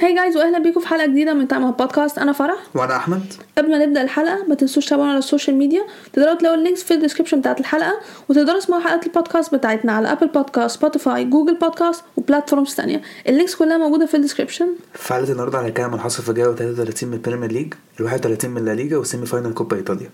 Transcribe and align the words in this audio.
Hi 0.00 0.14
guys 0.14 0.36
واهلا 0.36 0.58
بيكم 0.58 0.80
في 0.80 0.88
حلقة 0.88 1.06
جديدة 1.06 1.34
من 1.34 1.46
طعم 1.46 1.70
بودكاست 1.70 2.18
أنا 2.18 2.32
فرح. 2.32 2.56
وأنا 2.74 2.96
أحمد. 2.96 3.22
قبل 3.58 3.70
ما 3.70 3.86
نبدأ 3.86 4.02
الحلقة 4.02 4.44
ما 4.48 4.54
تنسوش 4.54 4.86
تتابعونا 4.86 5.10
على 5.10 5.18
ال 5.18 5.23
social 5.23 5.56
media 5.56 5.82
تقدروا 6.12 6.34
تلاقوا 6.34 6.56
ال 6.56 6.60
links 6.60 6.82
في 6.82 6.94
ال 6.94 6.98
description 6.98 7.40
بتاعت 7.40 7.60
الحلقة 7.60 8.00
وتقدروا 8.28 8.60
تسمعوا 8.60 8.82
حلقات 8.82 9.06
البودكاست 9.06 9.54
بتاعتنا 9.54 9.92
على 9.92 10.12
Apple 10.12 10.26
Podcast 10.26 10.76
Spotify 10.78 11.24
Google 11.24 11.54
Podcast 11.54 12.04
و 12.16 12.22
platforms 12.22 12.74
تانية. 12.74 13.02
ال 13.28 13.32
links 13.32 13.54
كلها 13.54 13.78
موجودة 13.78 14.06
في 14.06 14.16
ال 14.16 14.20
description 14.20 14.68
في 14.94 15.12
حلقه 15.14 15.32
النهارده 15.32 15.60
هنتكلم 15.60 15.90
عن 15.92 16.00
حصل 16.00 16.22
في 16.22 16.28
الجوله 16.28 16.54
33 16.54 17.08
من 17.08 17.14
ال 17.14 17.19
Premier 17.19 17.52
League 17.52 17.74
ال 18.00 18.04
31 18.04 18.50
من 18.50 18.64
La 18.64 18.74
Liga 18.74 18.96
وال 18.96 19.26
semi-final 19.26 19.54
Coppa 19.54 19.76
Italia. 19.76 20.10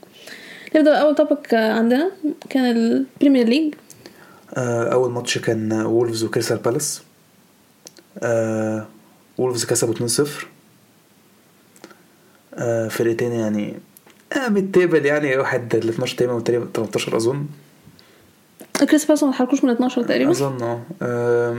نبدأ 0.76 0.94
اول 0.96 1.14
topic 1.14 1.54
عندنا. 1.54 2.10
كان 2.50 2.64
ال 2.76 2.85
Premier 2.85 3.48
League 3.48 3.74
آه، 4.54 4.92
أول 4.92 5.10
ماتش 5.10 5.38
كان 5.38 5.72
Wolves 5.72 6.24
و 6.24 6.28
Crystal 6.28 6.56
Palace 6.56 7.02
آه، 8.18 8.86
Wolves 9.38 9.64
كسبوا 9.64 9.94
2-0 9.94 10.28
آه، 12.54 12.88
فرقتين 12.88 13.32
يعني 13.32 13.74
آه 14.32 14.48
mid-table 14.48 15.06
يعني 15.06 15.36
واحد 15.36 15.74
ال 15.74 15.88
12 15.88 16.16
تقريبا 16.16 16.34
والتاني 16.34 16.64
13 16.74 17.16
أظن. 17.16 17.46
Crystal 18.90 19.04
Palace 19.04 19.22
ما 19.22 19.30
اتحركوش 19.30 19.64
من 19.64 19.70
12 19.70 20.02
تقريبا. 20.02 20.30
أظن 20.30 20.80
آه. 21.02 21.56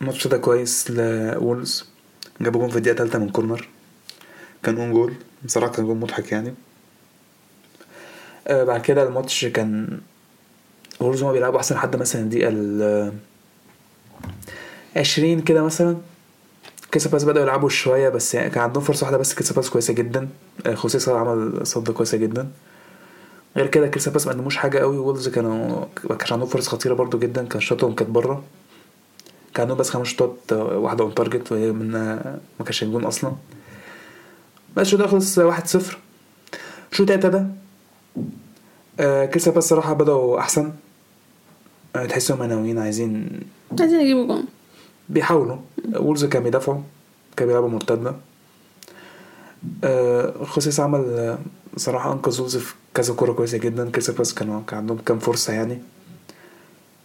الماتش 0.00 0.26
ده 0.26 0.36
كويس 0.38 0.90
ل 0.90 1.03
Wolves 1.03 1.84
جابوا 2.40 2.60
جون 2.60 2.70
في 2.70 2.76
الدقيقة 2.76 2.94
الثالثه 2.94 3.18
من 3.18 3.28
corner. 3.30 3.68
كان 4.62 4.76
own 4.76 4.92
goal. 4.92 5.14
بصراحة 5.44 5.72
كان 5.72 5.84
جول 5.86 5.96
مضحك 5.96 6.32
يعني. 6.32 6.54
آه 8.48 8.64
بعد 8.64 8.80
كده 8.80 9.02
الماتش 9.02 9.44
كان 9.44 10.00
Wolves 11.00 11.22
هما 11.22 11.32
بيلعبوا 11.32 11.58
أحسن 11.58 11.74
لحد 11.74 11.96
مثلا 11.96 12.22
الدقيقة 12.22 12.48
ال 12.52 13.12
20 14.96 15.40
كده 15.40 15.62
مثلا. 15.62 15.96
Crystal 16.94 17.10
Palace 17.10 17.24
بدأوا 17.24 17.44
يلعبوا 17.44 17.68
شوية 17.68 18.08
بس 18.08 18.34
يعني 18.34 18.50
كان 18.50 18.62
عندهم 18.62 18.84
فرصة 18.84 19.04
واحدة 19.04 19.18
بس 19.18 19.34
Crystal 19.34 19.54
Palace 19.54 19.70
كويسة 19.70 19.94
جدا. 19.94 20.28
آه، 20.66 20.74
José 20.74 20.99
Sá 20.99 21.12
عمل 21.12 21.66
صد 21.66 21.90
كويسة 21.90 22.18
جدا. 22.18 22.48
غير 23.56 23.66
كده 23.66 23.86
Crystal 23.86 24.10
Palace 24.10 24.26
ما 24.26 24.32
قدموش 24.32 24.56
حاجة 24.56 24.78
قوي. 24.78 24.98
Wolves 24.98 25.28
كانوا 25.28 25.84
ما 26.10 26.14
كانش 26.16 26.32
عندهم 26.32 26.48
فرص 26.48 26.68
خطيرة 26.68 26.94
برضو 26.94 27.18
جدا. 27.18 27.44
كان 27.44 27.60
شوطهم 27.60 27.94
كانت 27.94 28.10
بره. 28.10 28.42
كان 29.54 29.62
عندهم 29.62 29.78
بس 29.78 29.90
خمس 29.90 30.06
شوطات 30.06 30.36
آه، 30.52 30.78
واحدة 30.78 31.04
on 31.04 31.14
target 31.14 31.52
وهي 31.52 31.72
من 31.72 31.94
آه، 31.94 32.38
ما 32.58 32.64
كانش 32.64 32.82
الجون 32.82 33.04
أصلا. 33.04 33.32
بس 34.76 34.86
الشوط 34.86 35.02
خلص 35.02 35.38
واحد 35.38 35.66
صفر. 35.66 35.98
الشوط 36.92 37.10
ابتدى. 37.10 37.44
آه، 39.00 39.24
كريستال 39.24 39.50
بالاس 39.50 39.64
صراحة 39.64 39.92
بدأوا 39.92 40.38
أحسن. 40.38 40.72
آه، 41.96 42.06
تحسهم 42.06 42.42
ناويين 42.42 42.78
عايزين 42.78 43.40
عايزين 43.80 44.00
يجيبوا 44.00 44.26
جون. 44.26 44.44
بيحاولوا. 45.08 45.56
وولز 45.96 46.24
كانوا 46.24 46.44
بيدافعوا 46.44 46.80
كانوا 47.36 47.52
بيلعبوا 47.52 47.68
مرتدة. 47.74 48.14
آه 49.84 50.44
خوسيه 50.44 50.75
سا 50.75 50.80
عمل 50.80 51.04
آه، 51.08 51.38
صراحة 51.76 52.12
أنقذ 52.12 52.40
وولز 52.40 52.56
في 52.56 52.74
كذا 52.94 53.14
كورة 53.14 53.32
كويسة 53.32 53.58
جدا. 53.58 53.90
كريستال 53.90 54.12
بالاس 54.12 54.34
كانوا 54.34 54.60
كان 54.66 54.78
عندهم 54.78 54.98
كام 54.98 55.18
فرصة 55.18 55.52
يعني. 55.52 55.78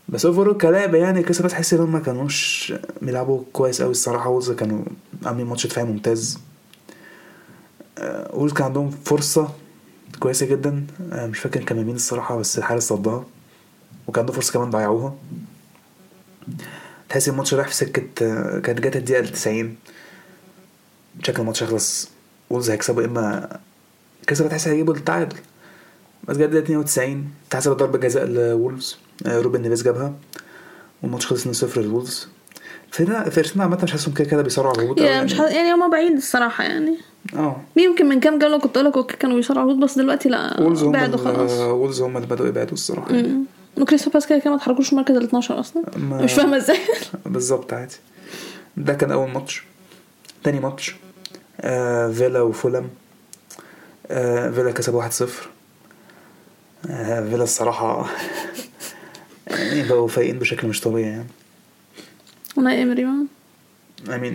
بس 0.09 0.25
overall 0.25 0.57
كلعب 0.57 0.95
يعني 0.95 1.23
بالاس 1.23 1.47
تحس 1.47 1.73
إن 1.73 1.79
هم 1.79 1.97
كانوش 1.97 2.73
بيلعبوا 3.01 3.43
كويس 3.53 3.81
قوي 3.81 3.91
الصراحة. 3.91 4.29
وولز 4.29 4.51
كانوا 4.51 4.83
عاملين 5.25 5.47
ماتش 5.47 5.67
دفاعي 5.67 5.87
ممتاز. 5.87 6.39
آه 7.97 8.35
وولز 8.35 8.53
كان 8.53 8.65
عندهم 8.65 8.89
فرصة 8.89 9.49
كويسة 10.19 10.45
جدا. 10.45 10.87
مش 11.13 11.39
فاكر 11.39 11.63
كان 11.63 11.83
مين 11.83 11.95
الصراحة 11.95 12.37
بس 12.37 12.57
الحارس 12.57 12.83
صدها. 12.83 13.23
وكان 14.07 14.21
عنده 14.21 14.33
فرصة 14.33 14.53
كمان 14.53 14.69
ضيعوها. 14.69 15.15
تحس 17.09 17.29
الماتش 17.29 17.53
رايح 17.53 17.67
في 17.67 17.75
سكة 17.75 18.03
آه، 18.21 18.59
كانت 18.59 18.79
جت 18.79 18.95
الدقيقة 18.95 19.25
90 19.25 19.75
شكل 21.23 21.41
الماتش 21.41 21.63
هيخلص 21.63 22.09
وولز 22.49 22.69
هيكسبوا 22.69 23.05
إما 23.05 23.59
كسبوا 24.27 24.49
تحس 24.49 24.67
هيجيبوا 24.67 24.93
التعادل. 24.93 25.37
بس 26.27 26.37
جت 26.37 26.43
الدقيقة 26.43 26.63
92 26.63 27.25
تحسب 27.49 27.71
ضربة 27.71 27.97
جزاء 27.97 28.25
لوولز 28.25 28.97
آه، 29.25 29.39
روبن 29.41 29.61
نيفيز 29.61 29.83
جابها 29.83 30.13
والماتش 31.03 31.27
خلص 31.27 31.63
2-0 31.65 31.77
للوولز 31.77 32.27
فرقتين 32.91 33.63
عامة 33.63 33.79
مش 33.83 33.91
حاسسهم 33.91 34.13
كده 34.13 34.29
كده 34.29 34.41
بيصارعوا 34.41 34.73
على 34.73 34.81
الهبوط 34.81 35.01
يعني. 35.01 35.25
مش 35.25 35.33
ح... 35.33 35.41
يعني 35.41 35.73
هما 35.73 35.87
بعيد 35.87 36.11
الصراحة 36.11 36.63
يعني. 36.63 36.97
آه. 37.35 37.61
يمكن 37.75 38.09
من 38.09 38.19
كام 38.19 38.39
جولة 38.39 38.59
كنت 38.59 38.77
أقول 38.77 38.89
لك 38.89 38.97
okay 38.97 39.17
كانوا 39.17 39.35
بيصارعوا 39.35 39.65
الهبوط 39.71 39.83
بس 39.83 39.97
دلوقتي 39.97 40.29
لا 40.29 40.69
بعدوا 40.83 41.17
خلاص. 41.17 41.51
وولز 41.51 42.01
هم 42.01 42.17
اللي 42.17 42.27
بدأوا 42.27 42.47
يبعدوا 42.47 42.73
الصراحة 42.73 43.11
امم 43.79 43.83
وكريستال 43.83 44.11
بالاس 44.11 44.27
كده 44.27 44.39
كده 44.39 44.49
ما 44.49 44.55
اتحركوش 44.55 44.89
في 44.89 44.95
مركز 44.95 45.15
ال 45.15 45.23
12 45.23 45.59
أصلا؟ 45.59 45.83
ما- 45.97 46.21
مش 46.21 46.33
فاهمة 46.33 46.57
إزاي. 46.57 46.77
بالظبط 47.25 47.73
عادي. 47.73 47.95
ده 48.77 48.93
كان 48.93 49.11
أول 49.11 49.31
ماتش. 49.31 49.63
تاني 50.43 50.59
ماتش 50.59 50.95
آه 51.61 52.11
فيلا 52.11 52.41
وفولم. 52.41 52.89
آه 54.07 54.49
فيلا 54.51 54.71
كسب 54.71 54.93
1-0 54.93 55.23
آه 56.89 57.29
فيلا 57.29 57.43
الصراحة 57.43 58.09
يعني 59.47 59.83
بقوا 59.87 60.07
فايقين 60.07 60.39
بشكل 60.39 60.67
مش 60.67 60.81
طبيعي 60.81 61.09
يعني. 61.09 61.27
أوناي 62.57 62.83
إيمري 62.83 63.05
I 64.05 64.09
mean 64.09 64.33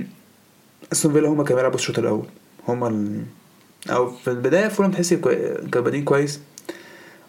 أستون 0.92 1.12
فيلا 1.12 1.28
هما 1.28 1.44
كانوا 1.44 1.56
بيلعبوا 1.56 1.78
الشوط 1.78 1.98
الأول. 1.98 2.26
هما 2.68 2.88
ال... 2.88 3.22
أو 3.90 4.10
في 4.10 4.30
البداية 4.30 4.68
فولم 4.68 4.90
تحسي 4.90 5.16
كوي... 5.16 5.36
كانوا 5.54 5.80
بادئين 5.84 6.04
كويس. 6.04 6.40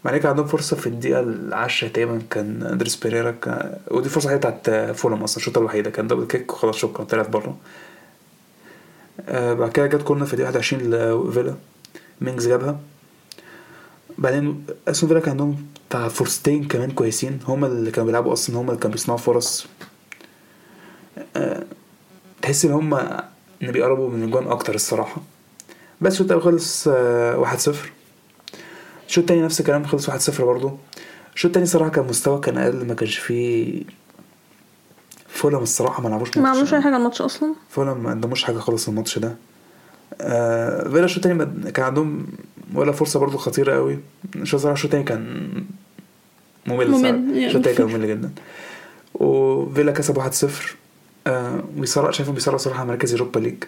بعد 0.05 0.17
كده 0.17 0.29
عندهم 0.29 0.45
فرصة 0.45 0.75
في 0.75 0.87
الدقيقة 0.87 1.19
العاشرة 1.19 1.87
تقريبا 1.87 2.21
كان 2.29 2.63
أندريس 2.63 2.95
بيريرا 2.95 3.31
كان... 3.31 3.77
ودي 3.91 4.09
فرصة 4.09 4.31
هي 4.31 4.37
بتاعت 4.37 4.69
فولم 4.69 5.23
أصلا 5.23 5.37
الشوطة 5.37 5.59
الوحيدة 5.59 5.89
كان 5.89 6.07
double 6.07 6.25
kick 6.25 6.53
وخلاص 6.53 6.75
شكرا 6.75 7.03
طلعت 7.05 7.29
بره. 7.29 7.57
آه 9.29 9.53
بعد 9.53 9.71
كده 9.71 9.87
جت 9.87 10.01
كورنر 10.01 10.25
في 10.25 10.33
الدقيقة 10.33 10.47
21 10.47 10.83
لفيلا 11.29 11.55
مينجز 12.21 12.47
جابها. 12.47 12.79
بعدين 14.17 14.65
أستون 14.87 15.09
فيلا 15.09 15.19
كان 15.19 15.29
عندهم 15.31 15.65
بتاع 15.89 16.07
فرصتين 16.07 16.67
كمان 16.67 16.91
كويسين 16.91 17.39
هما 17.47 17.67
اللي 17.67 17.91
كانوا 17.91 18.05
بيلعبوا 18.05 18.33
أصلا 18.33 18.57
هما 18.57 18.69
اللي 18.69 18.81
كانوا 18.81 18.95
بيصنعوا 18.95 19.19
فرص. 19.19 19.67
آه، 21.35 21.63
تحس 22.41 22.65
إن 22.65 22.71
هما 22.71 23.29
بيقربوا 23.61 24.09
من 24.09 24.23
الجوان 24.23 24.47
أكتر 24.47 24.75
الصراحة. 24.75 25.21
بس 26.01 26.21
الشوط 26.21 26.33
خلص 26.43 26.87
آه، 26.87 27.37
واحد 27.37 27.59
صفر. 27.59 27.91
الشوط 29.07 29.17
التاني 29.23 29.41
نفس 29.41 29.59
الكلام 29.59 29.85
خلص 29.85 30.07
واحد 30.09 30.19
صفر 30.19 30.45
برضه. 30.45 30.77
الشوط 31.35 31.49
التاني 31.49 31.65
صراحة 31.65 31.89
كان 31.91 32.05
مستوى 32.05 32.39
كان 32.39 32.57
أقل 32.57 32.85
ما 32.85 32.93
كانش 32.93 33.17
فيه 33.17 33.83
فولم 35.27 35.57
الصراحة 35.59 36.03
ما 36.03 36.09
لعبوش 36.09 36.37
ما. 36.37 36.49
عملوش 36.49 36.73
أي 36.73 36.81
حاجة 36.81 36.97
الماتش 36.97 37.21
أصلا؟ 37.21 37.55
فولم 37.69 38.03
ما 38.03 38.09
قدموش 38.09 38.43
حاجة 38.43 38.57
خالص 38.57 38.87
الماتش 38.87 39.19
ده. 39.19 39.35
آه 40.21 40.89
فيلا 40.89 41.05
الشوط 41.05 41.25
التاني 41.25 41.71
كان 41.71 41.85
عندهم 41.85 42.25
ولا 42.73 42.91
فرصة 42.91 43.19
برضو 43.19 43.37
خطيرة 43.37 43.73
قوي. 43.75 43.99
الشوط 44.35 44.59
صراحة 44.61 44.73
الشوط 44.73 44.85
التاني 44.95 45.03
كان 45.03 45.51
ممل. 46.67 47.05
يعني. 47.05 47.45
الشوط 47.47 47.55
التاني 47.67 47.77
كان 47.77 47.87
ممل 47.87 48.07
جدا. 48.07 48.31
وفيلا 49.13 49.91
كسب 49.91 50.19
1-0 50.19 50.47
آه 51.27 51.63
بيصارع 51.77 52.11
شايفهم 52.11 52.35
بيصارعوا 52.35 52.59
صراحة 52.61 52.85
مركز 52.85 53.11
اوروبا 53.13 53.39
ليج. 53.39 53.63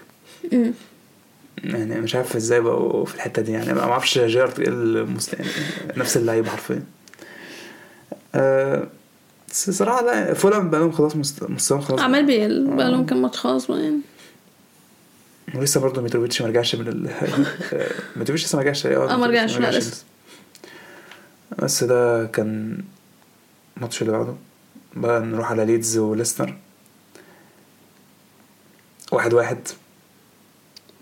يعني 1.63 2.01
مش 2.01 2.15
عارف 2.15 2.35
إزاي 2.35 2.61
بقوا 2.61 3.05
في 3.05 3.15
الحتة 3.15 3.41
دي 3.41 3.51
يعني 3.51 3.73
ما 3.73 3.81
أعرفش 3.83 4.19
جيرارد 4.19 4.59
إيه 4.59 4.67
المست... 4.69 5.33
يعني 5.33 5.49
نفس 5.97 6.17
اللعيبه 6.17 6.49
حرفيا. 6.49 6.83
آه 8.35 8.87
بس 9.49 9.69
صراحة 9.69 10.01
لا 10.05 10.33
فولم 10.33 10.69
بقى 10.69 10.79
لهم 10.79 10.91
خلاص 10.91 11.15
مست- 11.15 11.43
مستواهم 11.49 11.81
خلاص. 11.81 11.99
عمال 12.01 12.25
بيقل 12.25 12.67
بقى 12.75 12.91
لهم 12.91 13.05
كام 13.05 13.21
ماتش 13.21 13.37
خلاص 13.37 13.67
بقى 13.71 13.83
يعني. 13.83 13.99
ولسه 15.55 15.79
برضه 15.79 16.01
ميتروفيتش 16.01 16.41
ما 16.41 16.47
رجعش 16.47 16.75
من 16.75 16.87
ال 16.87 17.01
ميتروفيتش 18.17 18.45
لسه 18.45 18.55
ما 18.55 18.61
رجعش 18.63 18.85
آه، 18.85 19.17
ما 19.17 19.27
رجعش، 19.27 19.53
لا، 19.57 19.59
رجعش. 19.69 19.75
لسه. 19.75 20.03
بس 21.59 21.83
ده 21.83 22.25
كان 22.25 22.77
الماتش 23.77 24.01
اللي 24.01 24.11
بعده. 24.13 24.33
بقى 24.95 25.19
نروح 25.21 25.51
على 25.51 25.65
ليدز 25.65 25.97
وليستر. 25.97 26.57
واحد 29.11 29.33
واحد. 29.33 29.57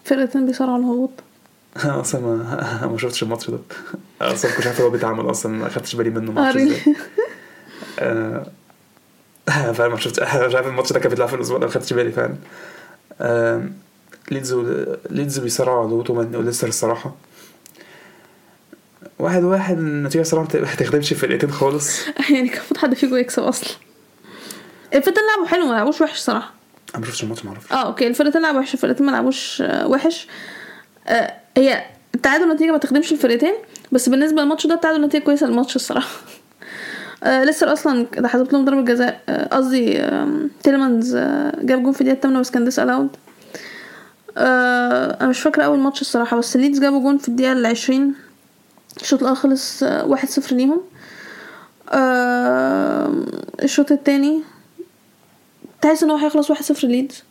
فرقتين 0.05 0.45
بيصارعوا 0.45 0.77
الهبوط؟ 0.77 1.09
أنا 1.85 2.01
أصلا 2.01 2.21
ما 2.21 2.87
ما 2.91 2.97
شفتش 2.97 3.23
الماتش 3.23 3.49
ده. 3.49 3.59
أصلا 4.21 4.51
كنت 4.51 4.67
عارف 4.67 4.81
هو 4.81 4.89
بيتعمل 4.89 5.29
أصلا 5.31 5.51
ما 5.51 5.69
خدتش 5.69 5.95
بالي 5.95 6.09
منه 6.09 6.31
ماتش 6.31 6.55
إزاي. 6.57 6.67
really 6.67 6.95
آه، 7.99 8.45
فعلا 9.71 9.89
ما 9.89 9.97
شفتش 9.99 10.19
مش 10.19 10.55
عارف 10.55 10.67
الماتش 10.67 10.93
ده 10.93 10.99
كان 10.99 11.09
بيتلعب 11.09 11.27
في 11.29 11.35
الأسبوع 11.35 11.57
ده 11.57 11.65
ما 11.65 11.71
خدتش 11.71 11.93
بالي 11.93 12.11
فعلا. 12.11 12.35
آه، 13.21 13.63
ليدز 14.31 14.53
و... 14.53 14.85
ليدز 15.09 15.39
بيصارعوا 15.39 15.85
على 15.85 15.93
ومن- 16.09 16.35
وليستر 16.35 16.67
الصراحة. 16.67 17.15
واحد 19.19 19.43
واحد 19.43 19.77
النتيجة 19.77 20.23
صراحة 20.23 20.47
ما 20.53 20.75
تخدمش 20.75 21.11
الفرقتين 21.11 21.51
خالص. 21.51 21.99
يعني 22.07 22.49
كان 22.49 22.57
المفروض 22.57 22.77
حد 22.77 22.93
فيكم 22.93 23.15
يكسب 23.17 23.43
أصلا. 23.43 23.69
الفرقتين 24.93 25.23
لعبوا 25.23 25.47
حلو 25.47 25.65
ما 25.65 25.71
لعبوش 25.73 26.01
وحش 26.01 26.19
صراحة. 26.19 26.53
أنا 26.95 26.99
ما 26.99 27.05
شفتش 27.11 27.23
الماتش 27.23 27.45
ما 27.45 27.51
أعرفش. 27.51 27.71
آه 27.71 27.75
okay 27.85 28.07
الفرقتين 28.07 28.41
لعبوا 28.41 28.59
وحش 28.59 28.73
الفرقتين 28.73 29.05
ما 29.05 29.11
لعبوش 29.11 29.61
آه، 29.61 29.87
وحش. 29.87 30.27
آه 31.07 31.33
هي 31.57 31.83
التعادل 32.15 32.49
نتيجة 32.53 32.71
ما 32.71 32.77
تخدمش 32.77 33.11
الفرقتين 33.11 33.53
بس 33.91 34.09
بالنسبة 34.09 34.41
للماتش 34.41 34.67
ده 34.67 34.73
التعادل 34.75 35.01
نتيجة 35.05 35.23
كويسة 35.23 35.47
للماتش 35.47 35.75
الصراحة. 35.75 36.09
آه 37.23 37.43
لسه 37.43 37.73
أصلا 37.73 38.07
حسبت 38.25 38.53
لهم 38.53 38.65
ضربة 38.65 38.81
جزاء 38.81 39.21
آه، 39.29 39.45
قصدي 39.55 39.99
آم، 39.99 40.49
تيلمانز 40.63 41.15
آه، 41.15 41.51
جاب 41.61 41.83
جون 41.83 41.91
في 41.93 42.01
الدقيقه 42.01 42.19
8 42.21 42.39
بس 42.39 42.51
كان 42.51 42.65
disallowed 42.65 43.09
آه 44.37 45.17
أنا 45.21 45.29
مش 45.29 45.39
فاكرة 45.41 45.63
أول 45.63 45.79
ماتش 45.79 46.01
الصراحة 46.01 46.37
بس 46.37 46.57
ليدز 46.57 46.79
جابوا 46.79 46.99
جون 47.01 47.17
في 47.17 47.27
الدقيقة 47.27 47.51
العشرين. 47.51 48.13
الشوط 49.01 49.21
الأول 49.21 49.37
خلص 49.37 49.83
آه، 49.83 50.05
واحد 50.05 50.29
صفر 50.29 50.55
ليهم. 50.55 50.81
آه 51.89 53.13
الشوط 53.63 53.91
التاني 53.91 54.41
تحس 55.85 56.03
ان 56.03 56.11
هو 56.11 56.17
هيخلص 56.17 56.49
واحد 56.49 56.63
صفر 56.63 56.87
ليدز؟ 56.87 57.23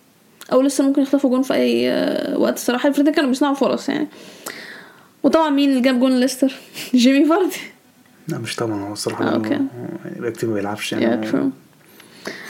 أو 0.53 0.61
لسه 0.61 0.85
ممكن 0.85 1.03
يخطفوا 1.03 1.31
جون 1.31 1.43
في 1.43 1.55
أي 1.55 1.91
آه، 1.91 2.39
وقت. 2.39 2.55
الصراحة 2.55 2.89
الفريقين 2.89 3.15
كانوا 3.15 3.29
بيصنعوا 3.29 3.55
فرص 3.55 3.89
يعني. 3.89 4.09
وطبعا 5.23 5.51
مين 5.51 5.71
اللي 5.71 5.81
جاب 5.81 6.01
جون 6.01 6.21
ليستر؟ 6.21 6.55
جيمي 6.95 7.25
فاردي. 7.25 7.57
لا 8.29 8.39
مش 8.39 8.57
طبعا. 8.57 8.89
هو 8.89 8.93
الصراحة 8.93 9.25
آه،. 9.25 9.43
يعني 9.47 9.67
بقى 10.21 10.33
كتير 10.33 10.49
ما 10.49 10.55
بيلعبش 10.55 10.93
يعني. 10.93 11.27
true 11.31 11.51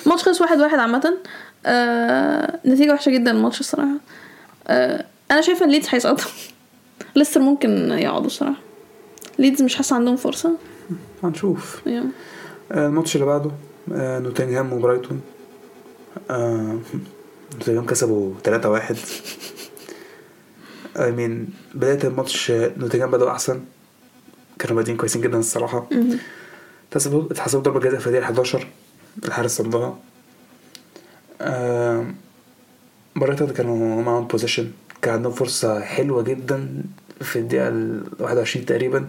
الماتش 0.06 0.22
خلص 0.22 0.40
واحد 0.40 0.60
واحد 0.60 0.78
عامة. 0.78 1.18
آه 1.66 2.58
نتيجة 2.66 2.92
وحشة 2.92 3.10
جدا 3.10 3.30
الماتش 3.30 3.60
الصراحة. 3.60 3.96
آه 4.66 5.04
أنا 5.30 5.40
شايفة 5.40 5.64
إن 5.64 5.70
ليدز 5.70 5.86
هيسقطوا 5.90 6.30
ليستر 7.16 7.40
ممكن 7.40 7.70
يقعدوا 7.90 8.26
الصراحة. 8.26 8.60
ليدز 9.38 9.62
مش 9.62 9.76
حاسة 9.76 9.96
عندهم 9.96 10.16
فرصة. 10.16 10.56
هنشوف. 11.22 11.82
يعني 11.86 12.08
آه، 12.72 12.86
الماتش 12.86 13.14
اللي 13.16 13.26
بعده 13.26 13.50
آه، 13.92 14.18
نوتنغهام 14.18 14.72
وبرايتون. 14.72 15.20
آه، 16.30 16.78
نوتنغهام 17.54 17.86
كسبوا 17.86 18.34
3-1 18.44 18.96
I 20.96 21.10
mean 21.18 21.32
بداية 21.74 22.04
الماتش 22.04 22.50
آه، 22.50 22.70
نوتنغهام 22.76 23.10
بدأوا 23.10 23.30
أحسن. 23.30 23.60
كانوا 24.58 24.76
بادئين 24.76 24.96
كويسين 24.96 25.22
جدا 25.22 25.38
الصراحة. 25.38 25.86
اتحسبوا 26.90 27.22
اتحسبوا 27.30 27.62
ضربة 27.62 27.80
جزاء 27.80 28.00
في 28.00 28.06
الدقيقة 28.06 28.24
11 28.24 28.66
الحارس 29.24 29.56
صدها. 29.56 29.98
آه، 31.40 32.06
برايتون 33.16 33.48
كانوا 33.50 34.02
معاهم 34.02 34.26
possession 34.26 34.70
كان 35.02 35.14
عندهم 35.14 35.32
فرصة 35.32 35.80
حلوة 35.80 36.22
جدا 36.22 36.82
في 37.20 37.38
الدقيقة 37.38 37.68
ال 37.68 38.02
21 38.20 38.66
تقريبا. 38.66 39.08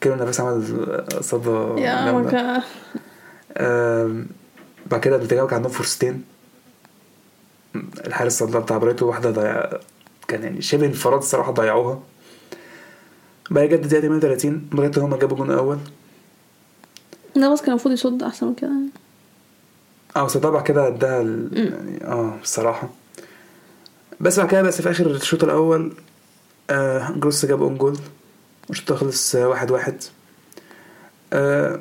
كيلور 0.00 0.14
نافاس 0.14 0.40
عمل 0.40 0.62
صدة 1.20 1.48
آم، 3.56 4.26
بعد 4.90 5.00
كده 5.00 5.46
كان 5.46 5.54
عندهم 5.56 5.72
فرصتين 5.72 6.24
الحارس 8.06 8.38
صدها 8.38 8.60
بتاع 8.60 8.78
برايتون 8.78 9.06
واحدة 9.06 9.30
ضيع 9.30 9.70
كان 10.28 10.42
يعني 10.42 10.62
شبه 10.62 10.86
انفراد 10.86 11.18
الصراحة 11.18 11.52
ضيعوها. 11.52 12.00
بعد 13.50 13.66
كده 13.68 13.76
الدقيقة 13.82 14.00
38 14.00 14.68
برايتون 14.72 15.00
هما 15.00 15.16
جابوا 15.16 15.36
الجون 15.36 15.50
الأول 15.50 15.78
نافاس 17.36 17.60
كان 17.60 17.70
المفروض 17.70 17.94
يصد 17.94 18.22
أحسن 18.22 18.46
من 18.46 18.54
كده. 18.54 18.70
آه 20.16 20.24
بس 20.24 20.36
بعد 20.36 20.62
كده 20.62 20.86
اداها. 20.86 21.22
يعني 21.52 22.04
آه 22.04 22.38
الصراحة. 22.42 22.88
بس 24.20 24.38
بعد 24.38 24.48
كده 24.48 24.62
بس 24.62 24.82
في 24.82 24.90
آخر 24.90 25.06
الشوط 25.06 25.44
الأول 25.44 25.92
آه 26.70 27.10
جروس 27.16 27.46
جاب 27.46 27.62
own 27.62 27.78
goal 27.78 27.98
والشوط 28.68 28.92
خلص 28.92 29.34
آه، 29.34 29.48
واحد 29.48 29.70
واحد. 29.70 30.02
آه 31.32 31.80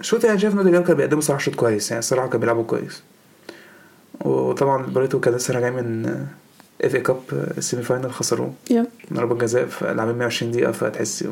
الشوط 0.00 0.24
يعني 0.24 0.38
شايف 0.38 0.54
نوتنجهام 0.54 0.82
كانوا 0.82 0.96
بيقدموا 0.96 1.20
صراحة 1.22 1.40
شوط 1.42 1.54
كويس؟ 1.54 1.90
يعني 1.90 1.98
الصراحة 1.98 2.26
كانوا 2.26 2.40
بيلعبوا 2.40 2.64
كويس. 2.64 3.02
وطبعا 4.20 4.86
برايتون 4.86 5.20
كان 5.20 5.34
لسه 5.34 5.54
راجعين 5.54 5.72
من 5.72 6.06
FA 6.84 6.94
Cup 6.94 7.00
ال 7.00 7.20
semi 7.58 7.82
final 7.82 8.12
خسروه. 8.12 8.54
yeah. 8.70 8.86
ضربة 9.12 9.34
جزاء 9.38 9.66
في 9.66 9.94
لاعبين 9.94 10.14
120 10.14 10.52
دقيقة 10.52 10.72
فتحس 10.72 11.24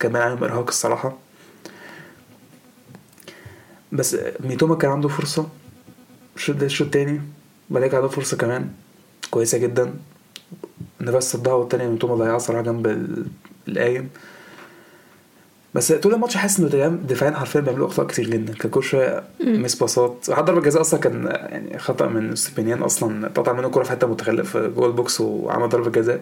كان 0.00 0.16
عليهم 0.16 0.44
إرهاق 0.44 0.68
الصراحة. 0.68 1.16
بس 3.92 4.16
ميتوما 4.40 4.74
كان 4.74 4.90
عنده 4.90 5.08
فرصة. 5.08 5.46
الشوط 6.36 6.56
ده 6.56 6.66
الشوط 6.66 6.86
التاني 6.86 7.20
كده 7.74 7.96
عنده 7.96 8.08
فرصة 8.08 8.36
كمان. 8.36 8.70
كويسة 9.30 9.58
جدا. 9.58 9.94
نافاس 11.00 11.32
صدها 11.32 11.52
والتانية 11.52 11.86
ميتوما 11.88 12.14
ضيعها 12.14 12.38
صراحة 12.38 12.62
جنب 12.62 12.86
ال- 12.86 13.26
القايم. 13.68 14.08
بس 15.74 15.92
طول 15.92 16.14
الماتش 16.14 16.36
حاسس 16.36 16.58
ان 16.58 16.64
نوتنجهام 16.64 16.96
دفاعيا 16.96 17.36
حرفيا 17.36 17.60
بيعملوا 17.60 17.86
أخطاء 17.86 18.06
كتير 18.06 18.30
جدا. 18.30 18.52
كان 18.52 18.70
كل 18.70 18.82
شوية. 18.82 19.24
miss 19.40 19.74
باصات 19.74 20.26
وحتى 20.28 20.44
ضربه 20.44 20.60
جزاء 20.60 20.80
أصلا 20.80 21.00
كان 21.00 21.26
يعني 21.26 21.78
خطأ 21.78 22.06
من 22.06 22.36
استوبينيان 22.36 22.82
أصلا. 22.82 23.26
اتقطع 23.26 23.52
منه 23.52 23.68
كوره 23.68 23.84
في 23.84 23.90
حتة 23.90 24.06
متخلف 24.06 24.56
جوه 24.56 24.86
ال 24.86 24.94
box 24.94 25.20
وعمل 25.20 25.68
ضربة 25.68 25.90
جزاء. 25.90 26.20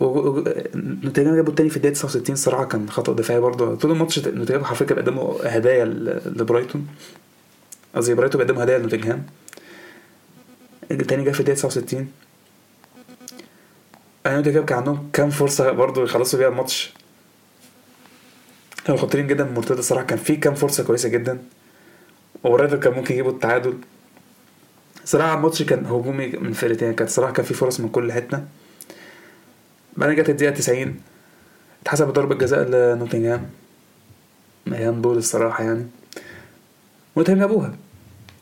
نوتنجهام 0.00 1.34
جابوا 1.34 1.50
التاني 1.50 1.70
في 1.70 1.76
الدقيقة 1.76 1.94
69 1.94 2.36
صراحة 2.36 2.64
كان 2.64 2.90
خطأ 2.90 3.12
دفاعي 3.12 3.40
برضه. 3.40 3.74
طول 3.74 3.90
الماتش 3.90 4.18
نوتنجهام 4.18 4.64
حرفيا 4.64 4.86
كانوا 4.86 5.02
بيقدموا 5.02 5.56
هدايا 5.56 5.84
لبرايتون. 6.26 6.86
قصدي 7.94 8.14
برايتون 8.14 8.38
بيقدموا 8.42 8.64
هدايا 8.64 8.78
لنوتنجهام 8.78 9.26
التاني 10.90 11.24
جه 11.24 11.30
في 11.30 11.40
الدقيقة 11.40 11.56
69 11.56 12.08
أنا 14.26 14.36
نوتنجهام 14.36 14.64
كان 14.64 14.78
عندهم 14.78 15.08
كام 15.12 15.30
فرصة 15.30 15.70
برضه 15.70 16.02
يخلصوا 16.02 16.38
بيها 16.38 16.48
الماتش؟ 16.48 16.94
كانوا 18.86 19.00
خطيرين 19.00 19.26
جدا 19.26 19.44
من 19.44 19.54
مرتدى 19.54 19.78
الصراحه 19.78 20.04
كان 20.06 20.18
في 20.18 20.36
كام 20.36 20.54
فرصة 20.54 20.84
كويسة 20.84 21.08
جدا. 21.08 21.38
وبرايتون 22.44 22.80
كان 22.80 22.92
ممكن 22.92 23.14
يجيبوا 23.14 23.30
التعادل. 23.30 23.74
صراحة 25.04 25.34
الماتش 25.34 25.62
كان 25.62 25.86
هجومي 25.86 26.26
من 26.26 26.52
فرقتين. 26.52 26.92
كانت 26.94 27.10
صراحة 27.10 27.32
كان 27.32 27.44
في 27.44 27.54
فرص 27.54 27.80
من 27.80 27.88
كل 27.88 28.12
حتة. 28.12 28.44
بعدين 29.96 30.16
جت 30.16 30.30
الدقيقة 30.30 30.52
90 30.54 30.94
اتحسبت 31.82 32.14
ضربة 32.14 32.34
جزاء 32.34 32.68
لنوتنجهام 32.68 33.50
مليان 34.66 35.02
بول 35.02 35.16
الصراحة 35.16 35.64
يعني. 35.64 35.86
ونوتنجهام 37.16 37.40
جابوها 37.48 37.74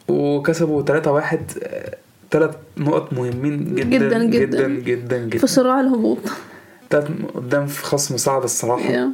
وكسبوا 0.08 0.82
3 0.82 1.10
1 1.12 1.50
ثلاث 2.31 2.56
نقط 2.76 3.12
مهمين 3.12 3.75
جدا 3.75 3.84
جداً 3.98 4.25
جدا. 4.25 4.44
جداً. 4.44 4.69
جدا 4.69 4.69
جدا, 4.69 5.19
جداً. 5.26 5.38
في 5.38 5.46
صراع 5.46 5.81
الهبوط. 5.81 6.19
تلات 6.90 7.08
قدام 7.34 7.66
في 7.66 7.84
خصم 7.84 8.16
صعب 8.16 8.44
الصراحة. 8.44 8.88
آه 8.94 9.08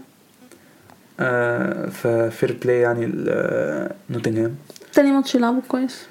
ف 1.91 2.04
fair 2.04 2.58
play 2.62 2.81
يعني 2.81 3.13
آه، 3.29 3.95
نوتنجهام 4.11 4.57
تاني 4.93 5.13
ماتش 5.13 5.35
يلعبوا 5.35 5.61
كويس. 5.69 6.07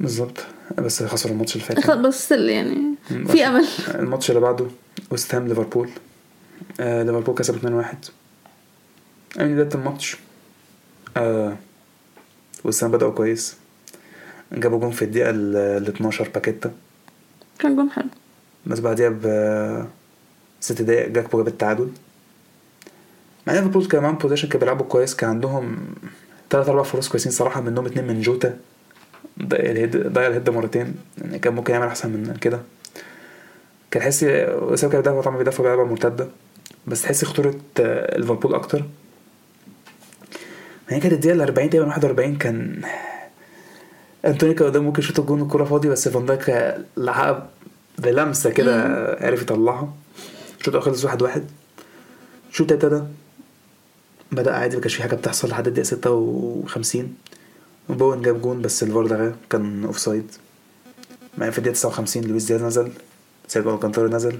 بالظبط. 0.00 0.44
بس 0.78 1.02
خسروا 1.02 1.32
الماتش 1.34 1.54
اللي 1.56 1.64
فات. 1.66 1.90
بس 1.90 2.32
يعني 2.32 2.94
في 3.26 3.46
أمل. 3.46 3.66
الماتش 3.94 4.30
اللي 4.30 4.40
بعده 4.40 4.66
وست 5.10 5.34
هام 5.34 5.48
ليفربول 5.48 5.90
آه 6.80 7.02
ليفربول 7.02 7.34
كسب 7.34 7.82
2-1 7.82 7.94
يعني 9.36 9.54
بداية 9.54 9.68
الماتش 9.74 10.16
آه 11.16 11.56
وست 12.64 12.84
هام 12.84 12.92
بدأوا 12.92 13.12
كويس. 13.12 13.56
جابوا 14.52 14.78
جون 14.80 14.90
في 14.90 15.02
الدقيقة 15.04 15.30
ال 15.30 15.88
12 15.88 16.28
باكيتا. 16.28 16.72
كان 17.58 17.76
جون 17.76 17.90
حلو. 17.90 18.08
بس 18.66 18.78
بعديها 18.80 19.08
ب 19.08 19.86
ست 20.60 20.82
دقايق 20.82 21.08
جاكبو 21.08 21.38
جاب 21.38 21.48
التعادل. 21.48 21.90
مع 23.46 23.52
إن 23.52 23.58
ليفربول 23.58 23.86
كان 23.86 24.02
معاهم 24.02 24.14
possession 24.14 24.48
كانوا 24.48 24.60
بيلعبوا 24.60 24.86
كويس 24.86 25.16
كان 25.16 25.30
عندهم 25.30 25.76
تلات 26.50 26.68
أربع 26.68 26.82
فرص 26.82 27.08
كويسين 27.08 27.32
صراحة 27.32 27.60
منهم 27.60 27.86
اتنين 27.86 28.06
من 28.06 28.20
جوتا. 28.20 28.58
ضيع 29.42 29.60
الهيد 29.60 29.96
ضيع 30.12 30.26
الهيد 30.26 30.50
مرتين. 30.50 30.94
يعني 31.18 31.38
كان 31.38 31.54
ممكن 31.54 31.72
يعمل 31.72 31.86
أحسن 31.86 32.10
من 32.10 32.36
كده. 32.40 32.60
كان 33.90 34.02
تحس 34.02 34.22
وسام 34.62 34.90
كان 34.90 35.00
بيدافع 35.00 35.20
طبعا 35.20 35.36
بيدافع 35.36 35.64
بلعبة 35.64 35.84
مرتدة. 35.84 36.28
بس 36.86 37.02
تحس 37.02 37.24
خطورة 37.24 37.54
آه، 37.80 38.18
ليفربول 38.18 38.54
أكتر. 38.54 38.84
هي 40.88 41.00
كانت 41.00 41.12
الدقيقة 41.12 41.34
ال 41.34 41.40
40 41.40 41.70
تقريبا 41.70 41.88
41 41.88 42.36
كان 42.36 42.82
أنتوني 44.24 44.54
كان 44.54 44.68
قدام 44.68 44.84
ممكن 44.84 45.02
يشوط 45.02 45.20
الجون 45.20 45.42
الكورة 45.42 45.64
فاضي 45.64 45.88
بس 45.88 46.08
فان 46.08 46.26
دايك 46.26 46.74
لحقها 46.96 47.48
بلمسة 47.98 48.50
كده 48.50 48.82
عرف 49.20 49.42
يطلعها. 49.42 49.94
الشوط 50.58 50.68
الأول 50.68 50.82
خلص 50.82 51.04
واحد 51.04 51.22
واحد. 51.22 51.44
الشوط 52.50 52.72
التالت 52.72 52.92
ابتدى 52.92 53.04
بدأ 54.32 54.56
عادي 54.56 54.76
مكانش 54.76 54.94
في 54.94 55.02
حاجة 55.02 55.14
بتحصل 55.14 55.48
لحد 55.48 55.66
الدقيقة 55.66 55.86
ستة 55.86 56.10
وخمسين. 56.10 57.14
بوين 57.88 58.22
جاب 58.22 58.42
جون 58.42 58.62
بس 58.62 58.82
الفار 58.82 59.02
لغاه 59.02 59.34
كان 59.50 59.84
offside 59.84 60.30
بعدين 61.38 61.52
في 61.52 61.58
الدقيقة 61.58 61.74
تسعة 61.74 61.88
وخمسين 61.88 62.24
لويس 62.24 62.44
دياز 62.44 62.62
نزل 62.62 62.92
تياجو 63.48 63.74
الكانتارا 63.74 64.08
نزل. 64.08 64.38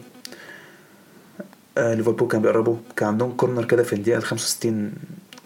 آه 1.78 1.94
ليفربول 1.94 2.28
كان 2.28 2.42
بيقربوا 2.42 2.76
كان 2.96 3.08
عندهم 3.08 3.32
corner 3.32 3.64
كده 3.64 3.82
في 3.82 3.92
الدقيقة 3.92 4.18
الخمسة 4.18 4.44
وستين 4.44 4.92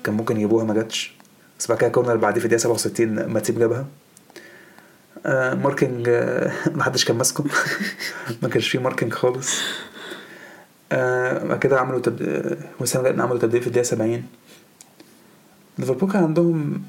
كان 0.04 0.14
ممكن 0.14 0.36
يجيبوها 0.36 0.64
ما 0.64 0.74
جاتش. 0.74 1.14
بس 1.58 1.68
بعد 1.68 1.78
كده 1.78 1.88
corner 1.88 2.16
بعديه 2.16 2.40
في 2.40 2.44
الدقيقة 2.46 2.62
سبعة 2.62 2.74
وستين 2.74 3.26
ماتيب 3.26 3.58
جابها. 3.58 3.86
آه 5.26 5.54
marking 5.54 6.08
آه 6.08 6.52
محدش 6.78 7.04
كان 7.04 7.16
ماسكه. 7.16 7.44
ما 8.42 8.48
كانش 8.48 8.68
فيه 8.68 8.78
marking 8.78 9.12
خالص. 9.12 9.54
بعد 11.44 11.58
كده 11.58 11.80
عملوا. 11.80 12.00
آه، 12.22 12.56
وست 12.80 12.96
هام 12.96 13.06
جدن 13.06 13.20
عملوا 13.20 13.38
تبديل 13.38 13.60
في 13.60 13.66
الدقيقة 13.66 13.84
70 13.84 14.24
ليفربول 15.78 16.12
كان 16.12 16.22
عندهم 16.22 16.82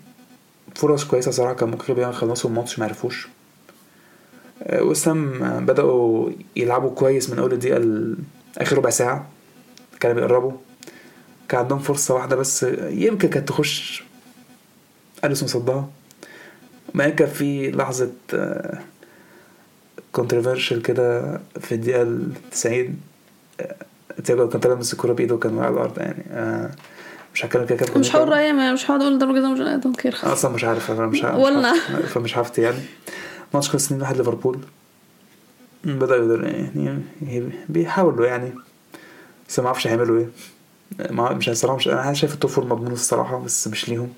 فرص 0.76 1.04
كويسة 1.04 1.32
صراحة 1.32 1.54
كان 1.54 1.70
ممكن 1.70 2.00
يخلصوا 2.00 2.50
الماتش 2.50 2.80
ما 2.80 2.86
عرفوش. 2.86 3.28
آه، 4.64 4.84
وسام 4.84 5.44
آه، 5.44 5.60
بدأوا 5.60 6.30
يلعبوا 6.56 6.90
كويس 6.96 7.30
من 7.30 7.40
أول 7.40 7.54
الدقيقة 7.54 7.82
آخر 8.58 8.78
ربع 8.78 8.90
ساعة. 8.90 9.30
كانوا 10.00 10.16
بيقربوا. 10.16 10.52
كان 11.50 11.60
عندهم 11.62 11.80
فرصة 11.80 12.14
واحدة 12.14 12.36
بس 12.36 12.64
آه، 12.64 12.90
يمكن 12.90 13.30
كانت 13.30 13.48
تخش 13.48 14.04
أليسون 15.24 15.48
صدها. 15.48 15.90
ما 16.94 17.10
كان 17.10 17.28
في 17.28 17.72
لحظة 17.72 18.12
آه، 18.34 18.80
كونتروفيرشال 20.12 20.82
كده 20.82 21.40
في 21.60 21.76
الدقيقة 21.76 22.02
التسعين 22.02 23.02
آه، 23.60 23.76
تياجو 24.24 24.50
كان 24.50 24.60
طالع 24.60 24.76
ماسك 24.76 24.94
الكورة 24.94 25.14
بإيده 25.14 25.36
وكان 25.36 25.60
على 25.60 25.74
الأرض 25.74 25.98
يعني. 26.00 26.26
آه، 26.32 26.72
مش 27.34 27.46
هتكلم 27.46 27.66
كده 27.66 27.76
كده. 27.86 28.00
مش 28.00 28.16
هقول 28.16 28.30
رأيي 28.30 28.54
ما- 28.54 28.74
مش 28.74 28.86
هقعد 28.92 29.02
أقول 29.02 29.20
ضربة 29.20 29.34
جزاء 29.34 29.50
مش 29.52 29.62
I 29.62 29.78
don't 29.78 30.00
care 30.02 30.18
أصلا 30.24 30.52
مش 30.52 30.64
عارف 30.64 30.92
أنا 30.92 31.06
مش 31.08 31.24
عارف. 31.24 31.36
ولا. 31.38 31.74
فمش 32.14 32.38
هفتي 32.38 32.62
يعني. 32.62 32.80
ماتش 33.54 33.70
خلص 33.70 33.86
2 33.86 34.02
1 34.02 34.18
ليفربول. 34.18 34.60
بدأوا 35.86 36.38
يعني 37.22 37.50
بيحاولوا 37.70 38.28
يعني. 38.28 38.52
بس 39.50 39.60
ما 39.60 39.66
أعرفش 39.68 39.88
هيعملوا 39.88 40.20
إيه. 40.20 40.30
ما 41.12 41.34
مش 41.34 41.50
الصراحة 41.50 41.76
مش 41.78 41.88
أنا 41.88 42.14
شايف 42.14 42.34
ال 42.34 42.38
top 42.38 42.52
four 42.52 42.66
مضمون 42.66 42.92
الصراحة 42.92 43.40
بس 43.44 43.68
مش 43.68 43.90
ليهم. 43.90 44.14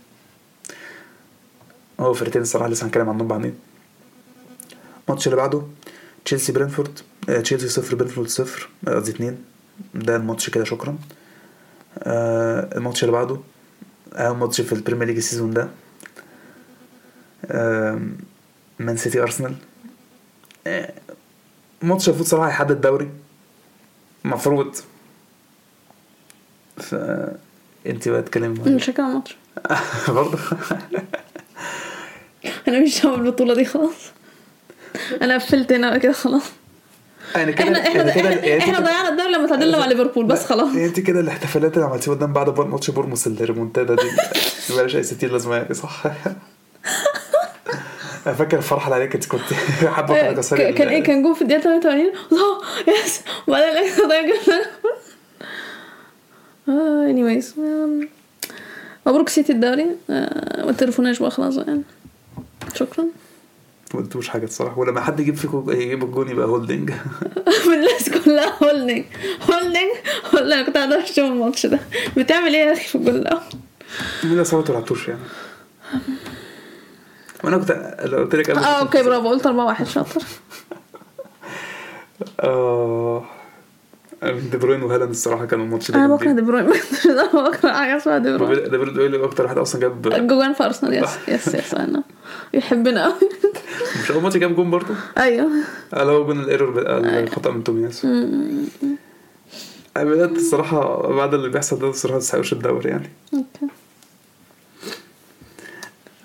هو 1.99 2.13
فرقتين 2.13 2.41
الصراحة 2.41 2.69
لسه 2.69 2.85
هنتكلم 2.85 3.09
عنهم 3.09 3.27
بعدين. 3.27 3.53
الماتش 5.07 5.27
اللي 5.27 5.37
بعده 5.37 5.61
تشيلسي 6.25 6.51
برينفورد 6.51 6.99
آه، 7.29 7.39
تشيلسي 7.39 7.67
صفر 7.69 7.95
برينفورد 7.95 8.27
صفر 8.27 8.69
آه، 8.87 8.95
قصدي 8.95 9.11
اتنين. 9.11 9.37
ده 9.95 10.15
الماتش 10.15 10.49
كده 10.49 10.63
شكرا. 10.63 10.97
آه، 11.99 12.77
الماتش 12.77 13.03
اللي 13.03 13.11
بعده 13.11 13.37
أهم 14.15 14.39
ماتش 14.39 14.61
في 14.61 14.73
البريمير 14.73 15.07
ليج 15.07 15.17
ال 15.17 15.22
season 15.22 15.51
ده 15.53 15.67
آم، 17.51 18.17
مان 18.79 18.97
سيتي 18.97 19.21
أرسنال. 19.21 19.55
آه، 20.67 20.93
ماتش 21.81 22.07
المفروض 22.09 22.27
صراحة 22.27 22.49
يحدد 22.49 22.71
الدوري 22.71 23.09
المفروض 24.25 24.75
ف 26.77 26.95
انت 27.87 28.09
بقى 28.09 28.21
تتكلمي 28.21 28.59
مش 28.75 28.89
هكمل 28.89 29.05
الماتش. 29.05 29.37
برضه. 30.07 30.39
أنا 32.67 32.79
مش 32.79 33.05
هعمل 33.05 33.25
البطولة 33.27 33.55
دي 33.55 33.65
خلاص. 33.65 34.11
أنا 35.21 35.35
قفلت 35.35 35.71
هنا 35.71 35.97
كده 35.97 36.11
خلاص. 36.11 36.43
يعني 37.35 37.53
كده 37.53 37.63
إحنا 37.65 37.79
إحنا 37.79 37.99
يعني 38.03 38.11
كده 38.21 38.29
يعني 38.29 38.57
إحنا 38.59 38.77
انت- 38.77 38.87
ضيعنا 38.87 39.09
الدوري 39.09 39.31
لما 39.31 39.47
تعادلنا 39.47 39.77
مع 39.79 39.85
ليفربول 39.85 40.25
بس 40.25 40.45
خلاص. 40.45 40.73
يعني 40.73 40.85
أنت 40.85 40.99
كده 40.99 41.19
الاحتفالات 41.19 41.73
اللي 41.77 41.85
عملتيها 41.85 42.13
قدام 42.13 42.33
بعد 42.33 42.59
ماتش 42.59 42.89
بورنموث 42.91 43.27
الريمونتادا 43.27 43.95
دي. 43.95 44.09
بلاش 44.69 44.95
أي 44.95 45.03
ستين 45.03 45.29
لازمة 45.29 45.55
يعني 45.55 45.73
صح؟ 45.73 46.03
أنا 48.27 48.35
فاكر 48.35 48.57
الفرحة 48.57 48.85
اللي 48.85 48.95
عليك 48.95 49.15
أنت 49.15 49.25
كنت 49.25 49.53
حابه 49.87 50.15
كده 50.21 50.33
كسر 50.33 50.57
ك- 50.57 50.73
كان 50.73 50.87
إيه 50.87 51.03
كان 51.03 51.23
جول 51.23 51.35
في 51.35 51.41
الدقيقة 51.41 51.61
83 51.61 52.11
الله 52.31 52.61
yes 52.87 53.21
وبعدين 53.47 53.69
ال 53.69 53.75
extra 53.75 54.07
time 54.07 54.25
جبنا 54.25 54.65
آه 56.69 57.07
anyways 57.13 57.45
um, 57.45 58.07
مبروك 59.07 59.29
سيتي 59.29 59.51
الدوري. 59.53 59.85
آه، 60.09 60.65
ما 60.65 60.71
تلفوناش 60.71 61.19
بقى 61.19 61.31
خلاص 61.31 61.57
يعني. 61.57 61.81
شكرا. 62.73 63.05
ما 63.93 63.99
قلتوش 64.01 64.29
حاجة 64.29 64.43
الصراحة. 64.45 64.79
ولما 64.79 65.01
حد 65.01 65.19
يجيب 65.19 65.35
فيكم 65.35 65.71
يجيب 65.71 66.03
الجون 66.03 66.29
يبقى 66.29 66.45
هولدنج 66.47 66.91
الناس 67.73 68.09
كلها 68.09 68.53
هولدنج 68.63 69.03
هولدنج 69.51 69.91
ولا 70.33 70.55
أنا 70.55 70.65
كنت 70.65 70.77
قاعدة 70.77 71.03
اشتم 71.03 71.23
الماتش 71.25 71.65
ده. 71.65 71.79
بتعمل 72.17 72.55
إيه 72.55 72.65
يا 72.67 72.73
أخي 72.73 72.83
في 72.87 72.95
الجول 72.95 73.15
الأول 73.15 73.41
مين 74.23 74.31
اللي 74.33 74.43
صوت 74.43 74.69
ما 74.71 74.75
لعبتوش 74.75 75.07
يعني. 75.07 75.19
وأنا 77.43 77.57
كنت 77.57 77.95
لو 78.05 78.17
قلت 78.17 78.35
لك 78.35 78.49
آه 78.49 78.59
okay 78.79 79.03
برافو. 79.03 79.29
قلت 79.29 79.47
4 79.47 79.65
1 79.65 79.87
شاطر. 79.87 80.21
آه 82.39 83.23
دي 84.51 84.57
بروين 84.57 84.83
وهالاند 84.83 85.09
الصراحة 85.09 85.45
كانوا 85.45 85.65
الماتش 85.65 85.91
ده 85.91 86.05
أنا. 86.05 86.15
بكره 86.15 86.31
دي 86.31 86.41
بروين. 86.41 86.65
أنا 87.05 87.49
بكره 87.49 87.71
حاجة 87.71 87.97
اسمها 87.97 88.17
دي 88.17 88.37
بروين. 88.37 88.63
دي 88.71 88.77
بروين 88.77 89.23
أكتر 89.23 89.43
واحد 89.43 89.57
أصلا 89.57 89.81
جاب 89.81 90.27
جوان 90.27 90.53
في 90.53 90.65
أرسنال. 90.65 90.93
yes 91.03 91.09
yes 91.27 91.47
yes 91.55 91.73
أنا. 91.73 92.03
يحبنا 92.53 93.03
قوي 93.03 93.29
مش 94.03 94.11
أول 94.11 94.23
ماتش 94.23 94.37
جاب 94.37 94.55
جون 94.55 94.71
برضه 94.71 94.95
أيوه. 95.17 95.51
اللي 95.93 96.11
هو 96.11 96.25
جون 96.25 96.39
ال 96.39 96.45
error 96.45 96.71
بتاع 96.71 96.97
الخطأ 96.97 97.51
من 97.51 97.63
تومياسو 97.63 98.05
بدأت 99.95 100.31
الصراحة 100.31 101.07
بعد 101.13 101.33
اللي 101.33 101.49
بيحصل 101.49 101.79
ده 101.79 101.89
الصراحة 101.89 102.19
تستحقوش 102.19 102.53
الدوري 102.53 102.89
يعني. 102.89 103.09
okay. 103.33 103.73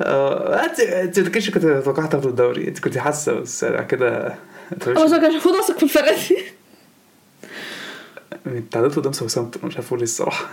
آه، 0.00 0.64
انت 0.64 0.80
أنت 0.80 1.18
ما 1.18 1.28
كنتش 1.28 1.50
كنت 1.50 1.66
توقعت 1.66 2.12
تاخدوا 2.12 2.30
الدوري؟ 2.30 2.68
أنت 2.68 2.78
كنت 2.78 2.98
حاسة 2.98 3.32
بس 3.32 3.62
يعني 3.62 3.86
كده 3.86 4.34
بس 4.80 4.88
ما 4.88 5.18
كانش 5.18 5.32
المفروض 5.32 5.54
اثق 5.56 5.76
في 5.76 5.82
الفرقة 5.82 6.16
دي. 6.28 6.36
انت 8.46 8.72
تعادلت 8.72 8.96
قدام 8.96 9.12
ساوثهامبتون 9.12 9.62
مش 9.68 9.76
عارف 9.76 9.86
أقول 9.86 9.98
إيه 9.98 10.04
الصراحة. 10.04 10.46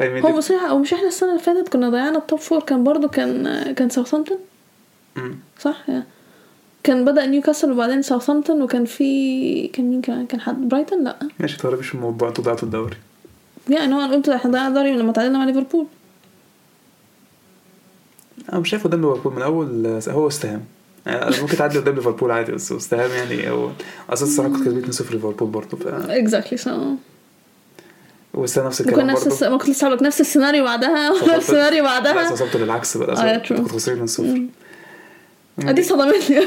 هو 0.00 0.36
بصراحة 0.36 0.70
أو 0.70 0.78
مش 0.78 0.92
إحنا 0.92 1.08
السنة 1.08 1.30
اللي 1.30 1.42
فاتت 1.42 1.68
كنا 1.68 1.90
ضيعنا 1.90 2.18
ال 2.18 2.23
top 2.23 2.38
four 2.38 2.60
كان 2.60 2.84
برضو 2.84 3.08
كان 3.08 3.62
كان 3.72 3.88
ساوثامبتون. 3.88 4.38
صح. 5.58 5.84
كان 6.82 7.04
بدأ 7.04 7.26
نيوكاسل 7.26 7.72
وبعدين 7.72 8.02
ساوثامبتون 8.02 8.62
وكان 8.62 8.84
في 8.84 9.68
كان 9.68 9.90
مين 9.90 10.02
كمان؟ 10.02 10.26
كان 10.26 10.40
حد؟ 10.40 10.68
برايتون 10.68 11.04
لأ. 11.04 11.16
ماشي 11.38 11.58
تهربيش 11.58 11.94
من 11.94 12.00
الموضوع 12.00 12.28
أنتوا 12.28 12.44
ضيعتوا 12.44 12.64
الدوري. 12.64 12.96
يعني 13.68 13.94
هو 13.94 14.00
أنا 14.00 14.14
قلت 14.14 14.28
إحنا 14.28 14.50
ضيعنا 14.50 14.68
الدوري 14.68 14.96
لما 14.96 15.12
تعادلنا 15.12 15.38
مع 15.38 15.44
ليفربول. 15.44 15.86
أنا 18.52 18.60
مش 18.60 18.68
شايف 18.70 18.84
قدام 18.84 19.00
ليفربول. 19.00 19.32
من 19.32 19.42
أول 19.42 19.86
هو 20.08 20.28
استهام 20.28 20.64
يعني 21.06 21.40
ممكن 21.40 21.56
تعدي 21.56 21.78
قدام 21.78 21.94
ليفربول 21.94 22.30
عادي 22.30 22.52
بس 22.52 22.72
استهام 22.72 23.10
يعني 23.10 23.50
هو 23.50 23.70
أصلا 24.10 24.28
الصراحه 24.28 24.52
كنت 24.52 24.86
كسبت 24.88 25.08
2-0 25.08 25.12
ليفربول 25.12 25.48
برضه 25.48 25.76
ف 25.76 25.86
اكزاكتلي 25.86 26.58
سو 26.58 26.94
واستهام 28.34 28.66
نفس 28.66 28.80
الكلام 28.80 29.06
نفس 29.06 29.26
الس... 29.26 29.44
كنت 29.44 29.68
لسه 29.68 29.88
لك 29.88 30.02
نفس 30.02 30.20
السيناريو 30.20 30.64
بعدها. 30.64 31.12
السيناريو 31.36 31.84
لا 31.84 31.90
بعدها 31.90 32.32
وصلت 32.32 32.56
للعكس 32.56 32.96
بقى 32.96 33.34
آه، 33.34 33.38
كنت 33.38 33.68
true. 33.68 33.72
خسرين 33.72 34.06
2-0 35.58 35.72
دي 35.72 35.82
صدمتني. 35.82 36.46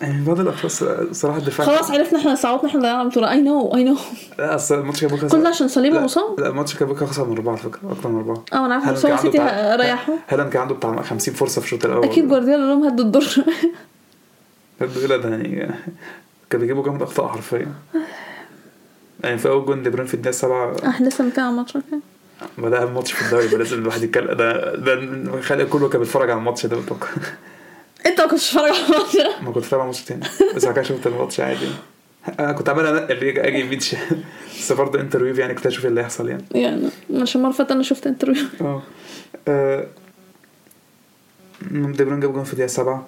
يعني 0.00 0.24
بعض 0.24 0.40
الأشخاص 0.40 0.82
الصراحه 0.82 1.38
الدفاع 1.38 1.66
خلاص 1.66 1.90
عرفنا 1.90 2.18
إحنا 2.18 2.34
صعدنا 2.34 2.68
إحنا 2.68 2.80
ضيعنا 2.80 3.02
البطولة. 3.02 3.30
اي 3.30 3.40
نو 3.42 3.74
اي 3.74 3.84
نو 3.84 3.96
لا 4.38 4.54
أصل 4.54 4.78
الماتش 4.78 5.00
كان 5.00 5.10
بكرة 5.10 5.28
كل 5.28 5.42
ده 5.42 5.48
عشان 5.48 5.66
لا، 5.82 6.00
مصاب 6.00 6.40
لا 6.40 6.48
الماتش 6.48 6.74
كان 6.74 6.88
بكرة 6.88 7.06
خسر 7.06 7.24
من 7.24 7.32
أربعة 7.36 7.52
على 7.52 7.62
فكرة 7.62 7.92
أكتر 7.92 8.08
من 8.08 8.16
أربعة. 8.16 8.44
آه 8.52 8.66
أنا 8.66 8.74
عارفة 8.74 8.88
هالاند 8.88 8.98
بس 8.98 9.06
هو 9.06 9.16
سيتي 9.16 9.38
ريحه 9.76 10.12
هالاند 10.28 10.52
كان 10.52 10.62
عنده 10.62 10.74
بتاع 10.74 11.02
50 11.02 11.34
فرصة 11.34 11.60
في 11.60 11.66
الشوط 11.66 11.84
الأول. 11.84 12.04
أكيد 12.04 12.28
جوارديولا 12.28 12.56
قال 12.56 12.68
لهم 12.68 12.84
هدوا 12.84 13.04
الدور. 13.04 13.24
جوارديولا 14.80 15.16
ده 15.16 15.28
يعني 15.28 15.74
كان 16.50 16.60
بيجيبوا 16.60 16.84
جامد 16.84 17.02
أخطاء 17.02 17.28
حرفيا. 17.28 17.72
يعني 19.26 19.38
في 19.38 19.48
أول 19.48 19.66
جون 19.66 19.82
دي 19.82 19.90
في 19.90 20.14
الدقيقة 20.14 20.28
السابعه 20.28 20.76
إحنا 20.86 21.08
لسه 21.08 21.24
بنتكلم 21.24 21.44
عن 21.44 21.50
الماتش 21.50 21.76
okay. 21.76 22.00
ما 22.58 22.68
ده 22.68 22.82
أهم 22.82 22.94
ماتش 22.94 23.12
في 23.12 23.22
الدوري 23.22 23.46
لازم 23.48 23.78
الواحد 23.78 24.02
يتكلم 24.02 24.32
ده 24.32 24.76
ده 24.76 25.40
خلق 25.40 25.64
كله 25.64 25.88
كان 25.88 26.00
بيتفرج 26.00 26.30
على 26.30 26.38
الماتش 26.38 26.66
ده 26.66 26.76
بتوقع 26.76 27.08
أنت 28.06 28.20
ما 28.20 28.26
كنتش 28.26 28.56
بتتفرج 28.56 28.70
على 28.70 28.86
الماتش 28.86 29.16
ده. 29.16 29.40
ما 29.42 29.52
كنت 29.52 29.66
بتابع 29.66 29.86
ماتش 29.86 30.04
تاني 30.04 30.26
بس 30.56 30.64
بعد 30.64 30.74
كده 30.74 30.82
شفت 30.82 31.06
الماتش 31.06 31.40
عادي. 31.40 31.68
أنا 32.40 32.52
كنت 32.52 32.68
عمال 32.68 32.86
انقل 32.86 33.38
أجي 33.38 33.80
شمال. 33.80 34.00
بس 34.58 34.72
برضه 34.72 35.00
interview 35.00 35.34
يعني 35.34 35.54
كنت 35.54 35.66
أشوف 35.66 35.86
اللي 35.86 36.00
هيحصل 36.00 36.28
يعني. 36.28 36.44
يعني 36.54 36.90
عشان 37.22 37.40
المرة 37.40 37.50
اللي 37.50 37.58
فاتت 37.58 37.70
أنا 37.70 37.82
شفت 37.82 38.06
interview 38.06 38.46
آه. 38.60 38.82
آه، 39.48 39.86
دي 41.70 42.04
بروين 42.04 42.20
جاب 42.20 42.32
جون 42.32 42.44
في 42.44 42.52
الدقيقة 42.52 42.66
السابعه 42.66 43.06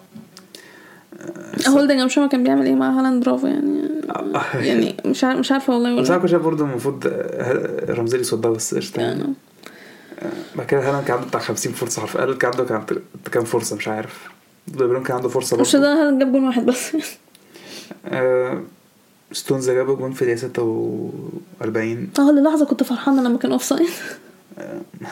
هولدنج 1.68 1.90
أنا 1.90 2.04
مش 2.04 2.18
عارفه 2.18 2.30
كان 2.30 2.44
بيعمل 2.44 2.66
إيه 2.66 2.74
مع 2.74 2.90
هالاند 2.90 3.24
برافو 3.24 3.46
يعني. 3.46 3.97
يعني 4.54 4.96
مش 5.04 5.24
عارف 5.24 5.38
مش 5.38 5.52
عارفة 5.52 5.72
والله. 5.72 6.00
بس 6.00 6.10
أنا 6.10 6.18
كنت 6.18 6.30
شايف 6.30 6.42
برضه 6.42 6.64
المفروض 6.64 7.04
آه، 7.06 7.92
رامسديل 7.92 8.20
يصدها 8.20 8.50
بس 8.50 8.74
قشطة 8.74 9.00
يعني. 9.00 9.20
يعني 9.20 9.34
بعد 10.56 10.66
كده 10.66 10.80
هالاند 10.88 11.04
كان 11.04 11.16
عنده 11.16 11.28
بتاع 11.28 11.40
50 11.40 11.72
فرصة 11.72 12.00
حرفيا. 12.00 12.20
هالاند 12.22 12.38
كان 12.38 12.50
عنده 12.50 12.64
كان 12.64 12.98
كام 13.32 13.44
فرصة؟ 13.44 13.76
مش 13.76 13.88
عارف. 13.88 14.28
دي 14.68 14.76
بروين 14.78 15.02
كان 15.02 15.16
عنده 15.16 15.28
فرصة 15.28 15.56
مش 15.60 15.76
برضه. 15.76 15.86
ده 15.86 16.00
هالاند 16.02 16.18
جاب 16.18 16.32
جون 16.32 16.44
واحد 16.46 16.66
بس. 16.66 16.96
آه، 18.06 18.62
ستونز 19.32 19.70
جاب 19.70 19.98
جون 19.98 20.12
في 20.12 20.22
الدقيقة 20.22 20.38
46 20.38 22.08
آه 22.18 22.30
للحظة 22.32 22.64
كنت 22.66 22.82
فرحانة 22.82 23.22
لما 23.22 23.38
كان 23.38 23.52
offside 23.52 23.88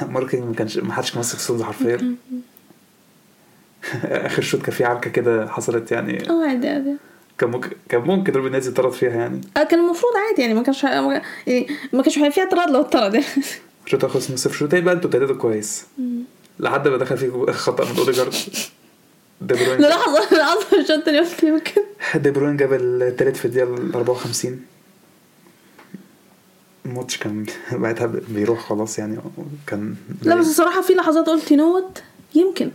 marking 0.09 0.45
ما 0.45 0.55
كانش 0.55 0.79
ما 0.79 0.93
حدش 0.93 1.17
ماسك 1.17 1.39
ستونز 1.39 1.63
حرفيا. 1.63 2.15
آخر 4.05 4.43
شوط 4.43 4.63
كان 4.63 4.75
فيه 4.75 4.87
عركة 4.87 5.11
كده 5.11 5.49
حصلت 5.49 5.93
يعني. 5.93 6.31
آه 6.31 6.47
عادي 6.49 6.69
عادي. 6.69 6.97
كان 7.39 7.51
ممكن 7.51 7.71
كان 7.89 8.01
ممكن 8.01 8.33
روبن 8.33 8.53
دياز 8.53 8.71
يطرد 8.73 8.93
فيها 8.93 9.11
يعني. 9.11 9.41
آه، 9.57 9.63
كان 9.63 9.81
المفروض 9.81 10.13
عادي 10.29 10.43
يعني 10.43 10.55
ما 10.55 10.63
كانش 10.63 10.85
يعني 10.85 11.67
ما 11.93 12.03
كانش 12.03 12.19
هيبقى 12.19 12.33
فيها 12.33 12.45
اعتراض 12.45 12.71
لو 12.71 12.81
اتطرد 12.81 13.15
يعني 13.15 13.27
الشوط 13.87 14.07
خلص 14.07 14.27
0 14.31 14.51
الشوط 14.51 14.63
التاني 14.63 14.85
بقى 14.85 14.95
أنتوا 14.95 15.11
ابتديتوا 15.11 15.37
كويس. 15.37 15.85
لحد 16.61 16.89
ما 16.89 16.97
دخل 16.97 17.17
فيه 17.19 17.53
خطأ 17.53 17.93
من 17.93 17.99
أوديجارد. 17.99 18.35
دي 19.41 19.55
بروين 19.55 19.81
للحظه 19.81 20.35
للحظه 20.35 20.81
الشوط 20.81 20.91
التاني 20.91 21.19
قلت 21.19 21.43
يمكن 21.43 21.83
دي 22.15 22.31
بروين 22.31 22.57
جاب 22.57 22.73
التالت 22.73 23.37
في 23.37 23.45
الدقيقة 23.45 23.75
ال 23.75 23.95
54 23.95 24.61
الماتش 26.87 27.17
كان 27.19 27.47
بعدها 27.73 28.07
بيروح 28.29 28.69
خلاص 28.69 28.99
يعني 28.99 29.19
كان 29.67 29.95
لا 30.23 30.35
بس 30.35 30.47
الصراحة 30.47 30.83
في 30.83 30.93
لحظات 30.93 31.27
قلت 31.27 31.53
not 31.53 32.03
يمكن. 32.35 32.71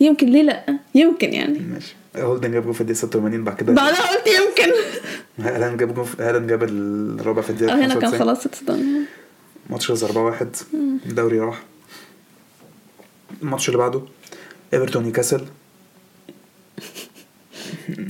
يمكن 0.00 0.26
ليه 0.26 0.42
لا؟ 0.42 0.78
يمكن 0.94 1.32
يعني. 1.32 1.58
ماشي. 1.58 1.96
هالاند 2.18 2.52
جاب 2.52 2.62
جون 2.64 2.72
في 2.72 2.80
الدقيقة 2.80 2.98
86 2.98 3.44
بعد 3.44 3.56
كده 3.56 3.72
بعدها 3.72 4.02
قلت 4.02 4.26
يمكن. 4.26 4.72
هالاند 5.38 5.78
جاب 5.78 5.94
جون 5.94 6.06
هالاند 6.20 6.48
جاب 6.48 6.62
الرابع 6.62 7.42
في 7.42 7.48
آه 7.48 7.52
الدقيقه 7.52 7.74
هنا 7.74 7.94
كان 7.94 8.10
95 8.10 8.18
خلاص 8.18 8.46
اتصدم 8.46 9.04
ماتش 9.70 9.86
خلص 9.88 10.04
4 10.04 10.24
1 10.24 10.56
الدوري 11.06 11.40
راح. 11.40 11.62
الماتش 13.42 13.68
اللي 13.68 13.78
بعده 13.78 14.02
إيفرتون 14.74 15.02
نيوكاسل. 15.02 15.40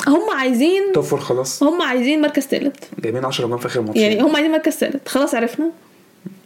هم 0.09 0.31
عايزين 0.37 0.93
top 0.95 1.05
four 1.05 1.21
خلاص. 1.21 1.63
هم 1.63 1.83
عايزين 1.83 2.21
مركز 2.23 2.43
ثالث 2.43 2.77
جايبين 2.99 3.25
10 3.25 3.47
جون 3.47 3.59
في 3.59 3.67
آخر 3.67 3.81
ماتش. 3.81 3.97
يعني 3.97 4.21
هم 4.23 4.37
عايزين 4.37 4.53
مركز 4.53 4.73
ثالث 4.73 5.09
خلاص 5.09 5.35
عرفنا. 5.35 5.71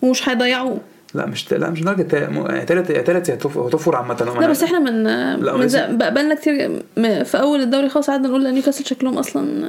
ومش 0.02 0.28
هيضيعوه. 0.28 0.80
لا 1.14 1.26
مش. 1.26 1.52
لا 1.52 1.70
مش 1.70 1.80
درجه 1.82 2.02
تا- 2.02 2.28
م- 2.30 2.46
يعني 2.46 2.64
تالت 2.66 2.92
تالت 2.92 3.28
يا 3.28 3.34
توب 3.34 3.52
هو 3.58 3.68
top 3.68 3.80
four 3.80 3.96
عامة. 3.96 4.14
لا 4.40 4.50
بس 4.50 4.62
إحنا 4.62 4.78
من 4.78 5.02
لا، 5.44 5.56
من 5.56 5.98
بقالنا 5.98 6.34
كتير 6.34 6.82
في 7.24 7.40
أول 7.40 7.60
الدوري 7.60 7.88
خلاص 7.88 8.10
قعدنا 8.10 8.28
نقول 8.28 8.46
ان 8.46 8.54
نيوكاسل 8.54 8.84
شكلهم 8.86 9.18
أصلا 9.18 9.64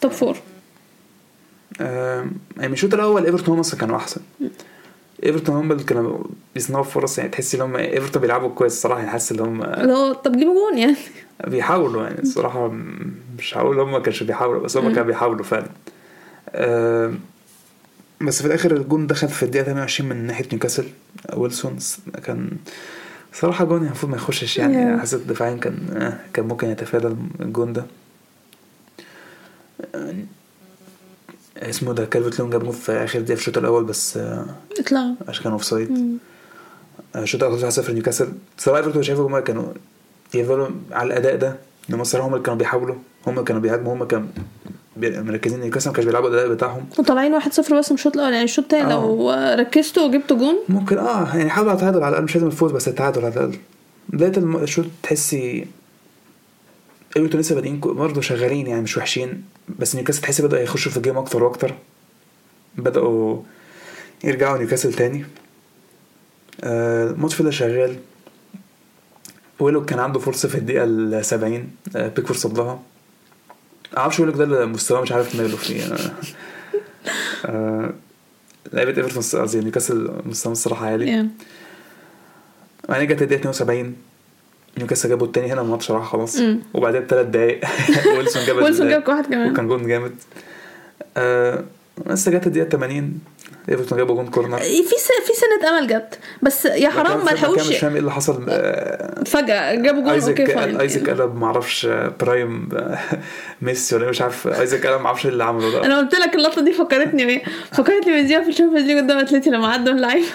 top 0.00 0.10
four 0.10 0.36
آه... 1.80 2.26
يعني 2.56 2.68
من 2.68 2.72
الشوط 2.72 2.94
الأول 2.94 3.24
إيفرتون 3.26 3.54
هم 3.54 3.60
أصلا 3.60 3.80
كانوا 3.80 3.96
احسن 3.96 4.20
إيفرتون 5.24 5.56
هم 5.56 5.72
اللي 5.72 5.84
كانوا 5.84 6.18
بيصنعوا 6.54 6.84
فرص 6.84 7.18
يعني 7.18 7.30
تحس 7.30 7.54
ان 7.54 7.60
هم 7.60 7.76
إيفرتون 7.76 8.22
بيلعبوا 8.22 8.48
كويس 8.48 8.72
الصراحة 8.72 8.98
يعني 8.98 9.10
حاسس 9.10 9.32
ان 9.32 9.40
هم 9.40 9.62
اللي 9.62 9.92
هو 9.92 10.12
طب 10.12 10.36
جيبوا 10.36 10.54
جون 10.54 10.78
يعني. 10.78 10.96
بيحاولوا 11.46 12.02
يعني 12.02 12.18
الصراحة 12.22 12.68
م- 12.68 13.12
مش 13.38 13.56
هقول 13.56 13.80
هم 13.80 13.98
كانش 13.98 14.22
بيحاولوا 14.22 14.62
بس 14.62 14.76
هم 14.76 14.88
كانوا 14.88 15.02
بيحاولوا 15.06 15.44
فعلا. 15.44 15.66
آه، 16.50 17.12
بس 18.22 18.40
في 18.42 18.48
الآخر 18.48 18.76
الجون 18.76 19.06
دخل 19.06 19.28
في 19.28 19.42
الدقيقة 19.42 19.64
28 19.64 20.10
من 20.10 20.26
ناحية 20.26 20.46
نيوكاسل. 20.52 20.84
ويلسون 21.32 21.78
كان 22.24 22.50
صراحة 23.32 23.64
جون 23.64 23.86
المفروض 23.86 24.12
ما 24.12 24.16
يخشش 24.16 24.58
يعني. 24.58 25.00
حسيت 25.00 25.20
دفاعيا 25.20 25.56
كان 25.56 25.76
آه، 25.96 26.18
كان 26.32 26.44
ممكن 26.48 26.68
يتفادى 26.68 27.16
الجون 27.40 27.72
ده. 27.72 27.86
آه، 29.94 30.14
اسمه 31.56 31.92
ده 31.92 32.04
كالفيرت 32.04 32.38
لوين 32.38 32.50
جاب 32.50 32.70
في 32.70 32.92
آخر 32.92 33.20
دقيقة 33.20 33.34
في 33.34 33.40
الشوط 33.40 33.58
الأول 33.58 33.84
بس 33.84 34.16
آه، 34.16 34.46
اتلغى 34.78 35.14
عشان 35.28 35.44
كان 35.44 35.52
offside. 35.52 36.18
الشوط 37.16 37.42
الأول 37.42 37.72
1-0 37.72 37.90
نيوكاسل. 37.90 38.32
سواء 38.58 38.76
ايفرتون 38.76 39.02
شايفهم 39.02 39.34
هم 39.34 39.40
كانوا 39.40 39.72
يفضلوا 40.34 40.68
على 40.90 41.06
الأداء 41.06 41.36
ده. 41.36 41.56
إن 41.90 41.94
هم 41.94 42.02
هم 42.14 42.32
اللي 42.34 42.44
كانوا 42.44 42.58
بيحاولوا 42.58 42.96
هم 43.26 43.32
اللي 43.34 43.44
كانوا 43.44 43.62
بيهاجموا 43.62 43.94
هم 43.94 44.04
كانوا 44.04 44.28
مركزين 44.96 45.60
نيوكاسل 45.60 45.90
ما 45.90 45.94
كانش 45.94 46.06
بيلعبوا 46.06 46.28
الأداء 46.28 46.54
بتاعهم. 46.54 46.86
وطالعين 46.98 47.40
1-0 47.40 47.48
بس 47.48 47.90
من 47.90 47.94
الشوط 47.94 48.14
الأول. 48.14 48.32
يعني 48.32 48.44
الشوط 48.44 48.64
التاني 48.64 48.84
آه. 48.84 48.90
لو 48.92 49.30
ركزتوا 49.58 50.02
وجبتوا 50.02 50.36
جون. 50.36 50.56
ممكن 50.68 50.98
آه 50.98 51.36
يعني 51.36 51.50
حاولوا 51.50 51.70
على 51.70 51.78
التعادل 51.78 52.02
على 52.02 52.08
الأقل 52.08 52.24
مش 52.24 52.34
لازم 52.34 52.46
الفوز 52.46 52.72
بس 52.72 52.88
التعادل 52.88 53.24
على 53.24 53.34
الأقل. 53.34 53.58
بداية 54.08 54.62
الشوط 54.62 54.86
تحسي 55.02 55.66
ايفرتون 57.16 57.40
لسه 57.40 57.54
بادئين 57.54 57.80
برضه 57.80 58.20
شغالين 58.20 58.66
يعني 58.66 58.82
مش 58.82 58.96
وحشين. 58.96 59.44
بس 59.78 59.94
نيوكاسل 59.94 60.20
تحسي 60.20 60.42
بدأوا 60.42 60.62
يخشوا 60.62 60.90
في 60.92 60.96
ال 60.96 61.00
game 61.00 61.18
أكتر 61.18 61.44
وأكتر. 61.44 61.74
بدأوا 62.76 63.42
يرجعوا 64.24 64.58
نيوكاسل 64.58 64.92
تاني. 64.92 65.24
آه، 66.64 67.10
الماتش 67.10 67.34
فضل 67.34 67.52
شغال. 67.52 67.96
ويلوك 69.60 69.84
كان 69.84 69.98
عنده 69.98 70.18
فرصة 70.18 70.48
في 70.48 70.54
الدقيقة 70.54 70.84
ال 70.84 71.24
70 71.24 71.70
آه، 71.96 72.12
صدها 72.32 72.82
معرفش 73.96 74.20
ويلوك 74.20 74.36
ده 74.36 74.44
اللي 74.44 74.66
مستواه 74.66 75.00
مش 75.02 75.12
عارف 75.12 75.36
ماله 75.36 75.56
فيه. 75.56 75.82
آه، 75.84 76.10
آه، 77.46 77.92
لعيبة 78.72 79.02
إيفرتون 79.02 79.40
قصدي 79.42 79.60
نيوكاسل 79.60 80.10
مستواهم 80.26 80.52
الصراحة 80.52 80.86
عالي. 80.86 81.06
يعني 81.08 81.28
بعدين 82.88 83.06
جت 83.08 83.22
الدقيقة 83.22 83.40
72 83.40 83.96
نيوكاسل 84.78 85.08
جابوا 85.08 85.26
التاني 85.26 85.52
هنا 85.52 85.60
الماتش 85.60 85.90
راح 85.90 86.08
خلاص. 86.12 86.36
مم. 86.36 86.60
وبعدها 86.74 87.00
بثلاث 87.00 87.26
دقايق 87.26 87.60
ويلسون 88.16 88.44
جاب 88.46 88.56
ويلسون 88.62 88.88
جاب 88.88 89.08
واحد 89.08 89.26
كمان. 89.26 89.52
وكان 89.52 89.68
جون 89.68 89.86
جامد. 89.86 90.14
آه 91.16 91.64
بس 92.06 92.28
جت 92.28 92.46
الدقيقة 92.46 92.68
80 92.68 93.20
ايفرتون 93.68 93.98
جابوا 93.98 94.14
جون 94.14 94.26
corner 94.28 94.58
في 94.58 94.82
س- 94.82 95.26
في 95.26 95.32
سنة 95.34 95.68
أمل 95.78 95.86
جت. 95.88 96.18
بس 96.42 96.64
يا 96.64 96.88
حرام 96.88 97.24
ما 97.24 97.30
لحقوش 97.30 97.68
مش 97.68 97.76
فاهم 97.78 97.92
إيه 97.92 98.00
اللي 98.00 98.10
حصل. 98.12 98.46
آه 98.48 99.24
فجأة 99.24 99.74
جابوا 99.74 100.00
جون 100.02 100.10
ايزك 100.10 100.40
okay 100.40 100.54
fine. 100.54 100.80
ايزك. 100.80 101.10
قلب 101.10 101.34
معرفش 101.34 101.86
آه، 101.86 102.12
prime 102.20 102.68
ميسي 103.62 103.94
ولا 103.94 104.04
إيه، 104.04 104.10
مش 104.10 104.22
عارف. 104.22 104.48
ايزك 104.48 104.86
قلب 104.86 105.00
معرفش 105.00 105.26
إيه 105.26 105.32
اللي 105.32 105.44
عمله 105.44 105.72
ده. 105.72 105.84
أنا 105.84 105.98
قلت 105.98 106.14
لك 106.14 106.34
اللقطة 106.34 106.62
دي 106.62 106.72
فكرتني 106.72 107.26
بيه 107.26 107.42
فكرتني 107.72 108.12
بنزيما 108.22 108.42
في 108.42 108.48
الشامبيونز 108.48 108.86
ليج 108.86 108.98
قدام 109.04 109.18
أتلتي 109.18 109.50
لما 109.50 109.68
عدوا 109.68 109.94
اللعيبة 109.94 110.26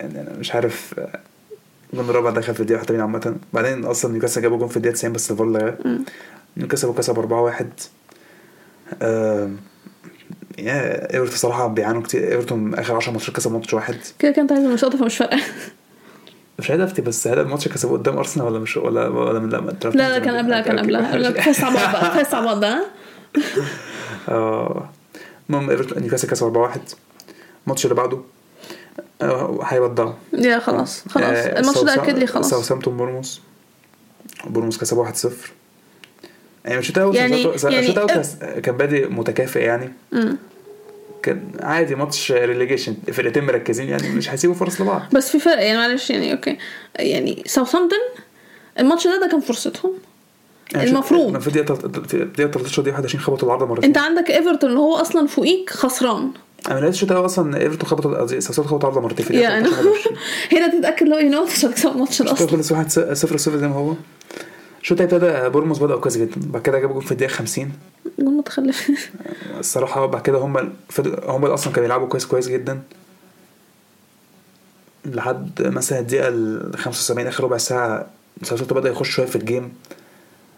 يعني 0.00 0.20
أنا 0.20 0.38
مش 0.38 0.54
عارف 0.54 0.94
آه، 0.98 1.20
الجون 1.92 2.10
الرابع 2.10 2.30
دخل 2.30 2.54
في 2.54 2.60
الدقيقة 2.60 2.78
81 2.80 3.00
عامة. 3.00 3.36
بعدين 3.52 3.84
أصلا 3.84 4.12
نيوكاسل 4.12 4.42
جابوا 4.42 4.58
جون 4.58 4.68
في 4.68 4.76
الدقيقة 4.76 4.94
90 4.94 5.12
بس 5.12 5.30
الفار 5.30 5.46
لغاه 5.46 5.76
نيوكاسل 6.56 6.88
وكسب 6.88 7.52
4-1 7.60 7.64
آه 9.02 9.50
يا 10.58 11.14
إيفرتون 11.14 11.36
صراحة 11.36 11.66
بيعانوا 11.66 12.02
كتير. 12.02 12.32
إيفرتون 12.32 12.74
آخر 12.74 12.96
10 12.96 13.12
ماتشات 13.12 13.36
كسب 13.36 13.52
ماتش 13.52 13.74
واحد. 13.74 13.96
كده 14.18 14.32
كانت 14.32 14.52
عايزة 14.52 14.66
المشاطة 14.68 14.98
فمش 14.98 15.16
فارقة. 15.16 15.40
مش 16.58 16.70
هدفتي 16.70 17.02
بس 17.02 17.26
هذا 17.26 17.40
الماتش 17.40 17.68
كسبوه 17.68 17.98
قدام 17.98 18.16
أرسنال 18.18 18.46
ولا 18.46 18.58
مش 18.58 18.76
ولا 18.76 19.08
ولا 19.08 19.38
من 19.38 19.48
لا 19.50 19.58
لا 19.94 20.08
لا 20.08 20.18
كان 20.18 20.36
قبلها 20.36 20.60
كان 20.60 20.78
قبلها. 20.78 21.30
فاس 21.42 21.64
على 21.64 21.74
بعض 21.74 21.92
بقى 21.92 22.24
فاس 22.24 22.34
على 22.34 22.60
ده 22.60 22.86
آه 24.28 24.88
المهم 25.50 25.70
إيفرتون 25.70 25.98
نيوكاسل 26.02 26.28
كسب 26.28 26.70
4-1 26.74 26.78
الماتش 27.66 27.84
اللي 27.84 27.94
بعده 27.94 28.18
آه، 29.22 29.60
هيودعوا 29.64 30.12
يا 30.32 30.58
خلاص 30.58 31.04
خلاص. 31.08 31.24
آه، 31.26 31.60
الماتش 31.60 31.80
ده 31.82 31.94
أكد 31.94 32.18
لي 32.18 32.26
خلاص. 32.26 32.50
ساوثهامبتون 32.50 32.96
بورنموث. 32.96 33.40
بورنموث 34.46 34.78
كسب 34.78 35.06
1-0 35.06 35.28
يعني 36.64 36.78
مش 36.78 36.90
الأول 36.90 37.16
يعني- 37.16 37.36
الشوط 37.54 37.72
يعني- 37.72 37.86
الأول 37.90 38.08
كان- 38.08 38.60
كان 38.60 38.76
بادئ 38.76 39.08
متكافئ 39.08 39.60
يعني. 39.60 39.92
مم. 40.12 40.36
كان 41.22 41.42
عادي 41.60 41.94
ماتش 41.94 42.32
ريليجيشن 42.32 42.94
فرقتين 43.12 43.44
مركزين 43.44 43.88
يعني 43.88 44.08
مش 44.08 44.30
هيسيبوا 44.30 44.54
فرص 44.54 44.80
لبعض. 44.80 45.02
بس 45.12 45.30
في 45.30 45.38
فرق 45.38 45.62
يعني 45.64 45.78
معلش 45.78 46.10
يعني 46.10 46.32
okay. 46.32 46.58
يعني 46.96 47.42
ساوثهامبتون 47.46 47.98
الماتش 48.80 49.06
ده 49.06 49.20
ده 49.20 49.26
كان 49.28 49.40
فرصتهم. 49.40 49.92
يعني 50.74 50.90
المفروض. 50.90 51.28
المفروض 51.28 51.54
دقيقة 51.58 51.74
دقيقة 52.24 52.50
13 52.50 52.82
دقيقة 52.82 52.94
21 52.94 53.24
خبطوا 53.24 53.46
العارضة 53.48 53.66
مرتين. 53.66 53.84
أنت 53.84 53.98
عندك 53.98 54.30
ايفرتون 54.30 54.70
اللي 54.70 54.80
هو 54.80 54.94
أصلا 54.96 55.26
فوقيك 55.26 55.70
خسران. 55.70 56.30
أنا 56.70 56.80
لقيت 56.80 57.02
الأول 57.02 57.24
أصلا 57.24 57.60
ايفرتون 57.60 57.88
خبطوا 57.88 58.16
قصدي 58.20 58.40
ساوثهامبتون 58.40 58.64
خبطوا 58.78 58.88
العارضة 58.88 59.00
مرتين 59.08 59.26
في 59.26 59.40
يعني 59.40 59.64
13 59.64 59.88
21. 59.88 60.16
هنا 60.52 60.78
تتأكد 60.80 61.08
لو 61.08 61.18
يو 61.18 61.44
تكسب 61.44 61.88
الماتش 61.88 62.22
ده 62.22 62.32
الشوط 62.32 62.42
أصلا؟ 62.42 62.56
خلص 62.56 62.72
1 62.72 62.90
0 62.90 63.36
0 63.36 63.56
زي 63.56 63.68
ما 63.68 63.74
هو. 63.74 63.94
الشوط 64.84 65.00
التاني 65.00 65.24
ابتدى 65.26 65.48
بورنموث 65.48 65.78
بدأوا 65.78 66.00
كويس 66.00 66.16
جدا. 66.16 66.34
بعد 66.36 66.62
كده 66.62 66.78
جابوا 66.78 66.94
جول 66.94 67.04
في 67.04 67.12
الدقيقة 67.12 67.30
50 67.32 67.72
جول 68.18 68.34
متخلف. 68.34 68.90
الصراحة 69.58 70.06
بعد 70.06 70.22
كده 70.22 70.38
هم 70.38 70.56
هم 71.26 71.44
اللي 71.44 71.54
أصلا 71.54 71.72
كانوا 71.72 71.82
بيلعبوا 71.88 72.06
كويس 72.06 72.26
كويس 72.26 72.48
جدا. 72.48 72.82
لحد 75.06 75.62
مثلا 75.62 75.98
الدقيقة 75.98 76.28
ال 76.28 76.78
75 76.78 77.26
آخر 77.26 77.44
ربع 77.44 77.56
ساعة 77.56 78.06
ساوثهامبتون 78.42 78.78
بدأ 78.80 78.90
يخش 78.90 79.10
شوية 79.10 79.26
في 79.26 79.36
ال 79.36 79.42
game. 79.42 79.72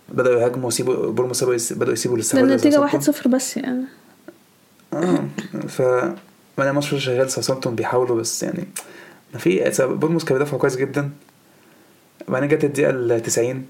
بدأوا 0.09 0.41
يهاجموا 0.41 0.65
ويسيبوا 0.65 1.11
بورنموث 1.13 1.45
بدأوا- 1.45 1.51
يسيبوا 1.53 1.89
النتيجة 1.89 2.17
لساوثهامبتون. 2.17 3.15
1-0 3.15 3.29
بس 3.29 3.57
يعني. 3.57 3.85
آه 4.93 5.25
ف 5.69 5.81
وأنا 6.59 6.71
الماتش 6.71 6.95
شغال 6.95 7.31
ساوثهامبتون 7.31 7.75
بيحاولوا 7.75 8.17
بس 8.21 8.43
يعني 8.43 8.65
ما 9.35 9.39
في 9.39 9.73
بورنموث 9.81 10.25
كان 10.25 10.39
بيدافعوا 10.39 10.61
كويس 10.61 10.77
جدا. 10.77 11.11
بعدين 12.29 12.49
جت 12.49 12.65
الدقيقة 12.65 12.91
ال 12.91 13.23
90 13.23 13.67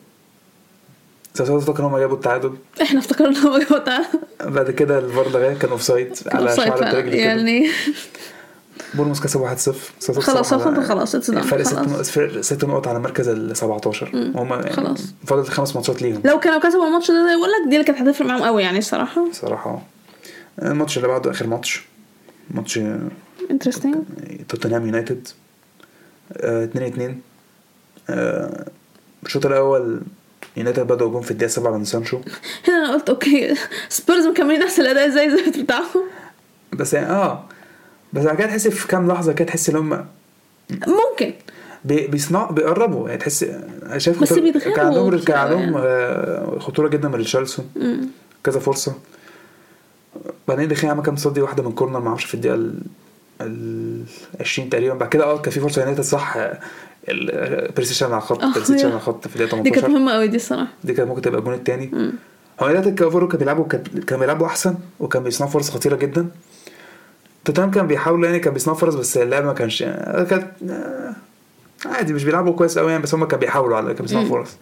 ساوثهامبتون 1.37 1.75
كانوا 1.75 1.91
هم 1.91 1.99
جابوا 1.99 2.17
التعادل. 2.17 2.55
إحنا 2.83 2.99
افتكرنا 3.01 3.29
إن 3.29 3.37
هو 3.37 3.59
جاب 3.59 3.85
تعادل 3.85 4.07
بعد 4.45 4.71
كده 4.71 4.99
الفار 4.99 5.29
لغاه 5.29 5.55
كان 5.55 5.71
offside 5.71 6.19
على 6.27 6.57
شعر. 6.57 6.89
الرجل 6.89 7.15
يعني. 7.15 7.71
بورنموث 8.95 9.21
كسب 9.21 9.41
1-0 9.41 9.55
ساوثهامبتون 9.99 10.75
خلاص 10.75 10.89
خلاص 10.89 11.15
it's 11.15 11.31
done 11.31 11.43
فرق 11.43 11.63
ست 12.03 12.41
ست 12.41 12.65
نقط 12.65 12.89
على 12.89 12.99
مركز 12.99 13.29
ال 13.29 13.57
17 13.57 14.33
هم 14.35 14.53
يعني 14.53 14.73
خلاص. 14.73 15.15
فاضل 15.27 15.45
خمس 15.45 15.77
ماتشات 15.77 16.03
ليهم. 16.03 16.23
لو 16.25 16.41
كانوا 16.41 16.61
كسبوا 16.61 16.87
الماتش 16.87 17.11
ده 17.11 17.33
يقول 17.33 17.49
لك 17.49 17.69
دي 17.69 17.77
اللي 17.77 17.85
كانت 17.85 18.09
هتفرق 18.09 18.27
معاهم 18.27 18.43
قوي 18.43 18.63
يعني 18.63 18.79
الصراحة. 18.79 19.33
صراحة 19.33 19.83
الماتش 20.63 20.97
اللي 20.97 21.09
بعده 21.09 21.31
آخر 21.31 21.47
ماتش. 21.47 21.85
ماتش 22.51 22.81
interesting 23.51 23.95
توتنهام 24.49 24.87
يونايتد. 24.87 25.29
2 26.33 27.21
2 28.09 28.51
الشوط 29.27 29.47
الأول 29.47 30.01
يونايتد 30.57 30.87
بدأوا 30.87 31.11
جون 31.11 31.23
في 31.23 31.31
الدقيقة 31.31 31.51
7 31.51 31.77
من 31.79 31.85
سانشو. 31.85 32.21
هنا 32.69 32.77
أنا 32.85 32.93
قلت 32.93 33.11
okay. 33.11 33.55
سبيرز 33.89 34.27
مكملين 34.27 34.61
نفس 34.61 34.81
الأداء 34.81 35.09
زي 35.09 35.25
الزفت 35.27 35.59
بتاعهم. 35.59 36.03
بس 36.73 36.95
يعني 36.95 37.07
آه. 37.11 37.45
بس 38.13 38.25
بعد 38.25 38.37
كده 38.37 38.47
تحس 38.47 38.69
في 38.69 38.89
كام 38.89 39.09
لحظة 39.13 39.33
كده 39.33 39.49
تحس 39.49 39.69
إن 39.71 39.77
هم 39.77 40.07
ممكن. 40.71 41.33
بي- 41.85 42.07
بيصنعوا 42.07 42.53
بيقربوا. 42.53 43.09
يعني 43.09 43.21
تحس 43.21 43.45
شايف 43.97 44.23
بس 44.23 44.33
كان 44.33 44.87
عندهم 44.87 45.19
كان 45.19 45.37
عندهم. 45.39 45.75
آه، 45.77 46.59
خطورة 46.59 46.89
جدا 46.89 47.09
من 47.09 47.15
ريتشارلسون 47.15 47.71
مم. 47.77 48.09
كذا 48.45 48.59
فرصة. 48.61 48.95
بعدين 50.49 50.69
دخل 50.69 50.89
عمل 50.89 51.03
كام 51.03 51.17
صدي 51.17 51.41
واحدة 51.41 51.63
من 51.63 51.73
corner 51.73 52.01
ما 52.01 52.09
أعرفش 52.09 52.25
في 52.25 52.35
الدقيقة 52.35 52.55
ال 52.55 52.81
ال 53.41 54.03
20 54.41 54.69
تقريبا. 54.71 54.95
بعد 54.95 55.09
كده 55.09 55.25
آه 55.25 55.39
كان 55.39 55.53
في 55.53 55.61
فرصة 55.61 55.81
يونايتد 55.81 56.01
صح 56.03 56.37
بيريسيتش 57.77 58.07
على 58.07 58.17
الخط 58.17 58.45
بيريسيتش. 58.45 58.87
على 58.87 58.97
الخط 58.97 59.29
في 59.29 59.37
الدقيقة 59.37 59.63
دي 59.63 59.71
كانت 59.71 59.87
18 59.87 59.89
مهمة 59.99 60.13
قوي 60.13 60.29
دي 60.29 60.37
الصراحة. 60.37 60.67
دي 60.85 60.95
كانت 60.95 61.09
ممكن 61.09 61.23
تبقى 61.23 61.39
الجون 61.39 61.55
التاني. 61.55 61.91
مم. 61.93 62.13
هو 62.61 62.69
يونايتد 62.69 62.95
كانوا 62.99 63.11
كانوا 63.13 63.37
بيلعبوا 63.39 63.65
كانوا 64.07 64.21
بيلعبوا 64.21 64.47
أحسن 64.47 64.75
وكان 65.01 65.23
بيصنعوا 65.23 65.53
فرص 65.53 65.71
خطيرة 65.71 65.97
جدا. 65.97 66.29
توتنهام 67.45 67.71
كان 67.71 67.87
بيحاولوا 67.87 68.27
يعني 68.27 68.39
كان 68.39 68.53
بيصنعوا 68.53 68.79
فرص 68.79 68.95
بس 68.95 69.17
اللعب 69.17 69.45
ما 69.45 69.53
كانش 69.53 69.81
يعني 69.81 70.27
كانت 70.27 70.47
آه، 70.71 71.15
عادي 71.87 72.13
مش 72.13 72.25
بيلعبوا 72.25 72.53
كويس 72.53 72.79
قوي 72.79 72.91
يعني 72.91 73.03
بس 73.03 73.15
هم 73.15 73.25
كانوا 73.25 73.41
بيحاولوا 73.41 73.77
على 73.77 73.87
كانوا 73.87 74.03
بيصنعوا. 74.03 74.29
فرص. 74.29 74.57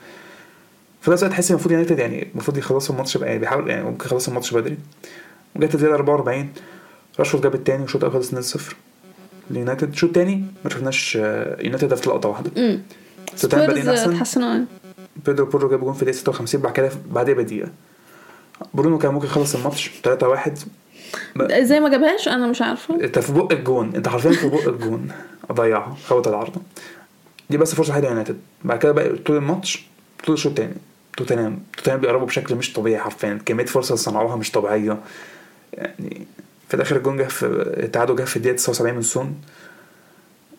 في 1.02 1.10
نفس 1.10 1.22
الوقت 1.22 1.34
تحس 1.34 1.50
المفروض 1.50 1.72
يونايتد 1.72 1.98
يعني 1.98 2.28
المفروض 2.32 2.58
يخلصوا 2.58 2.94
الماتش 2.94 3.16
يعني 3.16 3.38
بيحاول 3.38 3.70
يعني 3.70 3.82
ممكن 3.84 4.06
يخلصوا 4.06 4.28
الماتش 4.28 4.54
بدري. 4.54 4.78
وجت 5.56 5.74
الزيادة 5.74 5.94
44 5.94 6.48
راشفورد 7.18 7.42
جاب 7.42 7.54
التاني 7.54 7.82
والشوط 7.82 8.04
الأول 8.04 8.24
خلص 8.24 8.56
2-0 8.56 8.60
اليونايتد 9.50 9.88
الشوط 9.88 10.08
التاني 10.08 10.44
ما 10.64 10.70
شفناش 10.70 11.18
آه، 11.20 11.62
يونايتد 11.62 11.94
في 11.94 12.08
لقطة 12.08 12.28
واحدة. 12.28 12.50
امم 12.56 12.82
الشوطين 13.34 13.58
بادئين 13.66 13.88
احسن 13.88 14.18
تحسنوا 14.18 14.48
يعني. 14.48 14.64
بيدرو 15.26 15.46
بورو 15.46 15.68
جاب 15.68 15.80
جون 15.80 15.92
في 15.94 16.04
دقيقة 16.04 16.16
56 16.16 16.60
بعد 16.62 16.72
كده 16.72 16.90
بعدها 17.10 17.34
بدقيقة. 17.34 17.68
برونو 18.74 18.98
كان 18.98 19.14
ممكن 19.14 19.26
يخلص 19.26 19.54
الماتش 19.54 19.90
3-1 20.08 20.50
إزاي 21.40 21.80
ما 21.80 21.88
جابهاش 21.88 22.28
أنا 22.28 22.46
مش 22.46 22.62
عارفة. 22.62 22.94
أنت 23.04 23.18
في 23.18 23.32
بق 23.32 23.52
الجون 23.52 23.92
أنت 23.96 24.08
حرفيا 24.08 24.30
في 24.30 24.48
بق 24.48 24.68
الجون. 24.68 25.08
ضيعها 25.52 25.96
خبط 26.06 26.28
العارضة. 26.28 26.60
دي 27.50 27.56
بس 27.56 27.74
فرصة 27.74 27.90
وحيده 27.90 28.08
يونايتد 28.08 28.36
بعد 28.64 28.78
كده 28.78 28.92
بقى 28.92 29.16
طول 29.16 29.36
الماتش 29.36 29.86
طول 30.26 30.34
الشوط 30.34 30.50
التاني 30.52 30.74
توتنهام 31.16 31.58
توتنهام 31.76 32.00
بيقربوا 32.00 32.26
بشكل 32.26 32.54
مش 32.54 32.72
طبيعي 32.72 32.98
حرفيا. 33.00 33.38
كمية 33.46 33.64
فرصة 33.64 33.94
صنعوها 33.94 34.36
مش 34.36 34.50
طبيعية. 34.50 34.98
يعني 35.72 36.26
في 36.68 36.74
الآخر 36.74 36.96
الجون 36.96 37.16
جه 37.16 37.22
في 37.22 37.46
التعادل 37.84 38.16
جه 38.16 38.22
في 38.24 38.36
الدقيقة 38.36 38.56
79 38.56 38.94
من 38.94 39.02
سون. 39.02 39.34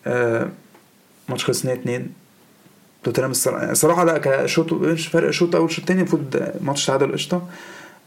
آه 0.08 0.50
ماتش 1.30 1.46
خلص 1.46 1.60
2 1.60 1.80
2 1.80 2.08
توتنهام 3.04 3.32
الصراحة 3.72 4.04
لا 4.04 4.18
كشوط 4.18 4.74
مش 4.74 5.08
فرق 5.08 5.32
شوط 5.32 5.56
أول 5.56 5.72
شوط 5.72 5.86
تاني 5.86 6.00
المفروض 6.02 6.52
ماتش 6.62 6.86
تعادل 6.86 7.12
قشطة. 7.14 7.48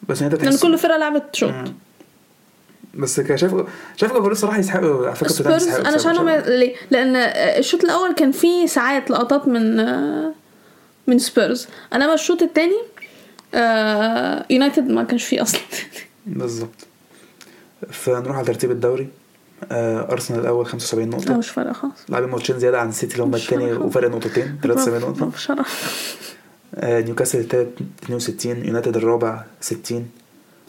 بس 0.09 0.23
لأن 0.23 0.39
تحس- 0.39 0.63
كل 0.63 0.79
فرقة 0.79 0.99
لعبت 0.99 1.37
شوط. 1.37 1.51
مم. 1.51 1.73
بس 2.95 3.21
ك- 3.21 3.37
شايف 3.37 3.53
شايف 3.97 4.13
جمهور 4.13 4.33
الصراحة 4.33 4.59
يستحقوا 4.59 5.07
على 5.07 5.15
فكرة 5.17 5.29
توتنهام 5.29 5.59
سبيرز 5.59 5.63
يستحقوا 5.63 5.81
أنا 5.87 5.95
يكسبوا 5.95 6.13
شايفه 6.13 6.21
إن 6.21 6.43
شاء 6.43 6.47
الله. 6.47 6.57
ليه. 6.59 6.75
لأن 6.91 7.17
الشوط 7.59 7.85
الأول 7.85 8.15
كان 8.15 8.33
فيه 8.33 8.67
ساعات 8.67 9.11
لقطات 9.11 9.49
من 9.49 9.77
من 11.07 11.19
سبيرز. 11.19 11.69
انما 11.95 12.15
الشوط 12.15 12.43
الثاني 12.43 12.79
يونايتد 14.51 14.89
ما 14.91 15.05
كانش 15.05 15.25
فيه 15.25 15.43
أصلا. 15.43 15.61
بالظبط. 16.27 16.87
فنروح 17.91 18.37
على 18.37 18.47
ترتيب 18.47 18.71
الدوري. 18.71 19.09
آه، 19.73 20.12
أرسنال 20.12 20.41
الأول 20.41 20.67
75 20.67 21.11
لا 21.11 21.17
نقطة. 21.17 21.37
مش 21.37 21.51
فارقة 21.51 21.73
خالص. 21.73 21.95
لاعبين 22.09 22.29
ماتشين 22.31 22.59
زيادة 22.59 22.81
عن 22.81 22.88
السيتي 22.88 23.12
اللي 23.12 23.25
هم 23.25 23.35
الثاني. 23.35 23.73
وفرق 23.73 24.11
نقطتين 24.11 24.59
73 24.62 25.01
نقطة. 25.11 25.27
مش. 25.27 25.53
آه، 26.75 27.01
نيوكاسل 27.01 27.38
الثالث 27.41 27.69
62 28.05 28.64
يونايتد 28.64 28.97
الرابع 28.97 29.45
60 29.61 30.11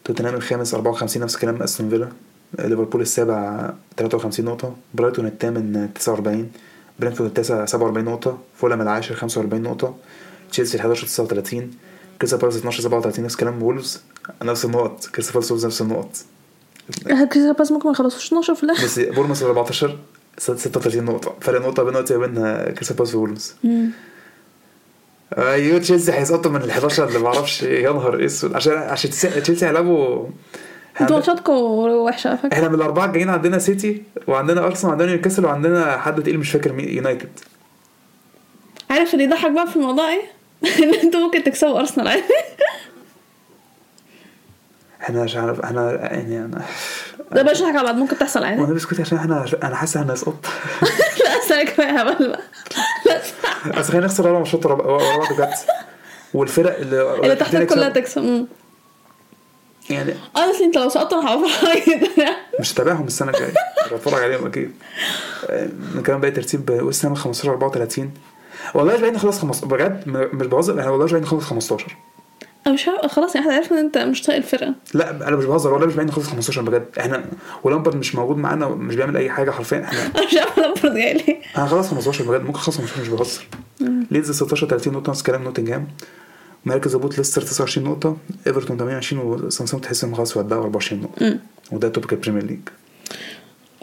توتنهام 0.06 0.36
الخامس 0.36 0.74
54 0.74 1.24
نفس 1.24 1.36
الكلام 1.36 1.64
أستون 1.64 1.90
فيلا. 1.90 2.10
آه، 2.60 2.68
ليفربول 2.68 3.02
السابع 3.02 3.70
53 3.98 4.46
نقطة. 4.46 4.76
برايتون 4.94 5.26
الثامن 5.28 5.90
49 5.96 6.52
برينفورد 7.00 7.28
التاسع 7.30 7.66
47 7.66 8.06
نقطة. 8.06 8.38
فولهام 8.58 8.82
العاشر 8.82 9.16
45 9.16 9.62
نقطة. 9.64 9.96
تشيلسي 10.52 10.76
ال 10.78 10.82
11 10.82 11.08
39 11.08 11.72
كريستال 12.20 12.40
بالاس 12.40 12.56
12 12.56 12.82
37 12.84 13.26
نفس 13.26 13.34
الكلام 13.36 13.64
وولفز 13.64 14.02
نفس 14.44 14.66
النقط. 14.66 15.06
كريستال 15.06 15.34
بالاس 15.42 15.66
نفس 15.66 15.82
النقط. 15.82 16.10
كريستال 17.06 17.54
بالاس 17.54 17.72
ممكن 17.72 17.86
ما 17.86 17.92
يخلصوش 17.92 18.28
12 18.28 18.56
في 18.56 18.64
الآخر 18.64 18.84
بس 18.84 19.00
بورنموث 19.00 19.44
14 19.44 19.98
36 20.38 21.04
نقطة. 21.06 21.36
فرق 21.42 21.62
نقطة 21.62 21.84
بين 21.84 21.94
نقطة 21.94 22.18
بين 22.18 22.34
كريستال 22.74 22.96
بالاس 22.98 23.16
وولفز 23.16 23.56
مم. 23.64 23.90
أيوه 25.38 25.80
تشيلسي 25.80 26.12
هيسقطوا 26.12 26.52
من 26.52 26.62
ال 26.62 26.70
11 26.70 27.08
اللي 27.08 27.20
ما 27.20 27.28
أعرفش. 27.28 27.64
يا 27.64 27.92
نهار 27.92 28.26
أسود. 28.26 28.54
عشان 28.56 28.74
عشان 28.74 29.10
تشيلسي 29.12 29.66
هيلعبوا 29.66 30.26
أنتوا 31.02 31.16
ماتشاتكم 31.16 31.54
وحشة 31.54 32.28
على 32.28 32.38
فكرة. 32.38 32.54
إحنا 32.54 32.68
من 32.70 32.76
الأربعة 32.76 33.06
الجايين 33.06 33.30
عندنا 33.30 33.60
سيتي 33.60 34.04
وعندنا 34.28 34.66
أرسنال 34.66 34.90
وعندنا 34.90 35.12
نيوكاسل 35.12 35.46
وعندنا 35.46 35.98
حد 35.98 36.24
تقيل 36.24 36.40
مش 36.40 36.52
فاكر 36.52 36.74
مين 36.74 36.90
يونايتد. 36.90 37.30
عارف 38.90 39.14
اللي 39.14 39.24
يضحك 39.26 39.52
بقى 39.52 39.68
في 39.68 39.76
الموضوع 39.76 40.10
إيه؟ 40.10 40.22
إن 40.84 40.94
أنتوا 40.94 41.20
ممكن 41.20 41.44
تكسبوا 41.44 41.80
أرسنال. 41.80 42.08
عادي 42.08 42.24
إحنا 45.02 45.24
مش 45.24 45.36
عارف 45.36 45.60
إحنا 45.60 45.92
يعني 46.14 46.40
أنا 46.46 46.62
ده 47.32 47.42
بقى 47.44 47.56
شحك 47.56 47.76
على 47.76 47.84
بعض 47.84 47.96
ممكن 47.96 48.18
تحصل 48.18 48.44
عادي؟ 48.44 48.62
وأنا 48.62 48.74
بسكت 48.74 49.00
عشان 49.00 49.18
إحنا 49.18 49.46
أنا 49.64 49.76
حاسس 49.76 49.98
هنسقط 49.98 50.46
لا 51.26 51.40
استنى 51.44 51.66
كفاية 51.66 52.00
هبل 52.02 52.28
بقى. 52.28 52.40
لا 53.66 53.80
أصل 53.80 53.92
خلينا 53.92 54.06
نخسر 54.06 54.26
أربع 54.28 54.38
ماتشات 54.40 54.66
ورا 54.66 54.76
بعض 55.18 55.34
بجد. 55.34 55.50
والفرق 56.34 56.78
اللي 56.80 57.16
اللي 57.16 57.36
تحتك 57.36 57.66
كلها 57.68 57.90
تكسب. 57.90 58.46
يعني 59.90 60.14
honestly 60.38 60.62
أنت 60.64 60.78
لو 60.78 60.90
سقطت 60.90 61.14
أنا 61.14 61.34
هبقى 61.34 61.50
مش 62.60 62.74
تابعهم 62.74 63.08
السنة 63.08 63.32
الجاية. 63.32 63.54
بتفرج 63.92 64.24
عليهم 64.24 64.46
أكيد. 64.46 64.72
آه، 65.50 65.70
كمان 66.06 66.20
باقي 66.22 66.32
ترتيب 66.32 66.70
ويست 66.70 67.06
هام 67.06 67.16
15 67.16 67.50
34 67.52 68.12
والله 68.74 68.94
مش 68.94 69.00
باين 69.02 69.14
نخلص 69.14 69.40
15 69.40 69.68
بجد 69.68 70.04
مش 70.08 70.48
بهزر 70.48 70.80
إحنا 70.80 70.92
والله 70.92 71.06
مش 71.06 71.12
باين 71.12 71.24
نخلص 71.24 71.44
15 71.44 71.98
أنا 72.68 72.74
مش 72.74 72.88
عارف 72.88 73.06
خلاص 73.12 73.36
يعني 73.36 73.48
إحنا 73.48 73.58
عرفنا 73.58 73.80
إن 73.80 73.86
أنت 73.86 73.98
مش 73.98 74.22
طايق 74.22 74.38
الفرقة. 74.38 74.74
لا 74.94 75.28
أنا 75.28 75.36
مش 75.36 75.46
بهزر 75.46 75.74
والله 75.74 75.88
مش 75.88 75.94
باين 75.96 76.08
نخلص 76.08 76.28
15 76.28 76.62
بجد. 76.62 76.86
إحنا 77.00 77.26
ولامبرد 77.64 77.96
مش 77.96 78.16
موجود 78.16 78.38
معانا 78.38 78.68
مش 78.70 78.96
بيعمل 78.96 79.18
أي 79.18 79.30
حاجة 79.30 79.52
حرفيا 79.52 79.84
إحنا 79.84 80.00
أنا 80.18 80.26
مش 80.28 80.36
عارفه 80.38 80.62
لامبرد 80.62 80.94
جاي 80.96 81.14
ليه. 81.14 81.42
أنا 81.58 81.66
خلاص 81.66 81.90
15 81.90 82.24
بجد 82.24 82.42
ممكن 82.42 82.60
خلاص 82.60 82.78
15 82.78 83.02
مش 83.02 83.08
بهزر. 83.08 83.48
ليدز 84.12 84.32
16 84.32 84.68
30 84.68 84.94
نقطة 84.94 85.10
نفس 85.10 85.24
كلام 85.24 85.44
نوتنجهام. 85.44 85.88
مركز 86.66 86.96
هبوط 86.96 87.18
ليستر 87.18 87.42
29 87.42 87.88
نقطة 87.88 88.18
إيفرتون 88.48 88.78
28 88.78 89.22
وساوثهامبتون 89.26 89.84
تحس 89.84 90.04
انهم 90.04 90.16
خلاص 90.16 90.38
ودعوا 90.38 90.64
24 90.64 91.02
نقطة. 91.02 91.26
مم. 91.26 91.40
وده 91.72 91.90
topic 91.90 92.14
البريمير 92.14 92.44
ليج. 92.44 92.60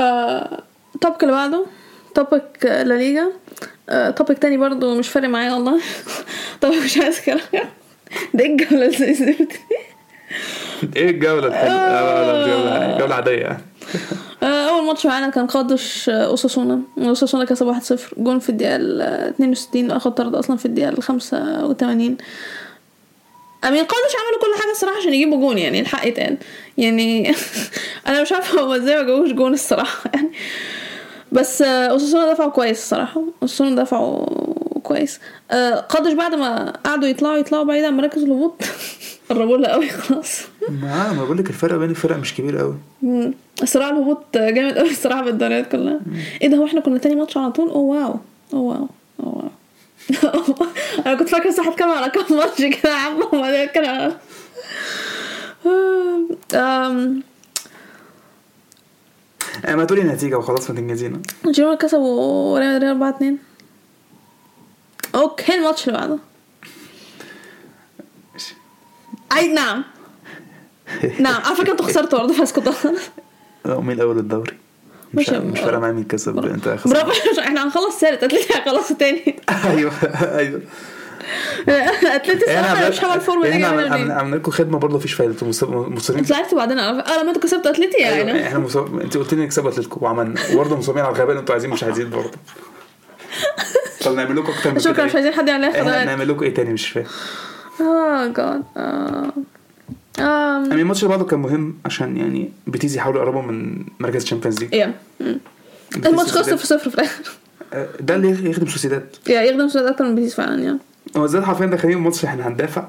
آه، 0.01 0.63
topic 1.01 1.23
اللي 1.23 1.35
بعده 1.35 1.67
topic 2.15 2.59
لا 2.63 2.95
ليجا. 2.95 3.33
آه، 3.89 4.11
topic 4.11 4.39
تاني 4.39 4.57
برضو 4.57 4.99
مش 4.99 5.09
فارق 5.09 5.29
معايا 5.29 5.53
والله. 5.55 5.81
topic 6.61 6.77
مش 6.85 6.99
عايز 6.99 7.21
كلام. 7.21 7.41
ده 8.35 8.45
إيه 8.45 8.53
الجولة 8.53 8.87
دي؟ 8.87 9.49
إيه 10.97 11.11
الجولة 11.11 11.47
الحلوة؟ 11.47 11.73
آه، 11.73 12.99
جولة 12.99 13.15
عاديه 13.15 13.33
يعني 13.33 13.63
آه، 14.43 14.69
أول 14.69 14.87
ماتش 14.87 15.07
معانا 15.07 15.31
كان 15.31 15.47
قادش 15.47 16.09
آه، 16.09 16.27
أوساسونا. 16.27 16.81
أوساسونا 16.99 17.45
كسب 17.45 17.67
1-0 17.67 18.01
جون 18.19 18.39
في 18.39 18.49
الدقيقة 18.51 18.77
ال 18.77 19.01
62 19.03 19.91
وأخد 19.93 20.15
طرد 20.15 20.35
أصلا 20.35 20.57
في 20.57 20.67
الدقيقة 20.67 20.89
ال 20.89 21.03
85 21.03 22.17
أم، 23.65 23.85
قادش 23.85 24.15
عملوا 24.17 24.41
كل 24.41 24.63
حاجة 24.63 24.71
الصراحة 24.71 24.97
عشان 24.97 25.15
يجيبوا 25.15 25.39
جون 25.39 25.59
يعني 25.59 25.81
الحق 25.81 26.07
يتقال. 26.07 26.37
يعني 26.79 27.35
أنا 28.09 28.23
مش 28.23 28.33
عارفة 28.33 28.65
هما 28.65 28.77
إزاي 28.77 28.97
ما 28.97 29.03
جابوش 29.03 29.31
جون 29.33 29.53
الصراحة 29.53 30.11
يعني. 30.15 30.33
بس 31.33 31.63
آه، 31.63 31.87
أوساسونا 31.87 32.33
دافعوا 32.33 32.51
كويس 32.51 32.79
الصراحة. 32.79 33.23
أوساسونا 33.43 33.83
دافعوا 33.83 34.27
كويس. 34.87 35.21
آه، 35.51 35.75
قادش 35.81 36.13
بعد 36.13 36.35
ما 36.35 36.71
قعدوا 36.85 37.09
يطلعوا 37.09 37.37
يطلعوا 37.37 37.65
بعيد 37.65 37.85
عن 37.85 37.97
مراكز 37.97 38.23
الهبوط 38.23 38.63
قربوا 39.31 39.57
لها 39.59 39.73
قوي 39.73 39.89
خلاص. 39.89 40.41
ما 40.69 41.13
ما 41.13 41.25
بقول 41.25 41.39
لك 41.39 41.49
الفرق 41.51 41.77
بين 41.77 41.91
الفرق 41.91 42.17
مش 42.17 42.35
كبير 42.35 42.59
قوي. 42.59 42.75
صراع 43.65 43.89
الهبوط 43.91 44.25
جامد 44.35 44.79
قوي 44.79 44.91
الصراحه 44.91 45.23
بالدوريات 45.25 45.73
كلها. 45.73 46.01
إيه 46.43 46.49
ده 46.49 46.57
هو 46.57 46.67
إحنا 46.67 46.81
كنا 46.81 46.99
تاني 46.99 47.15
ماتش 47.15 47.37
على 47.37 47.53
طول؟ 47.53 47.69
oh 47.69 47.77
wow. 48.07 48.15
oh 48.55 48.63
wow. 48.63 48.89
oh 49.21 49.37
wow. 49.39 49.51
أنا 51.07 51.15
كنت 51.15 51.29
فاكرة 51.29 51.51
صح 51.51 51.69
هتكلم 51.69 51.89
على 51.91 52.11
كام 52.11 52.37
ماتش 52.37 52.59
كده 52.63 52.91
يا 52.91 52.97
عم 52.97 53.21
وبعدين 53.33 53.69
كده. 53.75 54.17
أم، 56.55 57.23
يعني 59.65 59.77
ما 59.77 59.85
تقولي 59.85 60.03
نتيجه 60.03 60.39
وخلاص 60.39 60.71
ما 60.71 60.77
تنجزينا. 60.77 61.23
جيرونا 61.47 61.75
كسبوا 61.75 62.59
ريال 62.59 62.75
مدريد 62.75 62.91
4 62.91 63.11
2 63.11 63.39
أوكي 65.17 65.55
الماتش 65.55 65.89
اللي 65.89 65.99
بعده. 65.99 66.19
أي 69.37 69.49
نعم. 69.49 69.85
نعم 71.19 71.43
على 71.45 71.57
فكرة 71.57 71.73
أنتوا 71.73 71.87
خسرتوا 71.87 72.19
برضه 72.19 72.33
فاسكتوا 72.33 72.73
مين 73.67 74.01
اول 74.01 74.19
الدوري؟ 74.19 74.57
مش 75.15 75.29
مش- 75.31 75.37
مش 75.37 75.61
فارقه 75.61 75.79
معايا 75.81 75.93
مين 75.93 76.05
كسب 76.05 76.39
أنت 76.39 76.69
خسرت. 76.69 76.89
برافو 76.95 77.41
إحنا 77.41 77.65
هنخلص 77.65 77.99
ثالث 77.99 78.25
اتلتي 78.25 78.55
هيخلصوا 78.55 78.97
تاني. 78.97 79.41
أيوه 79.65 79.93
أيوه. 80.39 80.61
اتلتي 81.69 82.45
الصراحه 82.45 82.89
مش 82.89 83.05
هعمل 83.05 83.21
فورمة 83.21 83.43
دي 83.49 83.59
يعني 83.61 83.95
إحنا 83.95 84.15
عملنا 84.15 84.37
لكم 84.37 84.51
خدمة 84.51 84.79
برضه 84.79 84.97
مفيش 84.97 85.13
فايدة. 85.15 85.33
أنتوا 85.33 85.49
مص- 85.49 85.65
مصرين 85.65 86.19
انت 86.19 86.33
عرفت 86.33 86.55
بعدين 86.55 86.79
أه 86.79 86.93
لما 87.21 87.29
أنتوا 87.29 87.43
كسبتوا 87.43 87.71
اتلتي 87.71 87.99
يعني. 87.99 88.33
أيوة، 88.33 88.47
إحنا. 88.47 89.03
انت 89.05 89.17
قلت 89.17 89.35
لي 89.35 89.45
نكسب 89.45 89.67
أتلتيكو 89.67 90.05
وعملنا 90.05 90.41
وبرضه 90.53 90.77
مصممين 90.77 91.05
على 91.05 91.11
الغباء 91.15 91.31
اللي 91.31 91.41
أنتوا 91.41 91.55
عايزين 91.55 91.71
مش 91.71 91.85
عايزين 91.85 92.11
برضه. 92.11 92.31
طب 94.07 94.15
نعمل 94.17 94.37
لكم 94.37 94.53
أكتر 94.53 94.73
من 94.73 94.79
شكرا 94.79 95.05
مش 95.05 95.13
كده 95.13 95.23
عايزين 95.23 95.33
حد 95.33 95.49
إيه؟ 95.49 95.57
إحنا 95.57 95.73
خدمات 95.81 96.07
نعمل 96.07 96.29
لكم 96.29 96.43
إيه 96.45 96.55
تاني؟ 96.55 96.73
مش 96.73 96.89
فاهم. 96.89 97.07
آه 97.81 98.27
جاد 98.27 98.63
آه 98.77 99.33
ام 100.19 100.65
يعني 100.71 100.83
الماتش 100.83 101.03
اللي 101.03 101.17
بعده 101.17 101.25
كان 101.25 101.41
مهم 101.41 101.75
عشان 101.85 102.17
يعني 102.17 102.53
بيتيس 102.67 102.97
يحاولوا 102.97 103.23
يقربوا 103.23 103.43
من 103.43 103.85
مركز 104.01 104.23
الشامبيونز 104.23 104.59
ليج. 104.61 104.75
يا 104.75 104.95
مم. 105.21 105.39
الماتش 105.97 106.33
خلص 106.33 106.47
صفر 106.47 106.65
صفر 106.65 106.91
في 106.91 106.95
الآخر. 106.95 107.23
آه، 107.73 107.89
ده 108.01 108.15
اللي 108.15 108.51
يخدم 108.51 108.67
سوسيداد. 108.67 109.07
يا 109.29 109.43
يخدم 109.43 109.69
سوسيداد 109.69 109.87
أكتر 109.87 110.05
من 110.05 110.15
بيتيس 110.15 110.35
فعلا 110.35 110.65
يا 110.65 110.79
هو 111.17 111.27
ده 111.27 111.43
حرفيا 111.43 111.67
داخلين 111.67 111.97
الماتش 111.97 112.25
إحنا 112.25 112.49
هندافع. 112.49 112.89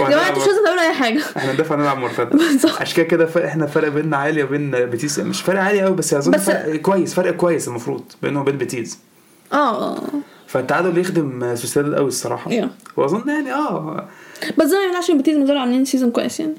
يا 0.00 0.08
جماعة 0.08 0.28
أنتوا 0.28 0.42
مش 0.42 0.48
لازم 0.48 0.64
تعملوا 0.64 0.82
أي 0.82 0.94
حاجة. 0.94 1.20
إحنا 1.36 1.52
هندافع 1.52 1.74
نلعب 1.74 1.98
مرتدة. 1.98 2.24
بالظبط. 2.24 2.80
عشان 2.80 2.96
كده 2.96 3.06
كده 3.26 3.46
إحنا 3.46 3.66
فرق 3.66 3.88
بيننا 3.88 4.16
عالي 4.16 4.42
وبين 4.42 4.70
بيتيس 4.70 5.18
مش 5.18 5.42
فرق 5.42 5.60
عالي 5.60 5.82
قوي 5.82 5.96
بس 5.96 6.14
اظن 6.14 6.38
فرق 6.38 6.76
كويس 6.76 7.14
فرق 7.14 7.30
كويس 7.36 7.68
المفروض 7.68 8.02
بينه 8.22 8.40
وبين 8.40 8.58
بيتيس 8.58 8.98
آه. 9.52 9.98
فالتعادل 10.46 10.98
يخدم 10.98 11.54
سوسيداد 11.56 11.94
قوي 11.94 12.08
الصراحة. 12.08 12.50
Yeah. 12.50 12.66
وأظن 12.96 13.28
يعني 13.28 13.52
آه. 13.52 14.08
بس 14.58 14.66
زي 14.66 14.76
ما 14.76 14.82
يمنعش 14.82 15.10
ان 15.10 15.16
بيتيس 15.16 15.46
لازالوا 15.46 15.60
عاملين 15.60 15.84
season 15.84 16.10
كويس 16.10 16.40
يعني. 16.40 16.54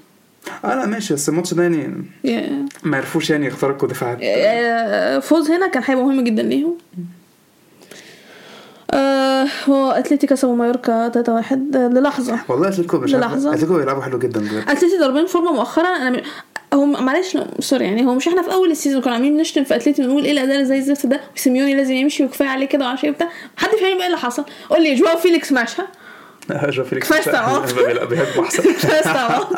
آه 0.66 0.76
لا 0.76 0.86
ماشي 0.86 1.14
بس 1.14 1.30
الماتش 1.30 1.54
ده 1.54 1.64
يعني 1.64 2.04
Yeah. 2.28 2.52
ما 2.84 2.98
عرفوش 2.98 3.30
يعني 3.30 3.46
يخترقوا 3.48 3.90
دفاعات 3.90 4.18
آه، 4.24 5.20
فوز 5.20 5.52
هنا 5.52 5.68
كان 5.68 5.84
هيبقى 5.86 6.04
مهم 6.06 6.24
جدا 6.24 6.44
ليهم. 6.44 6.78
آه 8.92 9.48
هو 9.70 9.92
اتلتي 9.92 10.28
كسبوا 10.28 10.56
مايوركا 10.56 11.10
3 11.10 11.34
1 11.34 11.76
للحظة. 11.78 12.40
والله 12.50 12.68
أتلتيكو 12.68 12.98
مش 12.98 13.16
للحظة. 13.16 13.50
أتلتيكو 13.54 13.78
بيلعبوا 13.78 14.02
حلو 14.04 14.20
جدا 14.20 14.40
دلوقتي. 14.40 14.72
اتلتي 14.72 14.98
ضاربين 15.00 15.26
فورمة 15.26 15.52
مؤخرا. 15.54 15.88
أنا 15.88 16.22
م... 16.74 16.76
هو 16.76 16.86
معلش 16.86 17.38
sorry 17.60 17.86
يعني 17.86 18.06
هو 18.06 18.16
مش 18.16 18.28
إحنا 18.28 18.42
في 18.42 18.54
أول 18.54 18.72
ال 18.72 18.76
season 18.76 19.02
كنا 19.02 19.14
عاملين 19.14 19.38
نشتم 19.38 19.64
في 19.64 19.76
اتلتي 19.76 20.02
ونقول 20.04 20.24
إيه 20.26 20.32
الأداء 20.32 20.56
اللي 20.56 20.66
زي 20.66 20.78
الزفت 20.78 21.06
ده 21.06 21.22
وسيميوني 21.36 21.76
لازم 21.76 21.94
يمشي 21.94 22.26
وكفايه 22.26 22.48
عليه 22.50 22.66
كده 22.66 22.86
وعشان 22.86 23.12
بتاع 23.12 23.28
محدش 23.58 23.80
فاهم 23.80 24.00
إيه 24.00 24.06
اللي 24.06 24.18
حصل. 24.18 24.46
قول 24.70 24.84
لي 24.84 24.96
جواو 24.96 25.18
فيليكس 25.18 25.52
ماشها 25.52 25.88
جو 26.52 26.84
فيليكس 26.84 27.14
بيهاجموا 28.06 28.46
احسن 28.46 28.64
كفاية 28.64 29.00
استعباط. 29.00 29.48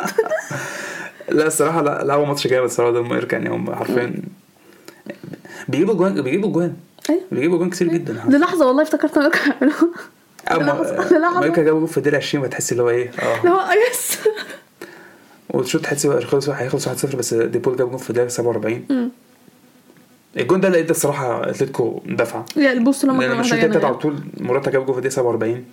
لا 1.28 1.46
الصراحة 1.46 1.82
لا 1.82 2.04
لعبوا 2.04 2.26
ماتش 2.26 2.46
جامد 2.46 2.64
الصراحة 2.64 2.92
ده 2.92 3.02
مايوركا 3.02 3.36
يعني 3.36 3.50
هم 3.50 3.74
حرفيا 3.74 4.14
بيجيبوا 5.68 5.94
اجوان 5.94 6.22
بيجيبوا 6.22 6.50
اجوان. 6.50 6.76
أيوه. 7.10 7.20
بيجيبوا 7.32 7.58
اجوان 7.58 7.70
كتير 7.70 7.88
جدا. 7.88 8.22
للحظة 8.28 8.66
والله 8.66 8.82
افتكرت 8.82 9.18
مايوركا 9.18 9.38
هيعملوها. 9.44 9.90
للحظة. 11.12 11.40
مايوركا 11.40 11.62
جابوا 11.62 11.78
جول 11.80 11.88
في 11.88 11.96
الدقيقة 11.98 12.16
20 12.16 12.44
فتحس 12.44 12.72
اللي 12.72 12.82
هو 12.82 12.90
إيه؟ 12.90 13.10
اللي 13.10 13.22
آه 13.22 13.48
هو 13.48 13.70
yes. 13.90 14.18
والشوط 15.50 15.86
خلص 15.86 16.48
هيخلص 16.48 16.88
1-0 16.88 17.16
بس 17.16 17.34
دي 17.34 17.51
بول 17.51 17.76
جاب 17.76 17.90
جول 17.90 17.98
في 17.98 18.10
الدقيقة 18.10 18.28
47 18.28 18.84
مم. 18.90 19.10
الجون 20.36 20.60
ده 20.60 20.68
لقيت 20.68 20.90
الصراحة 20.90 21.50
أتلتيكو 21.50 22.02
دفع 22.06 22.44
يا 22.56 22.72
البوست 22.72 23.04
لما 23.04 23.26
كنا 23.26 23.40
الشوط 23.40 23.52
التالت 23.58 23.84
على 23.84 23.94
محتاجينها 23.94 24.00
طول 24.02 24.44
موراتا 24.46 24.70
جاب 24.70 24.86
جول 24.86 24.94
في 24.94 24.98
الدقيقة 24.98 25.14
47 25.14 25.64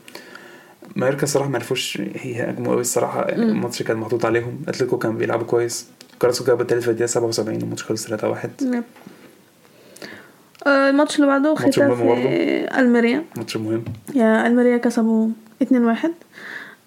مايوركا 0.95 1.23
الصراحة 1.23 1.49
ما 1.49 1.55
عرفوش 1.57 1.95
يهاجموا 2.25 2.71
قوي 2.71 2.81
الصراحة. 2.81 3.29
الماتش 3.29 3.83
كان 3.83 3.97
محطوط 3.97 4.25
عليهم. 4.25 4.61
أتلتيكو 4.67 4.97
كان 4.97 5.17
بيلعبوا 5.17 5.45
كويس. 5.45 5.87
كاراسكو 6.19 6.45
جاب 6.45 6.61
التالت 6.61 6.83
في 6.83 6.89
الدقيقة 6.89 7.07
77 7.07 7.61
الماتش 7.61 7.83
خلص 7.83 8.07
3 8.07 8.29
1 8.29 8.49
يب. 8.61 8.83
آه، 10.67 10.89
الماتش 10.89 11.15
اللي 11.15 11.27
بعده. 11.27 11.55
ختافي 11.55 11.81
ألميريا. 12.79 13.23
ماتش 13.37 13.57
مهم. 13.57 13.83
يا 14.15 14.47
ألميريا 14.47 14.77
كسبوا 14.77 15.27
2 15.61 15.85
1 15.85 15.99
الماتش 15.99 16.11
ده 16.11 16.22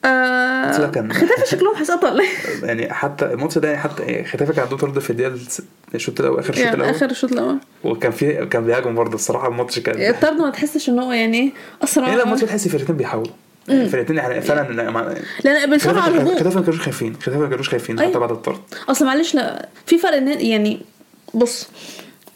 آه 0.07 0.73
ختافي 1.13 1.47
شكلهم 1.53 1.75
إيه؟ 2.21 2.27
يعني 2.63 2.93
حتى 2.93 3.25
الماتش 3.25 3.59
ده 3.59 3.69
يعني 3.69 3.81
حتى 3.83 4.25
ختافي 4.25 4.53
كان 4.53 4.63
عندهم 4.63 4.79
طرد 4.79 4.99
في 4.99 5.11
الدقيقه 5.11 5.39
الشوط 5.95 6.21
الأول 6.21 6.39
آخر 6.39 6.51
الشوط 6.51 6.65
يعني 6.65 6.77
الأول. 6.77 6.91
آخر 6.95 7.11
الشوط 7.11 7.33
الأول. 7.33 7.59
وكان 7.85 8.13
في 8.13 8.47
كان 8.47 8.65
بيهاجم 8.67 8.95
برضه 8.95 9.15
الصراحة 9.15 9.49
الماتش 9.49 9.79
كان 9.79 10.15
الطرد 10.15 10.37
ما 10.41 10.51
تحسش 10.51 10.89
إن 10.89 10.99
هو 10.99 11.13
يعني 11.13 11.53
أسرع. 11.85 12.05
يعني 12.05 12.17
لا 12.17 12.25
الماتش 12.25 12.41
تحس 12.43 12.67
الفرقتين 12.67 12.97
بيحاولوا. 12.97 13.33
الفرقتين 13.69 14.17
يعني 14.17 14.41
فعلا 14.41 14.91
مع- 14.91 15.15
لأن 15.45 15.71
بيصارعوا 15.71 16.03
على 16.03 16.15
الهجوم. 16.15 16.35
ختافي 16.39 16.57
ما 16.59 16.63
كانوش 16.65 16.81
خايفين. 16.81 17.17
ختافي 17.21 17.39
ما 17.39 17.49
كانوش 17.49 17.69
خايفين 17.69 17.99
حتى 17.99 18.09
أيوة. 18.09 18.19
بعد 18.21 18.31
الطرد. 18.31 18.61
أصل 18.89 19.05
معلش 19.07 19.35
لا 19.35 19.69
في 19.87 19.99
فرق 19.99 20.23
يعني 20.43 20.81
بص 21.35 21.69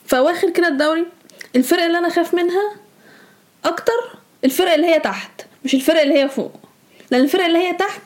في 0.06 0.18
أواخر 0.18 0.50
كده 0.50 0.68
الدوري 0.68 1.06
الفرق 1.56 1.82
اللي 1.82 1.98
أنا 1.98 2.08
خايف 2.08 2.34
منها 2.34 2.72
أكتر 3.64 4.18
الفرق 4.44 4.72
اللي 4.72 4.86
هي 4.86 5.00
تحت 5.00 5.30
مش 5.64 5.74
الفرق 5.74 6.00
اللي 6.00 6.14
هي 6.22 6.28
فوق. 6.28 6.59
لأن 7.10 7.20
الفرق 7.22 7.44
اللي 7.44 7.58
هي 7.58 7.72
تحت 7.72 8.00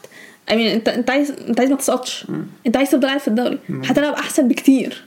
I 0.50 0.52
mean 0.52 0.74
انت 0.74 0.88
أنت 0.88 1.10
عايز 1.10 1.30
أنت 1.48 1.60
عايز 1.60 1.70
ما 1.70 1.76
تسقطش. 1.76 2.26
أنت 2.66 2.76
عايز 2.76 2.90
تفضل 2.90 3.08
قاعد 3.08 3.20
في 3.20 3.28
الدوري. 3.28 3.58
هتلعب 3.84 4.12
أحسن 4.14 4.48
بكتير. 4.48 5.04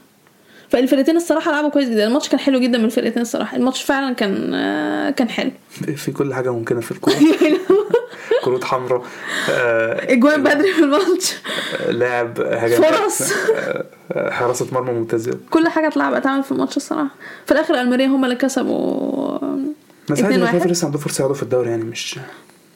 فالفرقتين 0.70 1.16
الصراحة 1.16 1.50
لعبوا 1.52 1.70
كويس 1.70 1.88
جدا. 1.88 2.06
الماتش 2.06 2.28
كان 2.28 2.40
حلو 2.40 2.60
جدا 2.60 2.78
من 2.78 2.84
الفرقتين 2.84 3.22
الصراحة. 3.22 3.56
الماتش 3.56 3.82
فعلا 3.82 4.14
كان 4.14 4.54
آه، 4.54 5.10
كان 5.10 5.28
حلو. 5.28 5.50
في 5.96 6.12
كل 6.12 6.34
حاجة 6.34 6.52
ممكنة 6.52 6.80
في 6.80 6.90
الكورة. 6.90 7.14
كروت 8.44 8.64
حمراء 8.64 9.02
آه، 9.50 10.12
إجوان 10.12 10.42
بدري 10.42 10.72
في 10.72 10.78
الماتش. 10.80 11.34
لاعب 11.88 12.40
هجمات 12.40 12.94
فرص. 12.94 13.32
آه، 14.12 14.30
حراسة 14.30 14.66
مرمى 14.72 14.92
ممتازة. 14.92 15.38
كل 15.50 15.68
حاجة 15.68 15.88
اتلعبت 15.88 16.16
اتعمل 16.16 16.42
في 16.42 16.52
الماتش 16.52 16.76
الصراحة. 16.76 17.10
في 17.46 17.52
الآخر 17.52 17.80
ألميريا 17.80 18.06
هم 18.06 18.24
اللي 18.24 18.36
كسبوا 18.36 19.38
بس 20.10 20.22
عادي 20.22 20.44
2-1. 20.44 20.48
ختافي 20.48 20.68
لسه 20.68 20.86
عنده 20.86 20.98
فرصة 20.98 21.20
يقعدوا 21.20 21.36
في 21.36 21.42
الدوري 21.42 21.70
يعني 21.70 21.84
مش 21.84 22.18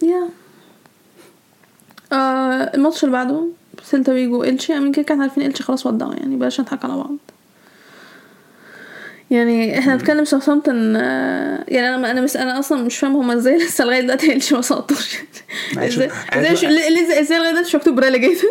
يا 0.02 0.28
آه 2.12 2.74
الماتش 2.74 3.04
اللي 3.04 3.12
بعده 3.12 3.46
سيلتا 3.82 4.12
فيجو 4.12 4.44
إلشي 4.44 4.78
من 4.78 4.92
كده 4.92 5.02
كان 5.04 5.20
عارفين 5.22 5.42
إلشي 5.46 5.62
خلاص 5.62 5.86
ودعوا 5.86 6.14
يعني 6.14 6.36
بلاش 6.36 6.60
نضحك 6.60 6.84
على 6.84 6.94
بعض. 6.96 7.16
يعني 9.30 9.78
إحنا 9.78 9.94
نتكلم 9.96 10.24
ساوثهامبتون 10.24 10.94
يعني 10.94 11.94
أنا 11.94 12.10
أنا 12.10 12.20
مس 12.20 12.36
أنا 12.36 12.58
أصلا 12.58 12.82
مش 12.82 12.98
فاهم 12.98 13.16
هما 13.16 13.34
إزاي 13.34 13.56
لسه 13.64 13.84
لغاية 13.84 14.00
دلوقتي 14.00 14.32
إلشي 14.32 14.54
ما 14.54 14.60
سقطوش 14.60 15.16
إزاي 15.78 16.10
إزاي 17.20 17.38
لغاية 17.38 17.50
دلوقتي 17.50 17.68
مش 17.68 17.74
مكتوب 17.74 17.98
relegated 17.98 18.48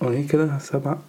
وهي 0.00 0.22
كده 0.22 0.58
سبعة. 0.58 1.02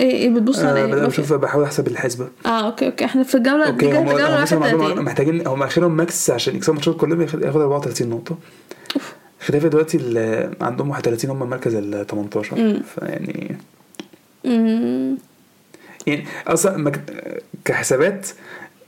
إيه 0.00 0.10
إيه 0.10 0.28
بتبص 0.30 0.58
على 0.58 0.80
آه 0.80 0.86
إيه؟ 0.86 0.94
ما 0.94 1.06
بشوف 1.06 1.32
بحاول 1.32 1.64
أحسب 1.64 1.86
الحسبة. 1.86 2.28
آه 2.46 2.48
okay 2.66 2.86
okay. 2.86 3.04
إحنا 3.04 3.22
في 3.22 3.34
الجولة 3.34 3.66
okay 3.66 3.90
في 3.90 3.98
هم 3.98 4.08
هم 4.08 4.42
مثلا 4.42 4.64
عندهم 4.64 4.80
31 4.80 5.04
محتاجين 5.04 5.46
هم 5.46 5.62
اخرهم 5.62 5.96
max 5.96 6.30
عشان 6.30 6.56
يكسبوا 6.56 6.72
الماتشات 6.74 6.96
كلهم 6.96 7.20
ياخد 7.22 7.42
ياخد 7.42 7.60
34 7.60 8.08
نقطة. 8.08 8.36
خيتافي 9.40 9.68
دلوقتي 9.68 9.98
عندهم 10.60 10.90
31 10.90 11.30
هم 11.30 11.42
المركز 11.42 11.74
ال 11.74 12.06
18 12.06 12.56
مم. 12.56 12.82
فيعني 12.94 13.56
يعني 16.06 16.24
أصلا 16.46 16.76
مك... 16.76 17.00
كحسابات 17.64 18.26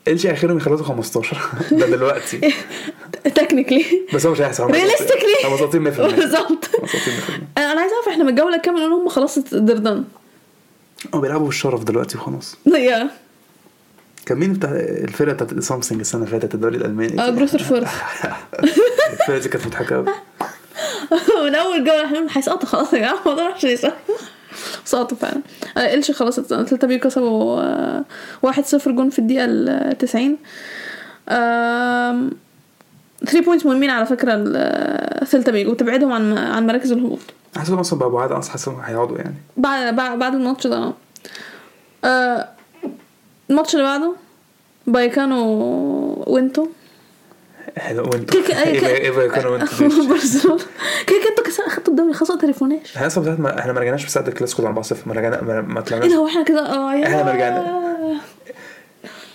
إلشي 0.09 0.33
آخرهم 0.33 0.57
يخلصوا 0.57 0.87
15 0.87 1.37
ده 1.73 1.87
دلوقتي. 1.87 2.41
technically 3.35 3.85
بس 4.15 4.27
هو 4.27 4.33
مش 4.33 4.41
هيحصل. 4.41 4.73
Realistically. 4.73 5.47
هم 5.47 5.55
ساقطين 5.55 5.95
100% 5.95 6.01
بالظبط. 6.01 6.71
ساقطين 6.83 7.15
100% 7.57 7.59
أنا 7.59 7.81
عايزه 7.81 7.95
أعرف 7.97 8.09
إحنا 8.09 8.25
من 8.25 8.31
الجولة 8.31 8.57
كام 8.59 8.77
نقول 8.77 8.93
هم 8.93 9.09
خلاص 9.09 9.39
دردان 9.39 10.05
هم 11.15 11.21
بيلعبوا 11.21 11.47
بالشرف 11.47 11.85
دلوقتي 11.85 12.19
وخلاص. 12.19 12.57
يا. 12.67 13.11
كان 14.27 14.39
مين 14.39 14.53
بتاع 14.53 14.71
الفرقة 14.75 15.33
بتاعت 15.33 15.61
سامسونج 15.63 16.01
السنة 16.01 16.25
اللي 16.25 16.41
فاتت 16.41 16.55
الدوري 16.55 16.77
الألماني؟ 16.77 17.21
آه 17.21 17.31
جرويتر 17.31 17.59
فورت 17.59 17.91
الفرقة 19.13 19.39
دي 19.39 19.49
كانت 19.49 19.67
مضحكة 19.67 19.97
قوي 19.97 20.07
من 21.49 21.55
أول 21.55 21.85
جوله 21.85 22.05
إحنا 22.05 22.27
هيسقطوا 22.31 22.69
خلاص 22.69 22.93
يا 22.93 22.99
جماعة 22.99 23.21
الموضوع 23.23 23.55
مش 23.57 23.65
هيسقط 23.65 23.93
سقطوا 24.85 25.17
فعلا. 25.17 25.41
آه، 25.77 25.95
إلشي 25.95 26.13
خلاص 26.13 26.37
سيلتا 26.37 26.87
فيجو 26.87 26.99
كسبوا 26.99 27.61
آه، 27.61 28.05
واحد 28.43 28.65
صفر 28.65 28.91
جون 28.91 29.11
في 29.11 29.19
الدقيقة 29.19 29.45
التسعين. 29.49 30.37
3 31.29 32.31
بوينتس 33.45 33.67
مهمين 33.67 33.91
على 33.91 34.07
فكرة 34.07 34.33
الثلتا 34.37 35.53
بيجو 35.53 35.71
وتبعدهم 35.71 36.13
عن 36.13 36.39
عن 36.39 36.67
مراكز 36.67 36.93
الهبوط. 36.93 37.19
حاسسهم 37.59 37.79
أصلا 37.79 37.99
بقى 37.99 38.11
بعاد 38.11 38.33
أصلا 38.33 38.53
حاسسهم 38.53 38.81
هيقعدوا 38.81 39.19
يعني. 39.19 39.35
بعد 39.57 39.97
بعد 39.97 40.19
بعد 40.19 40.35
الماتش 40.35 40.67
ده. 40.67 40.93
آه، 42.05 42.49
الماتش 43.51 43.75
اللي 43.75 43.85
بعده 43.85 44.13
بايكانو 44.87 46.25
وينتو. 46.27 46.67
حلو 47.79 48.03
وانتوا 48.03 48.41
كيك- 48.43 48.55
أي- 48.55 48.57
إيه 48.87 49.11
دول؟ 49.11 49.29
برشلونة. 50.09 50.59
كده 51.07 51.19
كده 51.19 51.29
أنتوا 51.31 51.45
كس- 51.45 51.61
اخدتوا 51.61 51.93
الدوري 51.93 52.13
خلاص 52.13 52.31
ما 52.31 52.37
تليفوناش. 52.39 52.97
إحنا 52.97 53.07
أصلا 53.07 53.37
ما 53.39 53.59
إحنا 53.61 53.73
ما 53.73 53.81
رجعناش 53.81 54.05
في 54.05 54.11
ساعه 54.11 54.29
الكلاسيكو 54.29 54.63
4 54.67 54.83
0 54.83 55.09
ما 55.09 55.15
رجعنا 55.15 55.43
ما, 55.43 55.61
ما 55.61 55.81
إيه 55.81 55.85
طلعناش 55.87 56.09
ده 56.11 56.17
هو 56.17 56.27
إحنا 56.27 56.43
كده 56.43 56.61
آه 56.75 56.95
يا 56.95 57.07
إحنا 57.07 57.23
ما 57.25 57.33
رجعنا. 57.33 58.21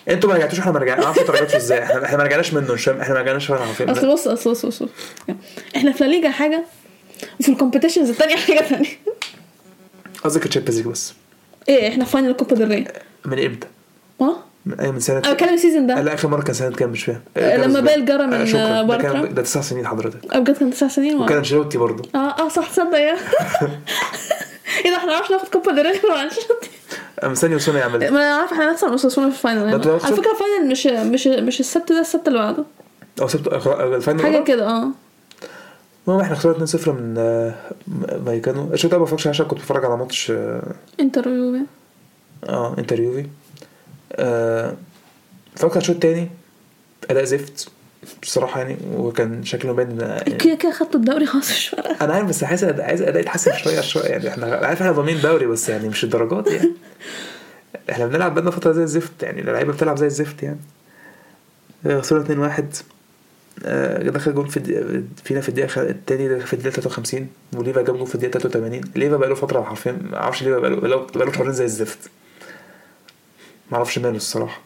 أنتوا 0.10 0.30
ما 0.30 0.36
رجعتوش 0.36 0.60
إحنا 0.60 0.72
ما 0.72 0.80
رجعنا 0.80 1.00
ما 1.00 1.06
أعرفش 1.06 1.20
أنتوا 1.20 1.34
رجعتوا 1.36 1.58
إزاي. 1.58 1.84
إحنا 1.84 2.06
إحنا 2.06 2.18
ما 2.18 2.24
رجعناش 2.24 2.54
منه 2.54 2.74
مش 2.74 2.90
إحنا 2.90 3.14
ما 3.14 3.22
رجعناش 3.22 3.52
عارفين. 3.52 3.90
أصل 3.90 4.14
بص 4.14 4.28
أصل 4.28 4.52
بص 4.52 4.66
بص. 4.66 4.84
بص. 4.84 4.90
إحنا 5.76 5.92
في 5.92 6.04
لا 6.04 6.10
ليجا 6.10 6.30
حاجة. 6.32 6.64
وفي 7.40 7.52
ال 7.52 7.56
competitions 7.56 8.10
التانية 8.10 8.36
حاجة 8.36 8.60
تانية 8.60 8.90
قصدك 10.24 10.46
ال 10.46 10.49
Champions 10.49 10.78
League 10.78 10.88
بس. 10.88 11.14
إيه 11.70 11.88
إحنا 11.88 12.06
في 12.06 12.12
final 12.12 12.30
ال 12.30 12.35
Copa 12.35 12.56
del 12.56 12.70
Rey 12.70 12.88
من 13.26 13.46
إمتى؟ 13.46 13.68
آه 14.22 14.36
من 14.66 14.80
اي 14.80 14.92
من 14.92 15.00
سنه 15.00 15.18
أنا 15.18 15.34
بتكلم 15.34 15.54
ال 15.54 15.59
season 15.59 15.88
ده. 15.88 16.02
لا 16.02 16.14
آخر 16.14 16.28
مرة 16.28 16.42
كان 16.42 16.54
سنة 16.54 16.76
كام؟ 16.76 16.90
مش 16.90 17.04
فاهم. 17.04 17.22
آه، 17.38 17.58
لما 17.58 17.80
بيل 17.80 18.06
جرى 18.06 18.28
من، 18.28 18.34
آه،. 18.34 18.40
آه، 18.40 18.82
ده 18.82 18.84
بارترا. 18.84 19.14
كان 19.14 19.34
ده 19.34 19.42
تسع 19.42 19.62
سنين 19.62 19.88
حضرتك. 19.88 20.34
آه 20.34 20.40
بجد 20.40 20.58
كان 20.58 20.72
تسع 20.72 20.88
سنين؟ 20.88 21.20
وكان 21.20 21.38
أنشيلوتي 21.38 21.78
برضه. 21.78 22.10
آه 22.16 22.18
آه 22.18 22.50
صح 22.50 22.70
تصدق 22.70 22.98
يا. 22.98 23.16
إيه 24.86 24.92
ده 24.92 24.98
إحنا 24.98 25.14
معرفش 25.14 25.32
ناخد 25.32 25.48
Copa 25.48 25.72
del 25.72 25.86
Rey 25.86 25.92
غير 25.92 26.24
أنشيلوتي. 26.24 26.70
مستني 27.24 27.56
وسوني 27.56 27.80
يعمل. 27.80 28.00
ما 28.00 28.08
أنا 28.08 28.36
عارف 28.36 28.52
إحنا 28.54 28.72
نخسر 28.72 28.88
اوساسونا 28.88 29.30
في 29.30 29.36
ال 29.36 29.40
final 29.40 29.60
على 29.60 30.00
فكرة 30.00 30.32
ال 30.32 30.38
final 30.38 30.68
مش 30.68 30.88
مش 30.88 31.28
مش 31.28 31.60
السبت 31.60 31.92
ده 31.92 32.02
السبت 32.02 32.28
اللي 32.28 32.40
بعده. 32.40 32.64
أو 33.22 33.28
سبت 33.28 33.48
ال 33.48 33.60
final 33.60 34.22
حاجة 34.22 34.38
مرة؟ 34.38 34.44
كده 34.44 34.68
آه. 34.68 34.92
المهم 36.08 36.20
إحنا 36.22 36.36
خسرنا 36.36 36.66
2-0 36.66 36.88
من 36.90 37.16
آه، 37.18 37.54
فاييكانو 38.26 38.74
الشوط 38.74 38.92
ده 38.92 38.98
ما 38.98 39.04
بفكرش 39.04 39.28
عشان 39.28 39.46
كنت 39.46 39.60
بتفرج 39.60 39.86
على 39.86 39.98
ماتش 39.98 40.32
آه 40.32 40.64
انتر 41.00 41.28
يوفي 41.28 41.66
آه، 42.44 42.76
انتر 42.78 43.00
يوفي 43.00 43.26
آه، 44.12 44.74
اتفرجت 45.54 45.74
على 45.74 45.82
الشوط 45.82 45.96
التاني 45.96 46.30
أداء 47.10 47.24
زفت 47.24 47.68
بصراحة 48.22 48.60
يعني 48.62 48.78
وكان 48.96 49.44
شكله 49.44 49.74
باين 49.74 50.00
إن- 50.20 50.30
كده 50.44 50.56
كده 50.56 50.72
خدتوا 50.72 51.00
الدوري 51.00 51.26
خلاص 51.26 51.52
مش 51.52 51.68
فارقة. 51.68 52.06
أنا 52.06 52.14
عارف 52.14 52.28
بس 52.30 52.44
عايز 52.44 52.66
أد- 52.66 52.80
عايز 52.80 53.02
أداء 53.02 53.22
يتحسن 53.22 53.52
شوية 53.58 53.82
شوية 53.94 54.04
يعني. 54.04 54.28
إحنا 54.30 54.46
عارف 54.56 54.82
إحنا 54.82 54.92
ضامنين 54.92 55.22
دوري 55.22 55.46
بس 55.46 55.70
يعني 55.70 55.90
مش 55.90 56.04
الدرجات 56.04 56.48
يعني. 56.48 56.72
إحنا 57.90 58.06
بنلعب 58.08 58.34
بقالنا 58.34 58.52
فترة 58.52 58.72
زي 58.72 58.84
الزفت 58.84 59.24
يعني. 59.24 59.42
اللعيبة 59.42 59.74
بتلعب 59.74 59.98
زي 59.98 60.06
الزفت 60.06 60.44
يعني. 60.44 60.60
آه، 61.86 62.00
خسرنا 62.02 62.24
2 62.24 62.40
1 62.40 62.64
آه، 62.64 62.93
دخل 64.12 64.34
جون 64.34 64.48
في 64.48 65.04
فينا 65.24 65.42
في 65.42 65.50
التاني 65.78 66.28
ده 66.28 66.40
في 66.40 66.54
الدقيقة 66.54 66.74
53 66.74 67.28
وليفا 67.56 67.82
جاب 67.82 67.98
جون 67.98 68.06
في 68.06 68.16
الدقيقة 68.16 68.40
83 68.40 68.82
ليفا 68.96 69.18
بقاله 69.18 69.36
فترة 69.36 69.62
حرفيا 69.64 69.92
ما 69.92 70.18
أعرفش 70.18 70.44
ليفا 70.44 70.58
بقاله 70.60 70.76
بقاله 70.76 70.98
بقاله 70.98 71.32
شهرين 71.32 71.54
زي 71.54 71.66
الزفت. 71.66 72.00
ما 73.72 73.78
أعرفش 73.78 74.00
ماله 74.00 74.16
الصراحة. 74.16 74.62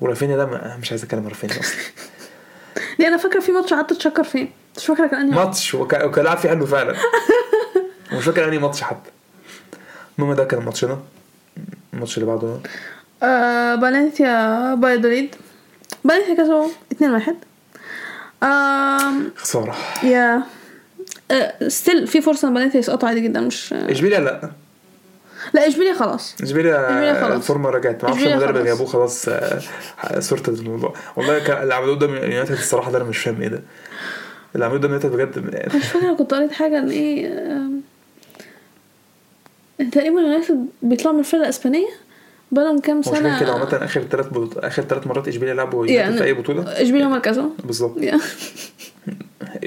ورافينيا 0.00 0.36
ده 0.36 0.76
مش 0.76 0.90
عايز 0.90 1.04
أتكلم 1.04 1.20
عن 1.20 1.28
رافينيا 1.28 1.60
أصلا. 1.60 1.78
دي 2.98 3.08
أنا 3.08 3.16
فاكرة 3.16 3.40
في 3.40 3.52
ماتش 3.52 3.74
قعدت 3.74 3.92
تشكر 3.92 4.24
فيه. 4.24 4.48
مش 4.76 4.86
فاكرة 4.86 5.06
كان 5.06 5.20
أنهي 5.20 5.44
ماتش 5.44 5.74
وكان 5.74 6.24
لعب 6.24 6.38
فيه 6.38 6.48
حلو 6.48 6.66
فعلا. 6.66 6.96
ومش 8.12 8.24
فاكر 8.24 8.44
أنهي 8.48 8.58
ماتش 8.58 8.82
حتى. 8.82 9.10
المهم 10.18 10.34
ده 10.34 10.44
كان 10.44 10.64
ماتشنا. 10.64 11.00
الماتش 11.94 12.18
اللي 12.18 12.26
بعده. 12.26 12.58
آه 13.22 13.80
فالنسيا 13.80 14.74
فايادوليد 14.74 15.34
فالنسيا 16.08 16.34
كسبوا 16.34 16.68
2 16.92 17.12
1 17.12 17.36
آم 18.44 19.30
خسارة. 19.36 19.74
يا. 20.02 20.42
still 21.68 22.06
في 22.06 22.20
فرصة 22.20 22.48
إن 22.48 22.54
فالنسيا 22.54 22.78
يسقطوا 22.80 23.08
عادي 23.08 23.20
جدا 23.20 23.40
مش 23.40 23.72
اشبيليا 23.72 24.20
لا؟ 24.20 24.50
لا 25.54 25.66
اشبيليا 25.68 25.94
خلاص. 25.94 26.34
اشبيليا. 26.42 27.36
الفورمة 27.36 27.70
رجعت. 27.70 28.04
ما 28.04 28.10
أعرفش 28.10 28.22
المدرب 28.26 28.56
اللي 28.56 28.64
خلاص. 28.68 28.78
جابوه 28.78 28.86
خلاص 28.92 29.28
آه، 29.28 30.20
صورة 30.20 30.42
الموضوع. 30.48 30.94
والله 31.16 31.38
كان 31.38 31.62
اللي 31.62 31.74
عملوه 31.74 31.98
ده 31.98 32.06
من 32.06 32.16
يونايتد 32.16 32.52
الصراحة 32.52 32.90
ده 32.90 32.98
أنا 32.98 33.04
مش 33.04 33.18
فاهم 33.18 33.42
إيه 33.42 33.48
ده. 33.48 33.62
اللي 34.54 34.64
عملوه 34.64 34.80
ده 34.80 34.88
من 34.88 34.94
يونايتد 34.94 35.36
بجد 35.36 35.74
مش 35.76 35.86
فاكره 35.86 36.12
كنت 36.14 36.34
قريت 36.34 36.52
حاجة 36.52 36.78
إن 36.78 36.90
إيه 36.90 37.28
تقريبا 39.92 40.20
يونايتد 40.20 40.66
بيطلعوا 40.82 41.14
من 41.14 41.20
الفرقة 41.20 41.44
الإسبانية؟ 41.44 41.88
بقالهم 42.52 42.78
كام 42.78 42.94
هو 42.96 43.00
مش 43.12 43.18
سنة؟ 43.18 43.40
كده 43.40 43.52
عامة 43.52 43.64
آخر 43.84 44.02
ثلاث 44.02 44.26
بطولات 44.28 44.56
آخر 44.58 44.82
ثلاث 44.82 45.06
مرات 45.06 45.28
إشبيليا 45.28 45.54
لعبوا 45.54 45.86
يعني 45.86 46.16
في 46.16 46.24
أي 46.24 46.32
بطولة؟ 46.34 46.62
إشبيليا 46.62 47.06
هم 47.06 47.14
الكسبوا 47.14 47.50
بالظبط. 47.64 47.96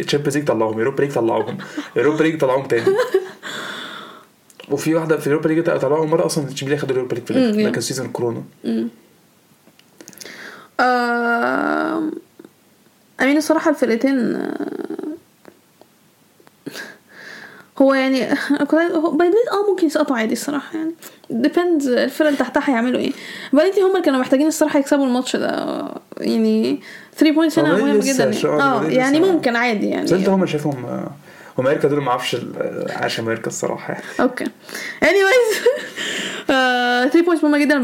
Champions 0.05 0.37
League 0.37 0.47
طلعوهم 0.47 0.79
Europa 0.79 1.01
League 1.01 1.11
طلعوهم. 1.13 1.57
Europa 1.95 2.23
League 2.23 2.39
طلعوهم 2.41 2.65
تاني. 2.67 2.85
وفي 4.71 4.95
واحدة 4.95 5.17
في 5.17 5.27
ال 5.27 5.30
Europa 5.30 5.47
League 5.47 5.63
طلعوهم 5.65 6.09
مرة 6.09 6.25
أصلا 6.25 6.47
إشبيليا 6.53 6.77
خدوا 6.77 6.91
ال 6.91 6.95
Europa 6.95 7.15
League 7.15 7.23
في 7.25 7.63
ده. 7.63 7.69
كان 7.69 7.81
season 7.81 8.05
الكورونا 8.05 8.43
آم، 10.79 12.11
أمين 13.21 13.37
الصراحة 13.37 13.69
الفرقتين 13.71 14.43
هو 17.81 17.93
يعني 17.93 18.23
هو 18.95 19.11
بايدليت 19.11 19.47
آه 19.51 19.69
ممكن 19.71 19.87
يسقطوا 19.87 20.17
عادي 20.17 20.33
الصراحة 20.33 20.77
يعني. 20.77 20.91
ديبندز 21.29 21.87
الفرق 21.87 22.27
اللي 22.27 22.39
تحتها 22.39 22.63
هيعملوا 22.69 22.99
إيه. 22.99 23.11
فالنتي 23.51 23.81
هم 23.81 23.91
اللي 23.91 24.01
كانوا 24.01 24.19
محتاجين 24.19 24.47
الصراحة 24.47 24.79
يكسبوا 24.79 25.05
الماتش 25.05 25.35
ده. 25.35 25.83
يعني 26.17 26.79
3 27.17 27.35
بوينتس 27.35 27.59
هنا 27.59 27.77
مهم 27.77 27.99
جدا. 27.99 28.31
آه 28.45 28.83
يعني 28.83 29.19
ممكن 29.19 29.55
عادي 29.55 29.87
بس 29.89 30.11
أنت 30.11 30.11
يعني 30.11 30.27
هم 30.27 30.45
شايفهم 30.45 30.85
آه، 30.85 31.11
وأمريكا 31.57 31.87
دول 31.87 32.01
ما 32.03 32.09
أعرفش 32.11 32.37
عاش 32.89 33.19
أمريكا 33.19 33.47
الصراحة. 33.47 33.93
يعني 33.93 34.03
أوكي. 34.19 34.45
Anyways 35.05 35.57
3 36.47 37.21
بوينتس 37.21 37.43
مهمة 37.43 37.57
جدا. 37.57 37.77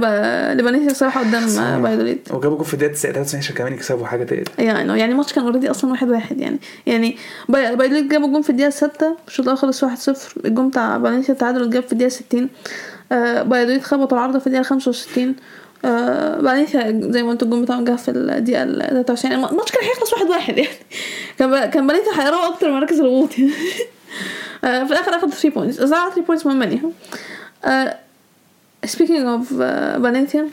لفالنسيا 0.54 0.92
الصراحه 0.92 1.20
قدام 1.20 1.82
فايادوليد 1.82 2.32
وجابوا 2.32 2.58
جول 2.58 2.66
في 2.66 2.74
الدقيقة 2.74 2.94
93 2.94 3.40
عشان 3.40 3.56
كمان 3.56 3.74
يكسبوا 3.74 4.06
حاجة 4.06 4.24
تاني 4.24 4.44
يعني 4.60 5.00
يعني 5.00 5.12
الماتش 5.12 5.34
كان 5.34 5.44
already 5.44 5.72
أصلا 5.72 5.92
واحد 5.92 6.10
واحد 6.10 6.40
يعني. 6.42 6.60
يعني 6.86 7.18
باي- 7.50 7.76
فايادوليد 7.76 8.12
جابوا 8.12 8.28
جون 8.28 8.42
في 8.42 8.50
الدقيقة 8.50 8.70
6 8.70 9.18
الشوط 9.28 9.46
الأول 9.46 9.58
خلص 9.58 9.84
1 9.84 9.98
0 9.98 10.34
الجون 10.46 10.70
بتاع 10.70 11.00
فالنسيا 11.00 11.34
التعادل 11.34 11.70
جاب 11.70 11.84
في 11.84 11.94
الدقيقة 11.94 12.10
60 12.10 12.50
آه 13.12 13.44
فايادوليد 13.44 13.84
خبطوا 13.84 14.18
العارضة 14.18 14.40
في 14.40 14.48
الدقيقة 14.48 14.64
65 14.64 15.36
آه 15.86 16.42
فالنسيا 16.42 17.00
زي 17.12 17.24
ما 17.24 17.30
قلت 17.30 17.44
الجون 17.44 17.62
بتاعهم 17.62 17.84
جه 17.84 17.96
في 17.96 18.12
الدقيقة 18.12 18.64
ال 18.64 18.80
93 19.06 19.32
الم- 19.32 19.46
الماتش 19.46 19.72
كان 19.72 19.84
هيخلص 19.84 20.14
واحد 20.14 20.26
واحد 20.30 20.58
يعني. 20.58 20.70
كان 21.40 21.70
كان 21.70 21.88
فالنسيا 21.88 22.14
هيقربوا 22.14 22.48
أكتر 22.48 22.68
من 22.68 22.74
مراكز 22.74 23.00
الهبوط 23.00 23.40
يعني 23.40 23.54
في 24.88 24.92
الآخر 24.92 25.16
اخدوا 25.16 25.30
3 25.30 25.50
points 25.50 25.80
الصراحه 25.80 26.10
3 26.10 26.22
points 26.22 26.46
مهمة 26.46 26.66
ليهم 26.66 26.94
of 29.42 29.50
uh, 29.50 29.54
فالنسيا 30.04 30.50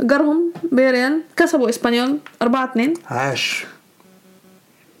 جارهم 0.00 0.52
فياريال 0.72 1.20
كسبوا 1.36 1.68
إسبانيول 1.68 2.18
4 2.42 2.64
2 2.64 2.94
عاش. 3.06 3.66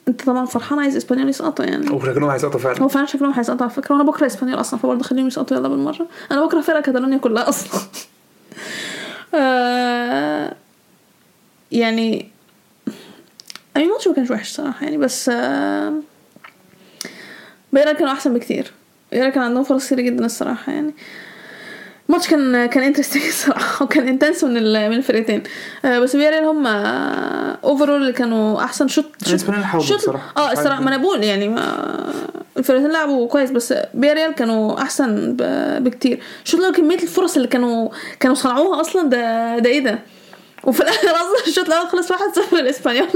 أنت 0.08 0.22
طبعا 0.22 0.44
فرحان 0.44 0.78
عايز 0.78 0.96
إسبانيول 0.96 1.28
يسقطوا 1.28 1.64
يعني. 1.64 1.90
وشكلهم 1.90 2.30
هيسقطوا 2.30 2.60
فعلا. 2.60 2.82
هو 2.82 2.88
فعلا 2.88 3.06
شكلهم 3.06 3.32
هيسقطوا 3.32 3.62
على 3.62 3.70
فكرة 3.74 3.94
وأنا 3.94 4.04
بكره 4.04 4.26
إسبانيول 4.26 4.60
أصلا 4.60 4.80
فبرضه 4.80 5.02
خليهم 5.02 5.26
يسقطوا 5.26 5.56
يلا 5.56 5.68
بالمرة. 5.68 6.06
أنا 6.32 6.44
بكره 6.44 6.60
فرقة 6.60 6.80
كاتالونيا 6.80 7.18
كلها 7.18 7.48
أصلا. 7.48 7.80
آه 9.34 10.54
يعني 11.72 12.30
اي 13.76 13.82
الماتش 13.84 14.08
ما 14.08 14.14
كانش 14.14 14.30
وحش 14.30 14.50
صراحة 14.52 14.84
يعني 14.84 14.96
بس 14.96 15.28
آه 15.28 15.92
فياريال 17.72 17.96
كانوا 17.96 18.12
أحسن 18.12 18.34
بكتير. 18.34 18.72
فياريال 19.12 19.30
كان 19.30 19.42
عندهم 19.42 19.64
فرص 19.64 19.86
كتير 19.86 20.00
جدا 20.00 20.24
الصراحة 20.24 20.72
يعني. 20.72 20.94
الماتش 22.08 22.28
كان 22.28 22.66
كان 22.66 22.82
interesting 22.82 23.22
الصراحة 23.34 23.84
وكان 23.84 24.08
intense 24.08 24.44
من 24.44 24.52
من 24.62 24.96
الفرقتين. 24.96 25.42
آه 25.84 25.98
بس 25.98 26.16
فياريال 26.16 26.44
هم 26.44 26.66
overall 26.66 27.96
اللي 28.02 28.12
كانوا 28.12 28.64
أحسن 28.64 28.88
شوط 28.88 29.06
شوط 29.88 29.98
بصراحة. 29.98 30.32
آه 30.36 30.52
الصراحة 30.52 30.80
ما 30.82 30.88
أنا 30.88 30.96
بقول 30.96 31.24
يعني 31.24 31.48
ما 31.48 32.04
الفرقتين 32.56 32.90
لعبوا 32.92 33.28
كويس 33.28 33.50
بس 33.50 33.74
فياريال 33.94 34.32
كانوا 34.34 34.82
أحسن 34.82 35.36
بكتير. 35.80 36.20
شوف 36.44 36.60
لو 36.60 36.72
كمية 36.72 37.02
الفرص 37.02 37.36
اللي 37.36 37.48
كانوا 37.48 37.88
كانوا 38.20 38.36
صنعوها 38.36 38.80
أصلا 38.80 39.08
ده 39.08 39.58
ده 39.58 39.70
إيه 39.70 39.80
ده؟ 39.80 39.98
وفي 40.64 40.80
الآخر 40.80 41.08
أصلا 41.08 41.46
الشوط 41.46 41.66
الأول 41.66 41.88
خلص 41.88 42.12
1-0 42.12 42.54
للإسبانيول. 42.54 43.08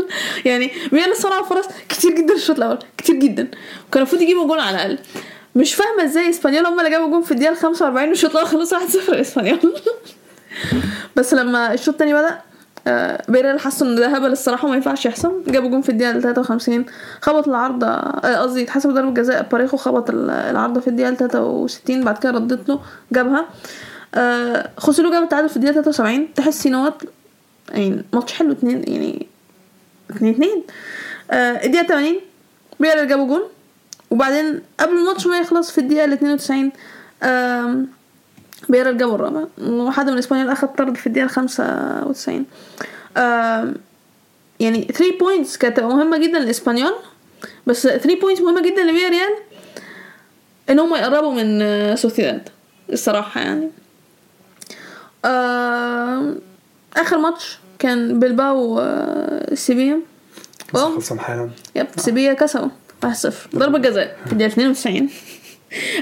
يعني 0.45 0.71
فياريال 0.93 1.17
صنعوا 1.17 1.45
فرص 1.45 1.65
كتير 1.89 2.11
جدا 2.13 2.35
الشوط 2.35 2.57
الأول 2.57 2.79
كتير 2.97 3.17
جدا. 3.17 3.43
وكان 3.89 4.03
المفروض 4.03 4.23
يجيبوا 4.23 4.47
جول 4.47 4.59
على 4.61 4.77
الأقل. 4.77 4.99
مش 5.55 5.75
فاهمة 5.75 6.05
إزاي 6.05 6.31
إسبانيول 6.31 6.67
هم 6.67 6.79
اللي 6.81 6.91
جابوا 6.91 7.09
جول 7.09 7.25
في 7.25 7.33
الدقيقة 7.33 7.55
45 7.55 8.09
والشوط 8.09 8.31
الأول 8.31 8.47
خلص 8.49 8.75
1-0 8.75 9.11
للإسبانيول. 9.11 9.59
بس 11.17 11.35
لما 11.35 11.73
الشوط 11.75 11.89
التاني 11.89 12.15
بدأ 12.15 12.39
آه، 12.87 13.23
فياريال 13.29 13.61
حسوا 13.61 13.87
ان 13.87 13.95
ده 13.97 14.07
هبل 14.07 14.33
الصراحه 14.33 14.67
وما 14.67 14.75
ينفعش 14.77 15.07
يحصل. 15.07 15.43
جابوا 15.47 15.69
جون 15.71 15.83
في 15.83 15.89
الدقيقة 15.89 16.21
53 16.21 16.85
خبط 17.21 17.49
العارضه 17.49 17.87
آه، 17.87 18.37
قصدي 18.37 18.63
اتحسب 18.63 18.91
ضربة 18.91 19.11
جزاء 19.15 19.43
باريخو 19.53 19.77
خبط 19.77 20.11
ال- 20.11 20.31
العارضه 20.31 20.81
في 20.81 20.89
الدقيقة 20.89 21.15
63 21.15 22.05
بعد 22.05 22.19
كده 22.19 22.33
ردت 22.33 22.69
له 22.69 22.81
جابها. 23.13 23.45
آه، 24.15 24.71
جاب 25.11 25.23
التعادل 25.23 25.49
في 25.49 25.57
الدقيقة 25.57 25.73
73 25.83 26.35
تحس 26.35 26.67
هو 26.75 26.93
يعني 27.73 28.05
ماتش 28.13 28.33
حلو 28.33 28.53
اتنين 28.53 28.85
يعني 28.89 29.27
اتنين 30.11 30.35
اتنين. 30.35 30.63
آه، 31.31 31.65
الدقيقة 31.65 31.87
80 31.87 32.21
فياريال 32.81 33.09
جابوا 33.09 33.27
جون. 33.27 33.43
وبعدين 34.11 34.61
قبل 34.81 34.93
الماتش 34.93 35.27
ما 35.27 35.39
يخلص 35.39 35.71
في 35.71 35.79
الدقيقة 35.79 36.13
92 36.15 36.73
آم، 37.23 37.87
فياريال 38.69 38.97
جابوا 38.99 39.15
الرابع. 39.15 39.45
وحد 39.63 40.11
من 40.11 40.19
اسبانيول 40.19 40.49
اخد 40.51 40.69
طرد 40.75 40.97
في 40.97 41.07
الدقيقة 41.07 41.27
95 41.27 42.47
آم، 43.17 43.75
يعني 44.61 44.83
3 44.83 45.19
points 45.19 45.57
كانت 45.57 45.81
مهمة 45.81 46.19
جدا 46.19 46.39
لاسبانيول 46.39 46.95
بس 47.67 47.83
3 47.83 48.21
points 48.21 48.43
مهمة 48.43 48.63
جدا 48.63 48.83
لفياريال 48.85 49.31
إن 50.71 50.79
هم 50.79 50.95
يقربوا 50.95 51.33
من 51.35 51.63
آه، 51.63 51.95
سوسيداد 51.95 52.49
الصراحة 52.93 53.41
يعني. 53.41 53.71
آم، 55.25 56.39
آخر 56.97 57.19
ماتش 57.19 57.59
كان 57.79 58.19
بلباو 58.19 58.79
آه، 58.81 59.55
سيفيا. 59.55 60.01
خلصان 60.75 61.21
حالا. 61.21 61.51
yep 61.75 61.87
سيفيا 61.97 62.33
كسبوا 62.33 62.69
1-0 63.07 63.07
ضربة 63.57 63.79
جزاء. 63.79 64.17
في 64.27 64.33
الدقيقة 64.33 64.53
92 64.53 65.09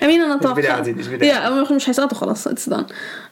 I 0.02 0.06
mean 0.06 0.22
أنا 0.22 0.34
أتوقع 0.34 0.82
يا 1.22 1.50
مش 1.72 1.88
هيسقطوا 1.88 2.18
خلاص 2.18 2.46
it's 2.46 2.68
done 2.68 2.86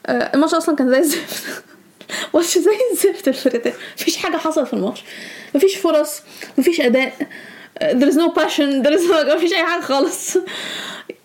الماتش 0.08 0.54
أصلا 0.54 0.76
كان 0.76 0.90
زي 0.90 0.98
الزفت. 0.98 1.64
ماتش 2.34 2.58
زي 2.58 2.70
الزفت 2.92 3.28
الفرقتين 3.28 3.72
مفيش 4.00 4.16
حاجة 4.16 4.36
حصلت 4.36 4.66
في 4.66 4.74
الماتش. 4.74 5.04
مفيش 5.54 5.76
فرص 5.76 6.20
مفيش 6.58 6.80
أداء. 6.80 7.12
there 7.80 8.10
is 8.12 8.16
no 8.16 8.28
passion 8.40 8.82
there 8.84 8.94
is 8.98 9.02
no 9.10 9.34
مفيش 9.36 9.52
أي 9.52 9.64
حاجة 9.66 9.80
خالص. 9.82 10.36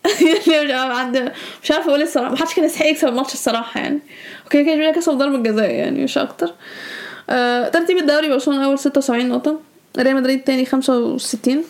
يعني 0.52 1.32
مش 1.64 1.72
عارفة 1.72 1.90
أقول 1.90 2.02
الصراحة 2.02 2.34
محدش 2.34 2.54
كان 2.54 2.66
يستحق 2.66 2.86
يكسب 2.86 3.08
الماتش 3.08 3.34
الصراحة 3.34 3.80
يعني. 3.82 4.00
okay 4.44 4.64
كان 4.64 4.70
اشبيليا 4.70 4.92
كسب 4.92 5.12
ضربة 5.12 5.38
جزاء 5.38 5.70
يعني 5.72 6.04
مش 6.04 6.18
أكتر. 6.18 6.54
آه، 7.30 7.68
ترتيب 7.70 7.98
الدوري 7.98 8.30
برشلونة 8.30 8.66
أول 8.66 8.80
76 8.80 9.30
نقطة 9.30 9.60
ريال 10.00 10.16
مدريد 10.16 10.44
تاني 10.44 10.66
65 10.66 11.64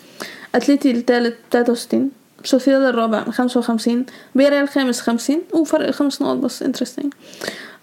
أتليتي 0.56 0.92
التالت 0.92 1.36
63 1.52 2.12
سوسيداد 2.44 2.82
الرابع 2.82 3.24
55 3.24 4.06
فياريال 4.36 4.64
الخامس 4.64 5.02
50 5.02 5.42
وفرق 5.54 5.92
خمس 5.92 6.22
نقط 6.22 6.36
بس 6.36 6.64
interesting 6.64 7.14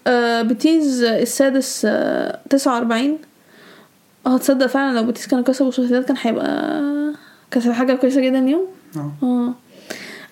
آه 0.07 0.41
بيتيس 0.41 1.03
السادس 1.03 1.81
آه 1.89 2.39
49 2.49 3.17
آه 4.27 4.37
تصدق 4.37 4.65
فعلا 4.65 4.97
لو 4.99 5.03
بيتيس 5.05 5.27
كانوا 5.27 5.43
كسبوا 5.43 5.71
سوسيداد 5.71 6.03
كان 6.03 6.15
هيبقى 6.21 6.47
كانت 7.51 7.65
هتبقى 7.65 7.75
حاجة 7.75 7.93
كويسة 7.93 8.21
جدا 8.21 8.39
اليوم؟ 8.39 8.67
آه. 9.23 9.53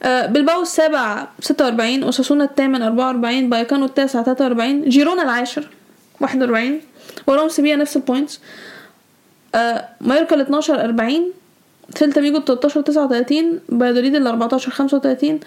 آه، 0.04 0.26
بلباو 0.26 0.62
السابع 0.62 1.28
46 1.40 2.04
أوساسونا 2.04 2.44
الثامن 2.44 2.82
44 2.82 3.50
بايكانو 3.50 3.86
التاسع 3.86 4.24
43 4.24 4.90
جيرونا 4.90 5.24
العاشر 5.24 5.68
41 6.20 6.82
وراهم 7.28 7.50
سيفيا 7.50 7.76
نفس 7.76 7.96
ال 7.96 8.02
points 8.02 8.40
آه، 9.56 9.86
مايوركا 10.02 10.36
ال 10.36 10.42
12 10.42 10.84
40 10.84 11.32
سيلتا 11.96 12.22
فيجو 12.22 12.38
ال 12.38 12.46
13 12.46 12.82
39 12.82 13.60
فايادوليد 13.70 14.16
ال 14.16 14.28
14 14.28 14.72
35 14.72 15.40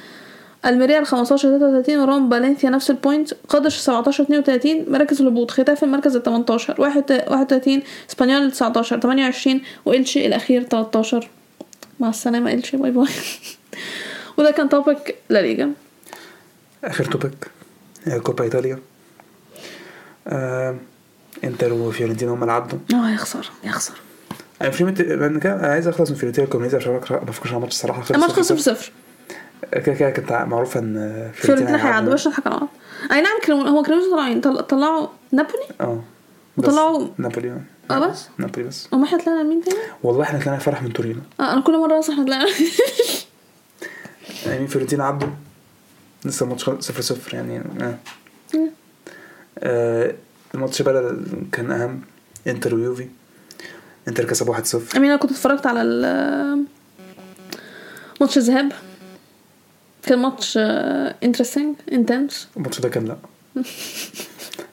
ألميريا 0.66 0.98
ال 0.98 1.06
15 1.06 1.58
33 1.58 1.98
وراهم 1.98 2.30
فالنسيا 2.30 2.70
نفس 2.70 2.90
ال 2.90 2.97
points 2.97 3.34
قادش 3.48 3.76
17 3.76 4.24
32 4.24 4.84
مراكز 4.88 5.20
الهبوط 5.20 5.50
خيتافي 5.50 5.84
المركز 5.84 6.16
ال 6.16 6.22
18 6.22 6.80
31 6.80 7.82
إسبانيول 8.10 8.42
ال 8.42 8.50
19 8.50 9.00
28 9.00 9.60
وإلشي 9.84 10.26
الأخير 10.26 10.62
13 10.62 11.28
مع 12.00 12.08
السلامة 12.08 12.52
إلشي 12.52 12.76
bye 12.76 12.90
bye. 12.90 13.06
وده 14.36 14.50
كان 14.50 14.68
topic 14.68 15.14
لا 15.28 15.42
ليجا. 15.42 15.70
آخر 16.84 17.04
topic 17.04 17.50
هي 18.04 18.20
كوبا 18.20 18.44
إيطاليا. 18.44 18.78
آه 20.28 20.76
إنتر 21.44 21.72
وفيورنتينا 21.72 22.32
هم 22.32 22.42
اللي 22.42 22.52
عدوا. 22.52 22.78
آه 22.94 23.10
يخسر 23.10 23.50
يخسر. 23.64 23.94
أنا 24.62 24.70
في 24.70 24.92
كده 24.92 25.54
أنا 25.54 25.66
عايز 25.72 25.88
أخلص 25.88 26.10
من 26.10 26.16
فيورنتينا 26.16 26.46
كريمونيزي 26.46 26.76
عشان 26.78 26.92
ما 26.92 26.98
بفكرش 27.18 27.48
على 27.48 27.56
الماتش 27.56 27.74
الصراحة. 27.74 28.02
الماتش 28.10 28.32
خلص 28.32 28.52
0 28.52 28.58
0 28.74 28.92
كده 29.72 29.94
كده 29.94 30.10
كانت 30.10 30.32
معروفه 30.32 30.80
إن 30.80 31.30
فيورنتينا 31.34 31.86
هيعدوا. 31.86 32.10
مش 32.10 32.26
نضحك 32.28 32.46
على 32.46 32.56
بعض 32.56 32.68
أي 33.12 33.20
نعم 33.20 33.40
كريمو 33.44 33.62
هو 33.62 33.82
طلعوا 33.82 34.40
طل- 34.40 34.62
طلعوا 34.66 35.06
نابولي؟ 35.32 35.64
آه. 35.80 36.02
وطلعوا- 36.58 37.08
نابولي. 37.18 37.50
آه. 37.50 37.60
آه 37.90 37.98
بس؟ 38.08 38.28
نابولي 38.38 38.68
بس. 38.68 38.88
وما 38.92 39.04
إحنا 39.04 39.18
طلعنا 39.18 39.42
مين 39.42 39.64
تاني؟ 39.64 39.76
والله 40.02 40.22
إحنا 40.22 40.40
طلعنا 40.40 40.58
فرح 40.58 40.82
من 40.82 40.92
تورينو. 40.92 41.20
آه 41.40 41.52
أنا 41.52 41.60
كل 41.60 41.78
مرة 41.78 41.98
أصلا 41.98 42.14
إحنا 42.14 42.24
طلعنا. 42.26 42.46
يعني 44.46 44.66
فيورنتينا 44.68 45.04
عدوا 45.04 45.28
لسه 46.24 46.44
الماتش 46.44 46.64
0 46.64 47.00
0 47.00 47.34
يعني 47.34 47.62
آه. 47.80 47.98
آه 49.58 50.14
الماتش 50.54 50.82
بقى 50.82 51.16
كان 51.52 51.70
أهم. 51.72 52.00
إنتر 52.46 52.74
ويوفي. 52.74 53.08
إنتر 54.08 54.24
كسب 54.24 54.48
1 54.48 54.66
0 54.66 54.96
أمين 54.98 55.10
أنا 55.10 55.18
كنت 55.20 55.30
اتفرجت 55.30 55.66
على 55.66 55.82
ماتش 58.20 58.36
الذهاب. 58.38 58.72
كان 60.02 60.18
ماتش 60.18 60.58
interesting 61.24 61.76
intense 61.92 62.48
الماتش 62.56 62.80
ده 62.80 62.88
كان 62.88 63.04
لأ. 63.04 63.16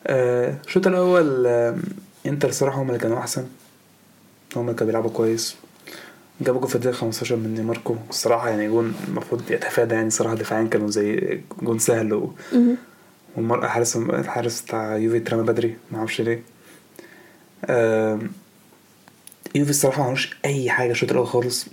آه، 0.07 0.57
الشوط 0.68 0.88
الأول 0.88 1.47
آه، 1.47 1.78
إنتر 2.26 2.49
الصراحه 2.49 2.82
هم 2.82 2.88
اللي 2.88 2.99
كانوا 2.99 3.18
أحسن. 3.20 3.45
هم 4.55 4.62
اللي 4.62 4.74
كانوا 4.74 4.86
بيلعبوا 4.86 5.09
كويس. 5.09 5.55
جابوا 6.41 6.61
جول 6.61 6.69
في 6.69 6.75
الدقيقة 6.75 6.95
15 6.95 7.35
من 7.35 7.55
دي 7.55 7.61
ماركو 7.61 7.95
الصراحة 8.09 8.49
يعني 8.49 8.67
جون 8.67 8.93
المفروض 9.07 9.51
يتفادى 9.51 9.95
يعني 9.95 10.09
صراحة 10.09 10.35
دفاعيا 10.35 10.67
كانوا 10.67 10.87
زي 10.89 11.39
جون 11.61 11.79
سهل 11.79 12.13
و... 12.13 12.33
والمرأة 13.35 13.67
حارس 13.67 13.97
الحارس 13.97 14.61
بتاع 14.61 14.97
يوفي 14.97 15.17
اترمى 15.17 15.43
بدري. 15.43 15.75
ما 15.91 15.97
أعرفش 15.97 16.21
ليه. 16.21 16.41
يوفي 19.55 19.69
الصراحة 19.69 19.97
ما 19.99 20.03
عملوش 20.05 20.37
أي 20.45 20.69
حاجة 20.69 20.91
الشوط 20.91 21.11
الأول 21.11 21.27
خالص. 21.27 21.65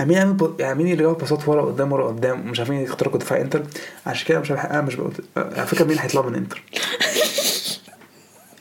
امين 0.00 0.18
أمين. 0.18 0.60
أمين 0.60 0.92
اللي 0.92 1.02
جاب 1.02 1.18
باصات 1.18 1.48
ورا 1.48 1.62
قدام 1.62 1.92
ورا 1.92 2.06
قدام. 2.06 2.50
مش 2.50 2.58
عارفين 2.58 2.80
يخترقوا 2.80 3.18
دفاع 3.18 3.40
إنتر. 3.40 3.62
عشان 4.06 4.28
كده 4.28 4.40
مش 4.40 4.50
عارف 4.50 4.66
أنا 4.66 4.80
مش 4.80 4.94
بقول 4.94 5.12
على 5.36 5.66
فكرة 5.66 5.84
مين 5.84 5.98
هيطلعوا 5.98 6.30
من 6.30 6.34
إنتر؟ 6.34 6.62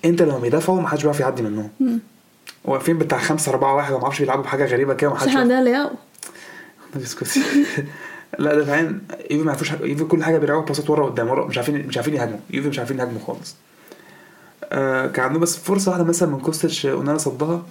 إنتر 0.06 0.26
لما 0.26 0.40
بيدافعوا 0.40 0.82
ما 0.82 0.88
حدش 0.88 1.02
بيعرف 1.02 1.20
يعدي 1.20 1.42
منهم. 1.42 1.70
واقفين 2.66 2.98
بتاع 2.98 3.20
خمسة 3.20 3.52
أربعة 3.52 3.76
واحد 3.76 3.94
وما 3.94 4.04
أعرفش 4.04 4.20
بيلعبوا 4.20 4.44
بحاجة 4.44 4.66
غريبة 4.66 4.94
كده 4.94 5.10
ومحدش 5.10 5.28
إحنا 5.28 5.40
عندنا 5.40 5.64
لياو 5.64 5.90
لا 8.40 8.56
ده 8.56 8.66
فعلا 8.66 9.00
يوفي 9.32 9.44
ما 9.44 9.52
يعرفوش 9.52 9.72
يوفي 9.72 10.04
كل 10.04 10.24
حاجة 10.24 10.38
بيلعبوا 10.38 10.62
باصات 10.66 10.90
ورا 10.90 11.06
قدام 11.06 11.30
ورا 11.30 11.46
مش 11.48 11.58
عارفين 11.58 11.88
مش 11.88 11.98
عارفين 11.98 12.14
يهاجموا. 12.14 12.40
يوفي 12.50 12.70
مش 12.70 12.80
عارفين 12.80 13.00
يهاجموا 13.00 13.22
خالص. 13.28 13.56
آه 14.72 15.08
كان 15.08 15.26
عندهم 15.26 15.42
بس 15.42 15.58
فرصة 15.58 15.92
واحدة 15.92 16.04
مثلا 16.04 16.30
من 16.30 16.40
كوستش 16.40 16.86
اونانا 16.86 17.18
صدها. 17.18 17.66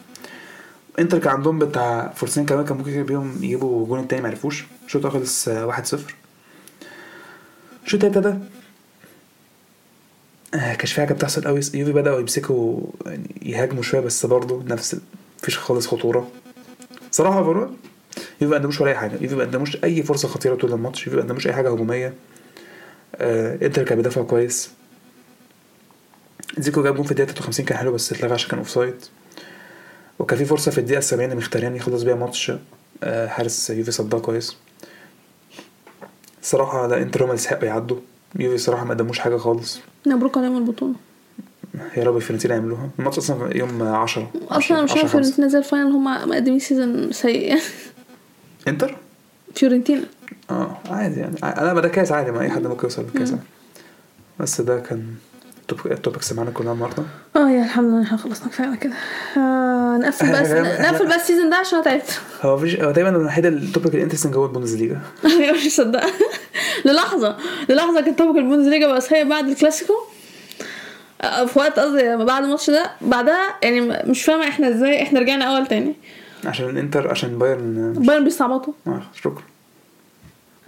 انتر 0.99 1.19
كان 1.19 1.33
عندهم 1.33 1.59
بتاع 1.59 2.13
فرصتين 2.17 2.47
كمان 2.47 2.65
كان 2.65 2.77
ممكن 2.77 3.03
بيهم 3.03 3.37
يجيبوا 3.37 3.83
الجون 3.85 4.01
التاني 4.01 4.23
ما 4.23 4.29
عرفوش. 4.29 4.65
الشوط 4.87 5.07
خلص 5.07 5.49
آه، 5.49 5.67
1-0 5.67 5.97
الشوط 7.85 8.05
ابتدى 8.05 8.35
كانش 10.53 10.93
في 10.93 11.01
حاجة 11.01 11.13
بتحصل 11.13 11.45
قوي. 11.45 11.61
يوفي 11.75 11.93
بدأوا 11.93 12.21
يمسكوا 12.21 12.81
يعني 13.07 13.37
يهاجموا 13.43 13.83
شوية 13.83 14.01
بس 14.01 14.27
برضه 14.27 14.63
نفس 14.67 14.97
مفيش 15.43 15.59
خالص 15.59 15.87
خطورة. 15.87 16.31
صراحة 17.11 17.43
برضه 17.43 17.71
يوفي 18.41 18.47
ما 18.53 18.57
قدموش 18.57 18.81
ولا 18.81 18.91
أي 18.91 18.97
حاجة. 18.97 19.13
يوفي 19.21 19.35
ما 19.35 19.45
قدموش 19.45 19.77
أي 19.85 20.03
فرصة 20.03 20.29
خطيرة 20.29 20.55
طول 20.55 20.73
الماتش. 20.73 21.07
يوفي 21.07 21.17
ما 21.17 21.23
قدموش 21.23 21.47
أي 21.47 21.53
حاجة 21.53 21.71
هجومية. 21.71 22.15
آه 23.17 23.67
إنتر 23.67 23.83
كان 23.83 23.97
بيدافع 23.97 24.23
كويس. 24.23 24.71
دجيكو 26.59 26.83
جاب 26.83 26.95
جون 26.97 27.05
في 27.05 27.11
الدقيقة 27.11 27.29
53 27.33 27.67
كان 27.67 27.79
حلو 27.79 27.93
بس 27.93 28.13
اتلغى 28.13 28.33
عشان 28.33 28.51
كان 28.51 28.59
offside. 28.59 28.95
وكان 30.19 30.39
في 30.39 30.45
فرصة 30.45 30.71
في 30.71 30.79
الدقيقة 30.79 31.01
70 31.01 31.31
لمخيتاريان 31.31 31.77
يخلص 31.77 32.03
بيها 32.03 32.15
ماتش 32.15 32.53
آه 33.03 33.27
حارس 33.27 33.71
يوفي 33.71 33.91
صدها 33.91 34.21
كويس. 34.21 34.57
صراحة 36.43 36.87
لا 36.87 37.03
إنتر 37.03 37.21
هما 37.21 37.31
اللي 37.31 37.41
يستحقوا 37.41 37.65
يعدوا. 37.65 37.97
يوفي 38.39 38.59
صراحة 38.59 38.85
ما 38.85 38.95
قدموش 38.95 39.19
حاجة 39.19 39.37
خالص. 39.37 39.81
مبروك 40.07 40.39
عليهم 40.39 40.57
البطولة. 40.59 40.95
يا 41.97 42.05
رب 42.05 42.19
فيورنتينا 42.19 42.55
يعملوها 42.55 42.91
الماتش 42.99 43.19
أصلا 43.19 43.57
يوم 43.57 43.83
10 43.83 44.31
أصلا 44.49 44.77
أنا 44.77 44.85
مش 44.85 44.91
عارفة 44.91 45.07
فيورنتينا 45.07 45.49
زي 45.49 45.59
ال 45.59 45.63
final 45.63 45.87
هم 45.93 46.05
مقدمين 46.29 46.59
season 46.59 47.13
سيء. 47.13 47.49
يعني 47.49 47.61
إنتر؟ 48.69 48.97
فيورنتينا. 49.55 50.05
آه 50.51 50.77
عادي 50.91 51.21
يعني. 51.21 51.37
أنا 51.43 51.81
ده 51.81 51.89
كاس 51.89 52.13
عادي 52.13 52.31
ما 52.31 52.41
أي 52.41 52.51
حد 52.51 52.67
ممكن 52.67 52.83
يوصل 52.85 53.07
عادي. 53.17 53.37
بس 54.41 54.61
ده 54.61 54.81
كان 54.81 55.15
ال 55.73 55.77
top- 55.77 55.93
ال 55.93 55.98
topics 55.98 56.33
معانا 56.33 56.51
كلها 56.51 56.73
النهارده. 56.73 57.03
آه 57.37 57.51
يا 57.51 57.65
الحمد 57.65 57.89
لله 57.93 58.03
إحنا 58.03 58.17
خلصنا 58.19 58.49
كفاية 58.49 58.67
على 58.67 58.77
كده. 58.77 58.93
آه 59.37 59.97
نقفل 60.03 60.33
بس 60.33 60.49
إحنا- 60.51 60.81
نقفل 60.83 61.07
بس 61.07 61.15
ال 61.15 61.20
season 61.20 61.51
ده 61.51 61.57
عشان 61.57 61.75
أنا 61.79 61.85
تعبت. 61.85 62.21
هو 62.43 62.57
مفيش 62.57 62.77
هو 62.81 62.91
دايما 62.91 63.09
الوحيد 63.11 63.47
ال 63.47 63.55
topic 63.55 63.95
ال 63.95 63.98
interesting 63.98 64.37
هو 64.37 64.45
البوندسليجا. 64.45 65.01
مش 65.55 65.67
مصدقه 65.67 66.11
للحظة 66.85 67.37
للحظة 67.69 68.01
كانت 68.01 68.19
topic 68.19 68.39
البوندسليجا 68.39 68.93
بس 68.93 69.13
هي 69.13 69.25
بعد 69.25 69.49
الكلاسيكو. 69.49 69.95
آه، 71.23 71.45
في 71.45 71.59
وقت 71.59 71.79
قصدي 71.79 72.17
بعد 72.17 72.43
الماتش 72.45 72.71
ده 72.71 72.91
بعدها 73.01 73.55
يعني 73.63 73.81
مش 73.81 74.23
فاهمة 74.25 74.49
إحنا 74.49 74.69
إزاي 74.69 75.03
إحنا 75.03 75.21
رجعنا 75.21 75.45
أول 75.45 75.67
تاني. 75.67 75.95
عشان 76.45 76.69
الإنتر 76.69 77.11
عشان 77.11 77.39
بايرن 77.39 77.93
بايرن 77.93 78.25
بيستعبطوا. 78.25 78.73
آه 78.87 79.03
شكرا. 79.23 79.43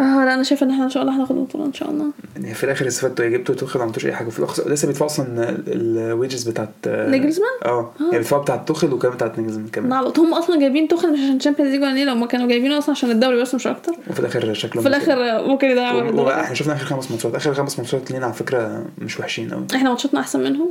آه 0.02 0.24
لا 0.24 0.34
أنا 0.34 0.42
شايفة 0.42 0.66
إن 0.66 0.70
إحنا 0.70 0.84
إن 0.84 0.90
شاء 0.90 1.02
الله 1.02 1.16
هناخد 1.16 1.36
البطوله 1.36 1.64
إن 1.66 1.72
شاء 1.72 1.90
الله. 1.90 2.06
يعني 2.36 2.54
في 2.54 2.64
الآخر 2.64 2.86
استفدتوا 2.86 3.26
جبتوا 3.26 3.54
توخل 3.54 3.78
ما 3.78 3.84
عملتوش 3.84 4.06
أي 4.06 4.12
حاجة. 4.12 4.28
في 4.28 4.38
الآخر 4.38 4.70
لسه 4.70 4.86
بيدفعوا 4.86 5.10
أصلا 5.10 5.26
ال 5.66 5.80
wages 5.80 6.48
بتاعت 6.48 6.68
نيجلزمان؟ 6.86 7.50
آه 7.64 7.90
يعني 8.00 8.12
بيدفعوا 8.12 8.42
بتاعت 8.42 8.68
توخل 8.68 8.92
وكمان 8.92 9.14
بتاعت 9.14 9.38
نيجلزمان 9.38 9.68
كمان. 9.68 9.88
نعبط 9.88 10.18
هم 10.18 10.34
أصلا 10.34 10.60
جايبين 10.60 10.88
توخل 10.88 11.12
مش 11.12 11.18
عشان 11.18 11.38
Champions 11.38 11.70
League 11.72 11.82
ولا 11.82 11.92
نيله 11.92 12.12
هم 12.12 12.24
كانوا 12.24 12.48
جايبينه 12.48 12.78
أصلا 12.78 12.90
عشان 12.90 13.10
الدوري 13.10 13.40
بس 13.42 13.54
مش 13.54 13.66
أكتر. 13.66 13.92
وفي 14.10 14.20
الآخر 14.20 14.52
شكلهم 14.54 14.82
في 14.82 14.88
الآخر 14.88 15.46
ممكن 15.48 15.66
يضيعوا 15.70 16.02
و- 16.02 16.08
الدوري. 16.08 16.34
إحنا 16.40 16.54
شفنا 16.54 16.72
آخر 16.74 16.84
خمس 16.84 17.10
ماتشات. 17.10 17.34
آخر 17.34 17.54
خمس 17.54 17.78
ماتشات 17.78 18.10
لينا 18.10 18.24
على 18.24 18.34
فكرة 18.34 18.84
مش 18.98 19.20
وحشين 19.20 19.50
قوي 19.54 19.66
إحنا 19.74 19.88
ماتشاتنا 19.90 20.20
أحسن 20.20 20.40
منهم. 20.40 20.68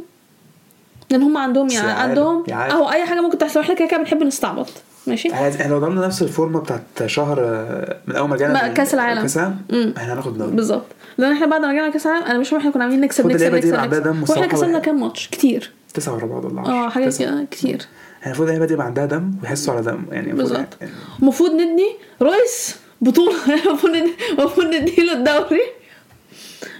لأن 1.09 1.21
هم 1.23 1.37
عندهم 1.37 1.69
يعني 1.69 1.91
عندهم. 1.91 2.43
اهو 2.51 2.89
أي 2.91 3.05
حاجة 3.05 3.21
ممكن 3.21 3.37
تحصل. 3.37 3.59
إحنا 3.59 3.75
كده 3.75 3.87
كده 3.87 3.97
بنحب 3.97 4.23
نستعبط. 4.23 4.67
ماشي 5.07 5.33
إحنا 5.33 5.67
لو 5.73 5.79
ضمنا 5.79 6.05
نفس 6.07 6.21
الفورمه 6.21 6.59
بتاعت 6.59 6.81
شهر 7.05 7.37
آه، 7.39 7.97
من 8.07 8.15
اول 8.15 8.29
ما 8.29 8.37
جانا 8.37 8.67
كأس 8.67 8.93
العالم. 8.93 9.21
كاس 9.21 9.37
العالم 9.37 9.57
امم 9.73 9.93
إحنا 9.97 10.13
هناخد 10.13 10.37
دوري 10.37 10.51
بالظبط 10.51 10.85
لأن 11.17 11.31
إحنا 11.31 11.45
بعد 11.45 11.61
ما 11.61 11.71
رجعنا 11.71 11.89
كاس 11.89 12.07
العالم 12.07 12.25
أنا 12.25 12.37
مش 12.39 12.49
فاهم 12.49 12.59
إحنا 12.59 12.71
كنا 12.71 12.83
عاملين 12.83 13.01
نكسب 13.01 13.27
نكسب 13.27 13.55
نكسب, 13.55 14.29
وإحنا 14.29 14.47
كسبنا. 14.47 14.79
كام 14.79 14.99
ماتش 15.01 15.27
كتير 15.27 15.71
تسعة 15.93 16.13
ورا 16.15 16.25
بعض 16.25 16.45
ولا 16.45 16.61
10 16.61 16.71
آه 16.71 17.09
كده 17.19 17.45
كتير 17.51 17.81
إحنا 18.19 18.25
المفروض 18.25 18.47
اللعيبه 18.47 18.65
دي 18.65 18.73
يبقى 18.73 18.85
عندها 18.85 19.05
دم 19.05 19.31
ويحسوا 19.43 19.73
على 19.73 19.83
دم 19.83 20.03
يعني 20.11 20.31
المفروض 20.31 20.49
بالظبط. 20.51 20.77
يعني 20.81 20.93
المفروض 21.21 21.51
ندي 21.51 21.87
رويس 22.21 22.75
بطوله 23.01 23.35
المفروض 23.67 23.93
ندي 23.95 24.13
المفروض 24.39 24.65
نديله 24.67 25.13
الدوري 25.13 25.61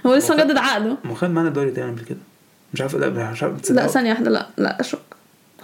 هو 0.06 0.14
لسه 0.14 0.34
مجدد 0.34 0.56
عقده 0.56 0.96
ما 1.04 1.14
خد 1.14 1.30
معانا 1.30 1.48
الدوري 1.48 1.70
تاني 1.70 1.90
قبل 1.92 2.04
كده 2.04 2.18
مش 2.74 2.80
عارف 2.80 2.94
لا 2.96 3.30
مش 3.30 3.42
عارف 3.42 3.54
لا 3.54 3.60
تصدقوا؟ 3.60 3.86
ثانية 3.88 4.10
واحدة 4.10 4.30
لا 4.30 4.46
لا 4.56 4.80
اشك 4.80 4.98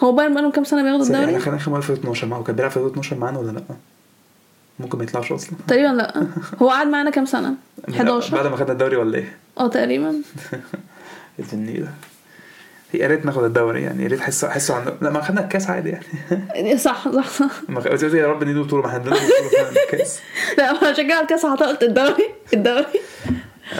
هو 0.01 0.12
بايرن 0.12 0.32
بقالهم 0.32 0.51
كام 0.51 0.64
سنة 0.64 0.82
بياخدوا 0.82 1.05
ثانية، 1.05 1.24
الدوري؟ 1.24 1.40
خدنا 1.40 1.57
اخر 1.57 1.80
في 1.80 1.90
2012 1.90 2.26
معاه. 2.26 2.40
وكان 2.40 2.57
بيلعب 2.57 2.70
في 2.70 2.76
2012 2.76 3.16
معانا 3.16 3.38
ولا 3.38 3.51
لأ؟ 3.51 3.62
ممكن 4.80 4.99
ما 4.99 5.05
يطلعش 5.05 5.32
أصلا. 5.32 5.53
تقريبا 5.68 5.88
لأ. 5.88 6.26
هو 6.62 6.70
قعد 6.70 6.86
معانا 6.86 7.11
كام 7.11 7.26
سنة؟ 7.26 7.55
11 7.88 8.36
بعد 8.36 8.46
ما 8.46 8.57
خدنا 8.57 8.72
الدوري 8.72 8.96
ولا 8.96 9.18
إيه؟ 9.18 9.36
آه 9.59 9.68
تقريبا. 9.68 10.14
الجنيه 11.38 11.80
ده؟ 11.80 11.90
يا 12.94 13.07
ريت 13.07 13.26
ناخد 13.26 13.44
الدوري 13.44 13.82
يعني. 13.82 14.03
يا 14.03 14.09
ريت 14.09 14.20
حسوا 14.20 14.49
حسوا 14.49 14.76
عن 14.76 14.92
لأ 15.01 15.11
ما 15.11 15.22
خدنا 15.22 15.40
الكاس 15.40 15.70
عادي 15.70 15.88
يعني. 15.88 16.78
صح 16.86 17.09
صح. 17.09 17.28
صح 17.30 17.51
يا 18.03 18.26
رب 18.26 18.44
نديله 18.44 18.64
بطولة 18.64 18.82
ما 18.82 18.88
إحنا 18.88 19.03
فعلا 19.05 19.20
الكاس. 19.92 20.20
لأ 20.59 20.82
أنا 20.82 20.92
شجعت 20.92 21.22
الكاس 21.22 21.46
قلت 21.46 21.82
الدوري. 21.82 22.24
الدوري. 22.55 22.86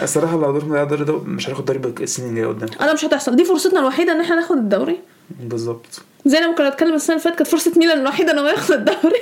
الصراحة 0.03 0.37
لو 0.37 0.59
دورنا 0.59 0.83
الدوري 0.83 1.03
ده 1.03 1.19
مش 1.19 1.49
هناخد 1.49 1.65
دوري 1.65 1.93
السنين 2.03 2.29
الجاية 2.29 2.47
قدام. 2.47 2.69
أنا 2.81 2.93
مش 2.93 3.05
هتحصل. 3.05 3.35
دي 3.35 3.45
فرصتنا 3.45 3.79
الوحيدة 3.79 4.11
إن 4.11 4.21
إحنا 4.21 4.35
ناخد 4.35 4.57
الدوري. 4.57 4.99
بالظبط 5.39 6.01
زي 6.25 6.39
لما 6.39 6.55
كنا 6.55 6.69
بنتكلم 6.69 6.93
السنة 6.93 7.15
اللي 7.15 7.23
فاتت 7.23 7.37
كانت 7.37 7.49
فرصة 7.49 7.71
ميلان 7.77 7.99
الوحيدة 7.99 8.31
ان 8.31 8.39
هو 8.39 8.47
ياخد 8.47 8.71
الدوري. 8.71 9.21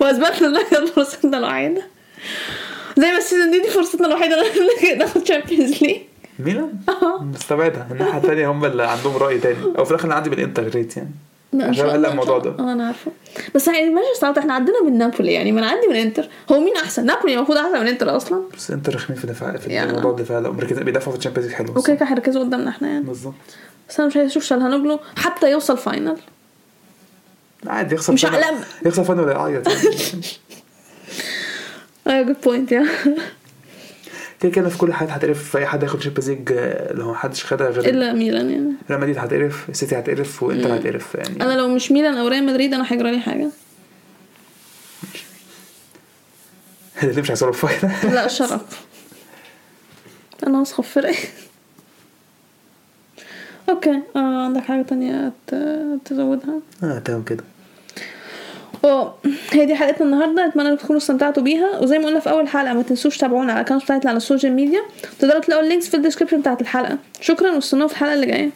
واثبتنا 0.00 0.48
ان 0.48 0.66
كانت 0.70 0.88
فرصتنا 0.88 1.38
الوحيدة. 1.38 1.82
زي 2.96 3.06
ما 3.12 3.18
ال 3.18 3.23
season 3.23 3.50
دي 3.50 3.60
دي 3.60 3.68
فرصتنا 3.68 4.06
الوحيدة 4.06 4.40
إن 4.92 4.98
ناخد 4.98 5.20
Champions 5.20 5.82
League 5.82 6.00
ميلان؟ 6.38 6.72
مستبعدها 7.20 7.88
الناحية 7.90 8.18
الثانية 8.18 8.50
هم 8.50 8.64
اللي 8.64 8.82
عندهم 8.82 9.16
رأي 9.16 9.38
تاني. 9.38 9.56
أو 9.78 9.84
في 9.84 9.90
الآخر 9.90 10.06
أنا 10.06 10.14
عندي 10.14 10.30
بالإنتر 10.30 10.68
ريت 10.68 10.96
يعني. 10.96 11.10
عشان 11.54 11.88
إن 11.90 12.04
الموضوع. 12.04 12.38
ده. 12.38 12.50
آه 12.58 12.72
أنا 12.72 12.86
عارفة 12.86 13.12
بس 13.54 13.68
يعني 13.68 13.90
ماشي 13.90 14.06
صراحة 14.20 14.38
إحنا 14.38 14.54
عندنا 14.54 14.82
من 14.84 14.98
نابولي 14.98 15.32
يعني 15.32 15.52
ما 15.52 15.66
عندي 15.66 15.86
من 15.86 15.96
انتر 15.96 16.28
هو 16.52 16.60
مين 16.60 16.76
احسن 16.76 17.06
نابولي 17.06 17.34
المفروض 17.34 17.58
احسن 17.58 17.80
من 17.80 17.88
انتر 17.88 18.16
أصلا 18.16 18.42
بس 18.56 18.70
انتر 18.70 18.94
رخمين 18.94 19.18
في 19.18 19.26
دفاع 19.26 19.56
في 19.56 19.70
يعني. 19.70 19.92
موضوع 19.92 20.10
الدفاع 20.10 20.38
لا 20.38 20.50
مركزين 20.50 20.84
بيدافعوا 20.84 21.12
في 21.12 21.18
ال 21.18 21.21
Champions 21.21 21.48
League 21.48 21.56
حلو 21.56 21.76
okay 21.76 21.96
كده 21.96 22.06
هيركزوا 22.06 22.42
قدامنا 22.44 22.70
إحنا 22.70 22.88
يعني 22.88 23.04
بالظبط 23.04 23.34
بس 23.88 24.00
أنا 24.00 24.08
مش 24.08 24.16
عايز 24.16 24.30
أشوف 24.30 24.44
شالهانوجلو 24.44 25.00
حتى 25.16 25.50
يوصل 25.50 25.78
final 25.78 26.16
عادي 27.66 27.94
يخسر 27.94 28.12
مش 28.12 28.24
final-. 28.24 28.86
يخسر 28.86 29.04
final 29.04 29.20
ولا 29.22 29.32
يعيط 29.32 29.68
يعني. 29.68 29.96
أيوه 32.06 32.22
good 32.26 32.36
point 32.44 32.72
يا 32.72 32.86
كده 34.40 34.52
كده 34.52 34.68
في 34.68 34.78
كل 34.78 34.92
حاجة 34.92 35.08
هتقرف 35.12 35.50
في 35.50 35.58
أي 35.58 35.66
حد 35.66 35.82
ياخد 35.82 36.00
Champions 36.02 36.30
League 36.30 36.52
آه، 36.52 36.90
اللي 36.90 37.04
هو 37.04 37.12
محدش 37.12 37.44
خدها 37.44 37.70
غير 37.70 37.84
إلا 37.94 38.12
ميلان 38.12 38.50
يعني. 38.50 38.72
ريال 38.90 39.00
مدريد 39.00 39.18
هتقرف 39.18 39.68
السيتي 39.70 39.98
هتقرف 39.98 40.42
وإنتر 40.42 40.76
هتقرف 40.76 41.14
يعني. 41.14 41.42
أنا 41.42 41.52
لو 41.52 41.68
مش 41.68 41.92
ميلان 41.92 42.14
أو 42.14 42.28
ريال 42.28 42.46
مدريد 42.46 42.74
أنا 42.74 42.84
هيجرى 42.92 43.10
لي 43.12 43.20
حاجة. 43.20 43.48
اللي 47.02 47.20
مش 47.22 47.30
هيوصلوا 47.30 47.50
ال 47.50 47.57
final 47.57 47.94
لا 48.14 48.28
شرف. 48.28 48.60
أنا 50.46 50.62
هصحى 50.62 50.82
في 50.82 50.88
فرقي 50.88 51.14
okay 53.70 54.00
آه 54.16 54.44
عندك 54.44 54.62
حاجة 54.62 54.82
تانية 54.82 55.32
تزودها؟ 56.04 56.60
آه 56.82 56.98
تمام 56.98 57.22
كده. 57.22 57.44
آه 58.84 59.14
هي 59.52 59.66
دي 59.66 59.74
حلقتنا 59.74 60.06
النهارده 60.06 60.46
أتمنى 60.46 60.76
تكونوا 60.76 61.00
استمتعتوا 61.00 61.42
بيها. 61.42 61.78
وزي 61.80 61.98
ما 61.98 62.06
قلنا 62.06 62.20
في 62.20 62.30
أول 62.30 62.48
حلقة 62.48 62.74
ما 62.74 62.82
تنسوش 62.82 63.16
تتابعونا 63.18 63.52
على 63.52 63.60
ال 63.60 63.63
account 63.63 63.82
بتاعتنا 63.82 64.10
على 64.10 64.16
ال 64.16 64.21
social 64.21 64.52
media 64.52 64.80
تقدروا 65.18 65.40
تلاقوا 65.40 65.62
ال 65.64 65.68
links 65.68 65.88
في 65.88 65.96
ال 65.96 66.00
description 66.00 66.40
بتاعت 66.40 66.60
الحلقة. 66.60 66.98
شكرا 67.20 67.50
وأستنونا 67.50 67.86
في 67.86 67.92
الحلقة 67.92 68.14
اللي 68.14 68.26
جاية. 68.26 68.50